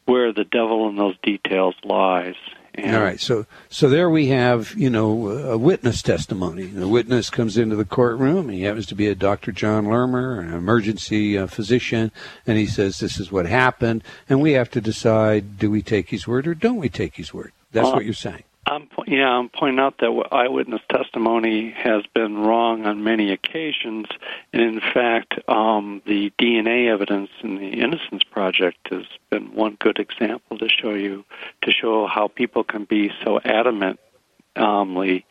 where 0.05 0.31
the 0.31 0.45
devil 0.45 0.87
in 0.87 0.95
those 0.95 1.17
details 1.21 1.75
lies. 1.83 2.35
And 2.77 2.95
All 2.95 3.01
right, 3.01 3.19
so 3.19 3.47
so 3.69 3.89
there 3.89 4.07
we 4.07 4.27
have 4.27 4.75
you 4.77 4.89
know 4.89 5.29
a 5.29 5.57
witness 5.57 6.03
testimony. 6.03 6.65
The 6.65 6.87
witness 6.87 7.31
comes 7.31 7.57
into 7.57 7.75
the 7.75 7.85
courtroom. 7.85 8.49
He 8.49 8.61
happens 8.61 8.85
to 8.87 8.95
be 8.95 9.07
a 9.07 9.15
Dr. 9.15 9.51
John 9.51 9.87
Lerma, 9.87 10.39
an 10.39 10.53
emergency 10.53 11.37
uh, 11.37 11.47
physician, 11.47 12.11
and 12.45 12.57
he 12.57 12.67
says 12.67 12.99
this 12.99 13.19
is 13.19 13.31
what 13.31 13.47
happened, 13.47 14.03
and 14.29 14.41
we 14.41 14.51
have 14.51 14.69
to 14.71 14.81
decide: 14.81 15.57
do 15.57 15.71
we 15.71 15.81
take 15.81 16.09
his 16.09 16.27
word 16.27 16.45
or 16.45 16.53
don't 16.53 16.77
we 16.77 16.87
take 16.87 17.15
his 17.15 17.33
word? 17.33 17.51
That's 17.71 17.87
uh, 17.87 17.93
what 17.93 18.05
you're 18.05 18.13
saying. 18.13 18.43
I'm 18.69 18.89
yeah, 19.07 19.29
I'm 19.29 19.47
pointing 19.47 19.79
out 19.79 19.99
that 19.99 20.27
eyewitness 20.29 20.81
testimony 20.91 21.71
has 21.71 22.03
been 22.13 22.37
wrong 22.37 22.85
on 22.85 23.01
many 23.01 23.31
occasions, 23.31 24.07
and 24.51 24.61
in 24.61 24.81
fact, 24.81 25.35
um, 25.47 26.01
the 26.05 26.33
DNA 26.37 26.91
evidence 26.91 27.29
in 27.41 27.55
the 27.55 27.69
Innocence 27.69 28.23
Project 28.23 28.89
has 28.91 29.05
been 29.29 29.55
one 29.55 29.77
good 29.79 29.99
example 29.99 30.57
to 30.57 30.67
show 30.67 30.93
you 30.93 31.23
to 31.61 31.71
show 31.71 32.07
how 32.07 32.27
people 32.27 32.65
can 32.65 32.83
be 32.83 33.09
so 33.23 33.39
adamantly 33.39 35.23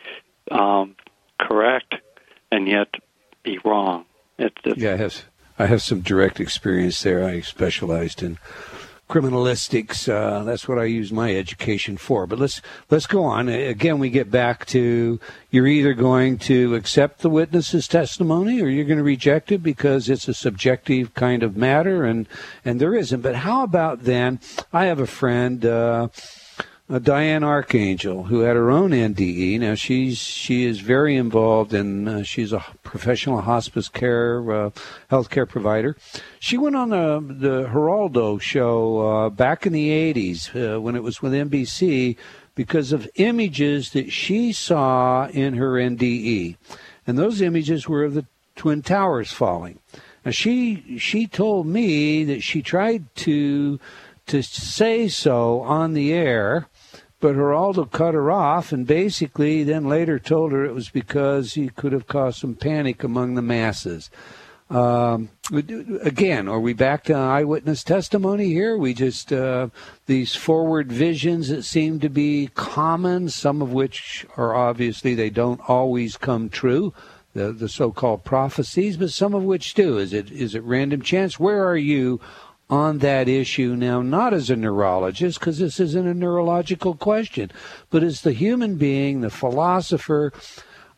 um, 0.51 0.97
correct 1.39 1.97
and 2.51 2.67
yet 2.67 2.89
be 3.43 3.59
wrong. 3.65 4.07
It, 4.39 4.55
yeah, 4.65 4.95
I 4.95 4.97
have 4.97 5.25
I 5.59 5.67
have 5.67 5.83
some 5.83 6.01
direct 6.01 6.41
experience 6.41 7.03
there. 7.03 7.23
I 7.23 7.43
specialized 7.43 8.23
in 8.23 8.39
criminalistics. 9.09 10.09
Uh, 10.09 10.43
that's 10.45 10.67
what 10.67 10.79
I 10.79 10.85
use 10.85 11.13
my 11.13 11.35
education 11.35 11.97
for. 11.97 12.27
But 12.27 12.39
let's 12.39 12.61
let's 12.91 13.07
go 13.07 13.25
on. 13.25 13.49
Again, 13.49 13.99
we 13.99 14.11
get 14.11 14.31
back 14.31 14.67
to 14.67 15.21
you're 15.51 15.67
either 15.67 15.95
going 15.95 16.39
to 16.39 16.75
accept 16.75 17.21
the 17.21 17.31
witness's 17.31 17.89
testimony 17.89 18.61
or 18.61 18.69
you're 18.69 18.85
going 18.85 18.99
to 18.99 19.05
reject 19.05 19.53
it 19.53 19.63
because 19.63 20.09
it's 20.09 20.29
a 20.29 20.35
subjective 20.35 21.15
kind 21.15 21.43
of 21.43 21.57
matter, 21.57 22.05
and 22.05 22.27
and 22.65 22.81
there 22.81 22.95
isn't. 22.95 23.21
But 23.21 23.37
how 23.37 23.63
about 23.63 24.05
then? 24.05 24.41
I 24.73 24.87
have 24.87 25.01
a 25.01 25.07
friend. 25.07 25.65
Uh, 25.65 26.09
uh, 26.89 26.99
Diane 27.01 27.43
Arcangel, 27.43 28.27
who 28.27 28.41
had 28.41 28.57
her 28.57 28.71
own 28.71 28.91
NDE. 28.91 29.59
Now 29.59 29.75
she's 29.75 30.19
she 30.19 30.65
is 30.65 30.81
very 30.81 31.17
involved 31.17 31.75
in. 31.75 32.07
Uh, 32.07 32.23
she's 32.23 32.53
a 32.53 32.65
professional 32.83 33.41
hospice 33.41 33.89
care 33.89 34.51
uh, 34.51 34.71
healthcare 35.11 35.49
provider. 35.49 35.97
She 36.39 36.57
went 36.57 36.77
on 36.77 36.91
the 36.91 37.21
the 37.21 37.69
Geraldo 37.69 38.41
show 38.41 39.01
uh, 39.01 39.31
back 39.31 39.67
in 39.67 39.73
the 39.73 39.89
'80s 39.89 40.77
uh, 40.77 40.81
when 40.81 40.95
it 40.95 41.03
was 41.03 41.21
with 41.21 41.33
NBC 41.33 42.17
because 42.55 42.93
of 42.93 43.09
images 43.17 43.91
that 43.91 44.13
she 44.13 44.53
saw 44.53 45.27
in 45.29 45.55
her 45.55 45.73
NDE, 45.73 46.57
and 47.07 47.19
those 47.19 47.41
images 47.41 47.89
were 47.89 48.05
of 48.05 48.15
the 48.15 48.27
twin 48.55 48.83
towers 48.83 49.33
falling. 49.33 49.81
Now 50.25 50.31
she 50.31 50.99
she 50.99 51.27
told 51.27 51.67
me 51.67 52.23
that 52.25 52.45
she 52.45 52.63
tried 52.63 53.13
to 53.17 53.81
to 54.27 54.43
say 54.43 55.09
so 55.09 55.61
on 55.63 55.95
the 55.95 56.13
air 56.13 56.69
but 57.27 57.35
Geraldo 57.35 57.91
cut 57.91 58.15
her 58.15 58.31
off 58.31 58.71
and 58.71 58.87
basically 58.87 59.65
then 59.65 59.89
later 59.89 60.21
told 60.21 60.53
her 60.53 60.65
it 60.65 60.73
was 60.73 60.91
because 60.91 61.55
he 61.55 61.69
could 61.71 61.91
have 61.91 62.07
caused 62.07 62.39
some 62.39 62.55
panic 62.55 63.03
among 63.03 63.35
the 63.35 63.43
masses. 63.43 64.11
Um, 64.71 65.31
again, 65.53 66.47
are 66.47 66.61
we 66.61 66.73
back 66.73 67.03
to 67.05 67.15
eyewitness 67.15 67.83
testimony 67.83 68.47
here? 68.47 68.79
We 68.79 68.95
just, 68.95 69.33
uh, 69.33 69.71
these 70.07 70.37
forward 70.37 70.93
visions 70.93 71.49
that 71.49 71.65
seem 71.65 71.99
to 71.99 72.09
be 72.09 72.49
common, 72.55 73.29
some 73.29 73.61
of 73.61 73.73
which 73.73 74.25
are 74.37 74.55
obviously 74.55 75.17
they 75.17 75.31
don't 75.31 75.61
always 75.69 76.17
come 76.17 76.49
true. 76.49 76.95
The, 77.35 77.53
the 77.53 77.69
so-called 77.69 78.23
prophecies, 78.23 78.97
but 78.97 79.11
some 79.11 79.35
of 79.35 79.43
which 79.43 79.75
do. 79.75 79.99
Is 79.99 80.15
it 80.15 80.31
is 80.31 80.55
it 80.55 80.63
random 80.63 81.03
chance? 81.03 81.39
Where 81.39 81.67
are 81.67 81.77
you 81.77 82.19
on 82.69 82.99
that 82.99 83.29
issue 83.29 83.77
now, 83.77 84.03
not 84.03 84.35
as 84.35 84.51
a 84.51 84.57
neurologist, 84.57 85.39
because 85.39 85.59
this 85.59 85.79
isn't 85.79 86.07
a 86.07 86.15
neurological 86.15 86.95
question, 86.95 87.51
but 87.91 88.03
as 88.03 88.23
the 88.23 88.33
human 88.33 88.77
being, 88.77 89.21
the 89.21 89.31
philosopher, 89.31 90.33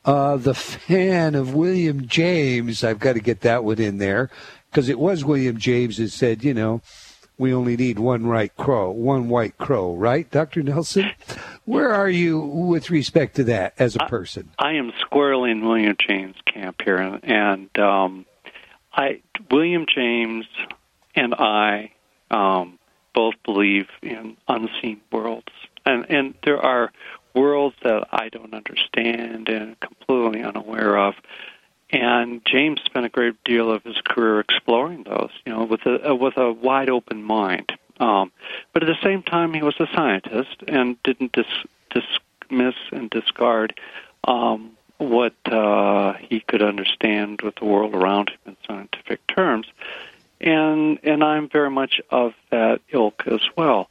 uh, 0.05 0.37
the 0.37 0.55
fan 0.55 1.35
of 1.35 1.55
William 1.55 2.07
James. 2.07 2.83
I've 2.83 2.99
got 2.99 3.14
to 3.14 3.21
get 3.21 3.41
that 3.41 3.64
one 3.64 3.79
in 3.79 3.99
there, 3.99 4.31
because 4.71 4.89
it 4.89 4.99
was 4.99 5.25
William 5.25 5.59
James 5.59 5.99
that 5.99 6.11
said, 6.11 6.43
you 6.43 6.55
know, 6.55 6.81
we 7.37 7.55
only 7.55 7.77
need 7.77 7.99
one 7.99 8.27
right 8.27 8.55
crow, 8.57 8.91
one 8.91 9.29
white 9.29 9.59
crow, 9.59 9.95
right, 9.95 10.29
Dr. 10.31 10.62
Nelson? 10.62 11.11
Where 11.66 11.91
are 11.91 12.09
you 12.09 12.41
with 12.41 12.91
respect 12.91 13.37
to 13.37 13.45
that 13.45 13.75
as 13.79 13.95
a 13.95 14.01
person? 14.01 14.51
I, 14.59 14.71
I 14.71 14.73
am 14.73 14.93
squarely 15.01 15.53
in 15.53 15.64
William 15.64 15.97
James' 15.99 16.37
camp 16.47 16.83
here, 16.83 16.97
and, 16.97 17.23
and 17.23 17.79
um, 17.79 18.27
I 18.93 19.21
William 19.51 19.87
James 19.87 20.47
and 21.19 21.35
I 21.35 21.91
um, 22.31 22.79
both 23.12 23.35
believe 23.45 23.89
in 24.03 24.37
unseen 24.47 25.01
worlds, 25.11 25.53
and 25.85 26.07
and 26.09 26.35
there 26.45 26.61
are 26.61 26.93
worlds 27.35 27.77
that 27.83 28.09
I 28.12 28.29
don't 28.29 28.55
understand 28.55 29.49
and 29.49 29.79
completely 29.81 30.43
unaware 30.43 30.97
of. 30.97 31.14
And 31.91 32.43
James 32.45 32.81
spent 32.85 33.07
a 33.07 33.09
great 33.09 33.43
deal 33.45 33.71
of 33.71 33.83
his 33.83 33.97
career 34.05 34.41
exploring 34.41 35.05
those, 35.05 35.31
you 35.45 35.53
know, 35.53 35.64
with 35.64 35.87
a 35.87 36.14
with 36.14 36.37
a 36.37 36.53
wide 36.53 36.91
open 36.91 37.23
mind. 37.23 37.73
Um, 37.99 38.31
but 38.73 38.85
at 38.85 38.87
the 38.87 39.03
same 39.03 39.23
time, 39.25 39.55
he 39.55 39.62
was 39.62 39.75
a 39.81 39.89
scientist 39.93 40.57
and 40.69 41.03
didn't 41.03 41.33
dis- 41.33 41.66
dismiss 41.91 42.77
and 42.93 43.11
discard 43.11 43.81
um, 44.23 44.77
what 44.99 45.35
uh, 45.47 46.12
he 46.21 46.41
could 46.41 46.62
understand 46.62 47.41
with 47.43 47.57
the 47.57 47.64
world 47.64 47.95
around 47.95 48.29
him 48.29 48.39
in 48.47 48.57
scientific 48.69 49.27
terms 49.27 49.66
and 50.41 50.99
and 51.03 51.22
I'm 51.22 51.49
very 51.49 51.70
much 51.70 52.01
of 52.11 52.32
that 52.51 52.80
ilk 52.93 53.24
as 53.26 53.43
well. 53.57 53.89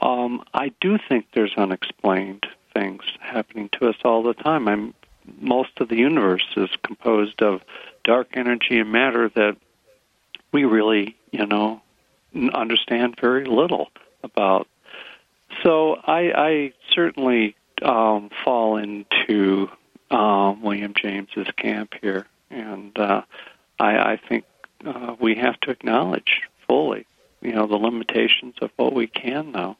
Um, 0.00 0.44
I 0.54 0.72
do 0.80 0.98
think 1.08 1.26
there's 1.34 1.54
unexplained 1.56 2.46
things 2.72 3.02
happening 3.20 3.68
to 3.72 3.88
us 3.88 3.96
all 4.04 4.22
the 4.22 4.34
time. 4.34 4.68
I'm 4.68 4.94
most 5.40 5.80
of 5.80 5.88
the 5.88 5.96
universe 5.96 6.46
is 6.56 6.70
composed 6.82 7.42
of 7.42 7.62
dark 8.04 8.28
energy 8.34 8.78
and 8.78 8.90
matter 8.90 9.28
that 9.34 9.56
we 10.52 10.64
really, 10.64 11.16
you 11.30 11.46
know, 11.46 11.82
understand 12.54 13.16
very 13.20 13.44
little 13.44 13.90
about. 14.22 14.66
So 15.62 15.96
I, 15.96 16.32
I 16.34 16.72
certainly 16.94 17.56
um, 17.82 18.30
fall 18.44 18.76
into 18.76 19.70
um, 20.10 20.62
William 20.62 20.94
James's 20.94 21.48
camp 21.56 21.94
here, 22.00 22.26
and 22.50 22.98
uh, 22.98 23.22
I, 23.78 24.12
I 24.12 24.20
think 24.28 24.44
uh, 24.84 25.16
we 25.20 25.34
have 25.36 25.58
to 25.60 25.70
acknowledge 25.70 26.42
fully, 26.66 27.06
you 27.40 27.52
know, 27.52 27.66
the 27.66 27.76
limitations 27.76 28.54
of 28.60 28.70
what 28.76 28.92
we 28.92 29.06
can 29.06 29.52
know. 29.52 29.76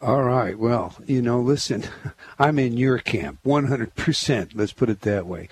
All 0.00 0.22
right. 0.22 0.58
Well, 0.58 0.94
you 1.06 1.22
know, 1.22 1.40
listen, 1.40 1.84
I'm 2.38 2.58
in 2.58 2.76
your 2.76 2.98
camp, 2.98 3.38
100%. 3.44 4.52
Let's 4.54 4.72
put 4.72 4.90
it 4.90 5.00
that 5.02 5.26
way. 5.26 5.48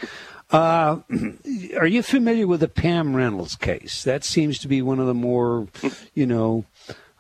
Uh, 0.51 1.01
are 1.79 1.87
you 1.87 2.03
familiar 2.03 2.47
with 2.47 2.61
the 2.61 2.69
Pam 2.69 3.15
Reynolds 3.15 3.57
case? 3.57 4.05
That 4.05 4.25
seems 4.25 4.59
to 4.61 4.69
be 4.69 4.83
one 4.83 4.99
of 4.99 5.07
the 5.07 5.15
more, 5.15 5.69
you 6.15 6.27
know, 6.27 6.65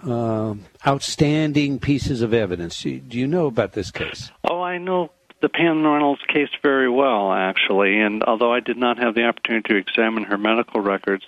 uh, 0.05 0.55
outstanding 0.87 1.79
pieces 1.79 2.23
of 2.23 2.35
evidence. 2.35 2.83
Do 2.83 3.01
you 3.11 3.27
know 3.27 3.47
about 3.47 3.73
this 3.73 3.91
case? 3.91 4.31
Oh, 4.45 4.63
I 4.63 4.79
know 4.79 5.11
the 5.41 5.49
Pam 5.49 5.85
Reynolds 5.85 6.23
case 6.29 6.51
very 6.63 6.89
well, 6.89 7.33
actually. 7.33 8.01
And 8.01 8.23
although 8.23 8.53
I 8.53 8.61
did 8.61 8.77
not 8.77 8.99
have 8.99 9.15
the 9.15 9.25
opportunity 9.25 9.69
to 9.71 9.77
examine 9.77 10.25
her 10.25 10.39
medical 10.39 10.81
records, 10.81 11.25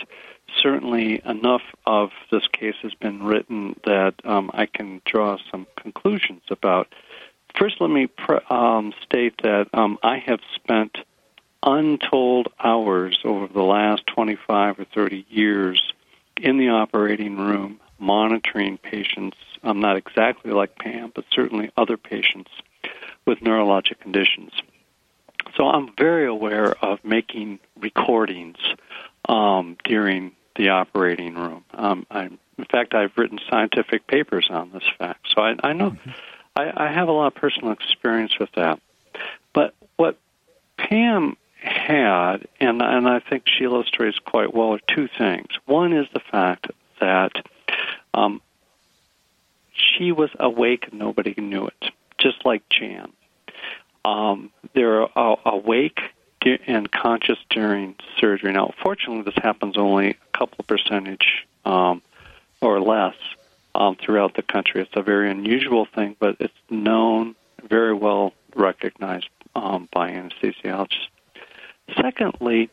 certainly 0.60 1.22
enough 1.24 1.62
of 1.86 2.10
this 2.30 2.46
case 2.48 2.74
has 2.82 2.94
been 2.94 3.22
written 3.22 3.78
that 3.84 4.14
um, 4.24 4.50
I 4.52 4.66
can 4.66 5.00
draw 5.04 5.38
some 5.50 5.66
conclusions 5.76 6.42
about. 6.50 6.92
First, 7.58 7.80
let 7.80 7.90
me 7.90 8.06
pre- 8.06 8.40
um, 8.50 8.92
state 9.02 9.40
that 9.42 9.68
um, 9.72 9.98
I 10.02 10.18
have 10.18 10.40
spent 10.54 10.98
untold 11.62 12.48
hours 12.58 13.18
over 13.24 13.46
the 13.46 13.62
last 13.62 14.06
25 14.08 14.80
or 14.80 14.84
30 14.84 15.26
years 15.30 15.92
in 16.36 16.58
the 16.58 16.70
operating 16.70 17.38
room 17.38 17.78
monitoring 17.98 18.78
patients, 18.78 19.36
um, 19.62 19.80
not 19.80 19.96
exactly 19.96 20.50
like 20.50 20.76
Pam, 20.76 21.12
but 21.14 21.24
certainly 21.30 21.70
other 21.76 21.96
patients 21.96 22.50
with 23.24 23.38
neurologic 23.40 24.00
conditions. 24.00 24.52
So 25.56 25.68
I'm 25.68 25.90
very 25.98 26.26
aware 26.26 26.72
of 26.84 27.04
making 27.04 27.58
recordings 27.78 28.56
um, 29.28 29.76
during 29.84 30.32
the 30.56 30.70
operating 30.70 31.34
room. 31.34 31.64
Um, 31.74 32.06
I'm, 32.10 32.38
in 32.58 32.64
fact, 32.64 32.94
I've 32.94 33.16
written 33.16 33.38
scientific 33.50 34.06
papers 34.06 34.48
on 34.50 34.70
this 34.72 34.84
fact, 34.98 35.26
so 35.34 35.42
I, 35.42 35.56
I 35.62 35.72
know 35.72 35.90
mm-hmm. 35.90 36.10
I, 36.56 36.88
I 36.88 36.92
have 36.92 37.08
a 37.08 37.12
lot 37.12 37.28
of 37.28 37.34
personal 37.34 37.72
experience 37.72 38.38
with 38.38 38.50
that. 38.56 38.80
But 39.52 39.74
what 39.96 40.18
Pam 40.76 41.36
had, 41.56 42.46
and 42.60 42.82
and 42.82 43.08
I 43.08 43.20
think 43.20 43.44
she 43.46 43.64
illustrates 43.64 44.18
quite 44.18 44.54
well, 44.54 44.74
are 44.74 44.80
two 44.94 45.08
things. 45.18 45.48
One 45.66 45.92
is 45.92 46.06
the 46.12 46.20
fact 46.20 46.68
that 47.00 47.32
um, 48.14 48.40
she 49.74 50.12
was 50.12 50.30
awake 50.38 50.88
and 50.90 50.98
nobody 50.98 51.34
knew 51.36 51.66
it, 51.66 51.90
just 52.22 52.44
like 52.44 52.62
Jan. 52.68 53.12
Um, 54.04 54.50
they're 54.74 55.06
uh, 55.18 55.36
awake 55.44 56.00
and 56.66 56.90
conscious 56.90 57.38
during 57.50 57.94
surgery. 58.18 58.52
Now, 58.52 58.74
fortunately, 58.82 59.22
this 59.22 59.42
happens 59.42 59.76
only 59.76 60.10
a 60.10 60.38
couple 60.38 60.64
percentage 60.64 61.46
um, 61.64 62.02
or 62.60 62.80
less 62.80 63.14
um, 63.74 63.96
throughout 63.96 64.34
the 64.34 64.42
country. 64.42 64.82
It's 64.82 64.90
a 64.94 65.02
very 65.02 65.30
unusual 65.30 65.86
thing, 65.94 66.16
but 66.18 66.36
it's 66.40 66.52
known, 66.68 67.34
very 67.68 67.94
well 67.94 68.32
recognized 68.54 69.28
um, 69.54 69.88
by 69.92 70.10
anesthesiologists. 70.10 71.06
Secondly, 72.00 72.70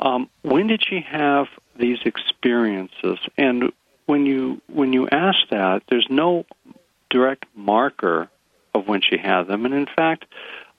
um, 0.00 0.28
when 0.42 0.66
did 0.66 0.82
she 0.86 1.00
have 1.00 1.46
these 1.76 1.98
experiences? 2.04 3.18
And 3.36 3.72
when 4.06 4.26
you 4.26 4.60
when 4.66 4.92
you 4.92 5.08
ask 5.08 5.38
that, 5.50 5.82
there's 5.88 6.06
no 6.10 6.44
direct 7.10 7.46
marker 7.54 8.28
of 8.74 8.88
when 8.88 9.00
she 9.00 9.16
had 9.16 9.44
them, 9.44 9.64
and 9.64 9.74
in 9.74 9.86
fact, 9.86 10.26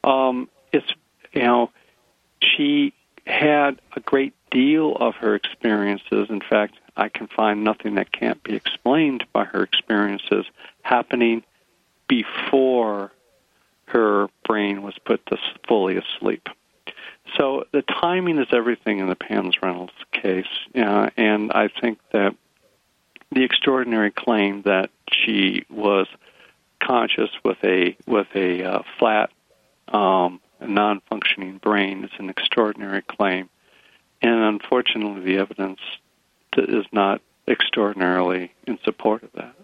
um, 0.04 0.50
it's 0.72 0.92
you 1.32 1.44
know 1.44 1.72
she 2.42 2.94
had 3.26 3.80
a 3.96 4.00
great 4.00 4.34
deal 4.52 4.96
of 4.96 5.16
her 5.16 5.36
experiences. 5.36 6.30
In 6.30 6.42
fact, 6.42 6.76
I 6.96 7.10
can 7.10 7.28
find 7.28 7.64
nothing 7.64 7.96
that 7.96 8.12
can't 8.12 8.42
be 8.44 8.56
explained 8.56 9.26
by 9.34 9.46
her 9.46 9.64
experiences 9.64 10.46
happening 10.82 11.44
before 12.08 13.12
her 13.86 14.28
brain 14.46 14.82
was 14.82 14.96
put 15.06 15.26
to 15.28 15.38
fully 15.68 15.98
asleep. 15.98 16.48
So 17.38 17.66
the 17.72 17.82
timing 17.82 18.38
is 18.38 18.48
everything 18.52 19.00
in 19.00 19.08
the 19.08 19.16
Pam 19.16 19.52
Reynolds 19.62 19.94
case, 20.12 20.46
uh, 20.76 21.10
and 21.18 21.52
I 21.52 21.70
think 21.82 22.00
that 22.12 22.36
the 23.32 23.44
extraordinary 23.44 24.12
claim 24.12 24.62
that 24.64 24.92
she 25.12 25.66
was 25.70 26.08
conscious 26.86 27.30
with 27.44 27.58
a 27.64 27.96
with 28.06 28.28
a 28.36 28.64
uh, 28.64 28.84
flat 29.00 29.32
um, 29.88 30.40
non-functioning 30.62 31.58
brain 31.58 32.04
is 32.04 32.12
an 32.18 32.30
extraordinary 32.30 33.02
claim, 33.02 33.50
and 34.22 34.36
unfortunately, 34.36 35.22
the 35.22 35.38
evidence 35.38 35.80
is 36.58 36.86
not 36.92 37.22
extraordinarily 37.48 38.54
in 38.66 38.80
support 38.84 39.24
of 39.24 39.32
that. 39.34 39.56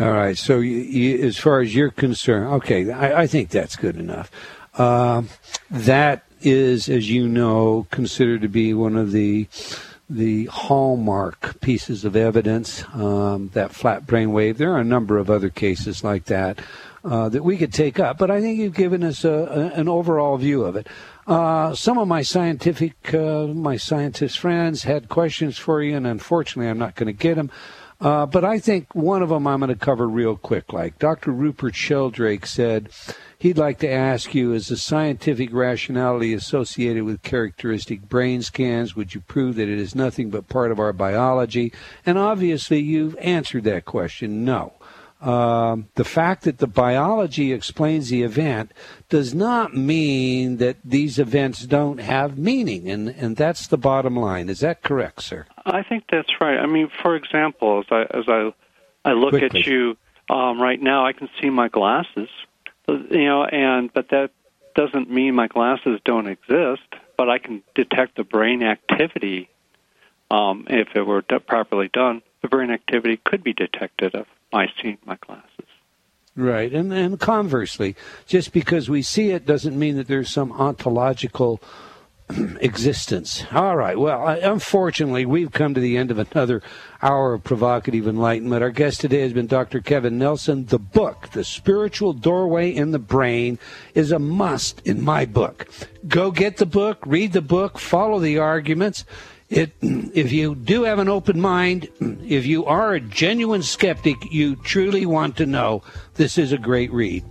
All 0.00 0.12
right. 0.12 0.36
So, 0.36 0.58
you, 0.58 0.78
you, 0.78 1.24
as 1.24 1.36
far 1.38 1.60
as 1.60 1.74
you're 1.74 1.90
concerned, 1.90 2.46
okay, 2.54 2.90
I, 2.90 3.22
I 3.22 3.26
think 3.26 3.50
that's 3.50 3.76
good 3.76 3.96
enough. 3.96 4.30
Uh, 4.76 5.22
that 5.70 6.24
is, 6.40 6.88
as 6.88 7.08
you 7.08 7.28
know, 7.28 7.86
considered 7.90 8.42
to 8.42 8.48
be 8.48 8.74
one 8.74 8.96
of 8.96 9.12
the 9.12 9.46
the 10.14 10.46
hallmark 10.46 11.60
pieces 11.60 12.04
of 12.04 12.14
evidence, 12.14 12.84
um, 12.94 13.50
that 13.54 13.74
flat 13.74 14.06
brain 14.06 14.32
wave. 14.32 14.58
There 14.58 14.72
are 14.72 14.78
a 14.78 14.84
number 14.84 15.18
of 15.18 15.28
other 15.28 15.50
cases 15.50 16.04
like 16.04 16.26
that 16.26 16.60
uh, 17.04 17.28
that 17.28 17.42
we 17.42 17.56
could 17.56 17.72
take 17.72 17.98
up, 17.98 18.16
but 18.16 18.30
I 18.30 18.40
think 18.40 18.58
you've 18.58 18.74
given 18.74 19.02
us 19.02 19.24
a, 19.24 19.30
a, 19.30 19.60
an 19.78 19.88
overall 19.88 20.36
view 20.36 20.64
of 20.64 20.76
it. 20.76 20.86
Uh, 21.26 21.74
some 21.74 21.98
of 21.98 22.06
my 22.06 22.22
scientific, 22.22 23.12
uh, 23.12 23.46
my 23.48 23.76
scientist 23.76 24.38
friends 24.38 24.84
had 24.84 25.08
questions 25.08 25.58
for 25.58 25.82
you, 25.82 25.96
and 25.96 26.06
unfortunately, 26.06 26.70
I'm 26.70 26.78
not 26.78 26.94
going 26.94 27.06
to 27.06 27.12
get 27.12 27.34
them. 27.34 27.50
Uh, 28.00 28.26
but 28.26 28.44
I 28.44 28.58
think 28.58 28.94
one 28.94 29.22
of 29.22 29.28
them 29.28 29.46
I'm 29.46 29.60
going 29.60 29.68
to 29.68 29.76
cover 29.76 30.08
real 30.08 30.36
quick. 30.36 30.72
Like 30.72 30.98
Dr. 30.98 31.30
Rupert 31.30 31.74
Sheldrake 31.74 32.44
said, 32.46 32.90
he'd 33.38 33.58
like 33.58 33.78
to 33.78 33.90
ask 33.90 34.34
you 34.34 34.52
is 34.52 34.68
the 34.68 34.76
scientific 34.76 35.52
rationality 35.52 36.34
associated 36.34 37.04
with 37.04 37.22
characteristic 37.22 38.08
brain 38.08 38.42
scans? 38.42 38.96
Would 38.96 39.14
you 39.14 39.20
prove 39.20 39.56
that 39.56 39.68
it 39.68 39.78
is 39.78 39.94
nothing 39.94 40.30
but 40.30 40.48
part 40.48 40.72
of 40.72 40.80
our 40.80 40.92
biology? 40.92 41.72
And 42.04 42.18
obviously, 42.18 42.80
you've 42.80 43.16
answered 43.18 43.64
that 43.64 43.84
question 43.84 44.44
no. 44.44 44.72
Um, 45.24 45.88
the 45.94 46.04
fact 46.04 46.42
that 46.42 46.58
the 46.58 46.66
biology 46.66 47.52
explains 47.52 48.10
the 48.10 48.22
event 48.22 48.72
does 49.08 49.34
not 49.34 49.74
mean 49.74 50.58
that 50.58 50.76
these 50.84 51.18
events 51.18 51.64
don't 51.64 51.98
have 51.98 52.36
meaning, 52.36 52.90
and, 52.90 53.08
and 53.08 53.34
that's 53.34 53.66
the 53.66 53.78
bottom 53.78 54.16
line. 54.16 54.50
Is 54.50 54.60
that 54.60 54.82
correct, 54.82 55.22
sir? 55.22 55.46
I 55.64 55.82
think 55.82 56.04
that's 56.12 56.28
right. 56.42 56.58
I 56.58 56.66
mean, 56.66 56.90
for 57.02 57.16
example, 57.16 57.80
as 57.80 57.86
I 57.90 58.02
as 58.18 58.24
I 58.28 58.52
I 59.06 59.12
look 59.12 59.30
Quickly. 59.30 59.60
at 59.60 59.66
you 59.66 59.96
um, 60.28 60.60
right 60.60 60.80
now, 60.80 61.06
I 61.06 61.14
can 61.14 61.30
see 61.40 61.48
my 61.48 61.68
glasses, 61.68 62.28
you 62.86 63.24
know, 63.24 63.44
and 63.44 63.90
but 63.94 64.10
that 64.10 64.30
doesn't 64.74 65.10
mean 65.10 65.34
my 65.34 65.48
glasses 65.48 66.00
don't 66.04 66.26
exist. 66.26 66.82
But 67.16 67.30
I 67.30 67.38
can 67.38 67.62
detect 67.74 68.16
the 68.16 68.24
brain 68.24 68.62
activity 68.62 69.48
um, 70.30 70.66
if 70.68 70.88
it 70.94 71.02
were 71.02 71.22
properly 71.22 71.88
done. 71.92 72.22
The 72.42 72.48
brain 72.48 72.70
activity 72.70 73.18
could 73.24 73.42
be 73.42 73.52
detected 73.52 74.14
if 74.14 74.26
I 74.52 74.66
see 74.82 74.98
my 75.04 75.16
glasses. 75.16 75.50
Right, 76.36 76.72
and 76.72 76.92
and 76.92 77.18
conversely, 77.20 77.94
just 78.26 78.52
because 78.52 78.90
we 78.90 79.02
see 79.02 79.30
it 79.30 79.46
doesn't 79.46 79.78
mean 79.78 79.96
that 79.96 80.08
there's 80.08 80.30
some 80.30 80.50
ontological 80.50 81.60
existence. 82.60 83.44
All 83.52 83.76
right. 83.76 83.98
Well, 83.98 84.26
unfortunately, 84.28 85.26
we've 85.26 85.52
come 85.52 85.74
to 85.74 85.80
the 85.80 85.96
end 85.96 86.10
of 86.10 86.18
another 86.18 86.62
hour 87.02 87.34
of 87.34 87.44
provocative 87.44 88.08
enlightenment. 88.08 88.62
Our 88.62 88.70
guest 88.70 89.00
today 89.00 89.20
has 89.20 89.32
been 89.32 89.46
Dr. 89.46 89.80
Kevin 89.80 90.18
Nelson. 90.18 90.66
The 90.66 90.78
book, 90.78 91.28
The 91.30 91.44
Spiritual 91.44 92.14
Doorway 92.14 92.74
in 92.74 92.92
the 92.92 92.98
Brain, 92.98 93.58
is 93.94 94.10
a 94.10 94.18
must 94.18 94.80
in 94.86 95.02
my 95.02 95.26
book. 95.26 95.68
Go 96.08 96.30
get 96.30 96.56
the 96.56 96.66
book, 96.66 96.98
read 97.06 97.32
the 97.32 97.42
book, 97.42 97.78
follow 97.78 98.18
the 98.18 98.38
arguments. 98.38 99.04
It, 99.54 99.72
if 99.80 100.32
you 100.32 100.56
do 100.56 100.82
have 100.82 100.98
an 100.98 101.08
open 101.08 101.40
mind, 101.40 101.88
if 102.26 102.44
you 102.44 102.64
are 102.66 102.94
a 102.94 103.00
genuine 103.00 103.62
skeptic, 103.62 104.16
you 104.32 104.56
truly 104.56 105.06
want 105.06 105.36
to 105.36 105.46
know, 105.46 105.84
this 106.14 106.38
is 106.38 106.50
a 106.50 106.58
great 106.58 106.92
read. 106.92 107.24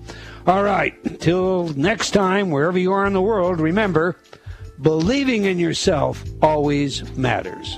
All 0.47 0.63
right. 0.63 1.19
Till 1.19 1.67
next 1.73 2.11
time, 2.11 2.49
wherever 2.49 2.79
you 2.79 2.93
are 2.93 3.05
in 3.05 3.11
the 3.11 3.21
world, 3.21 3.59
remember, 3.59 4.15
believing 4.81 5.43
in 5.43 5.59
yourself 5.59 6.23
always 6.41 7.13
matters. 7.17 7.77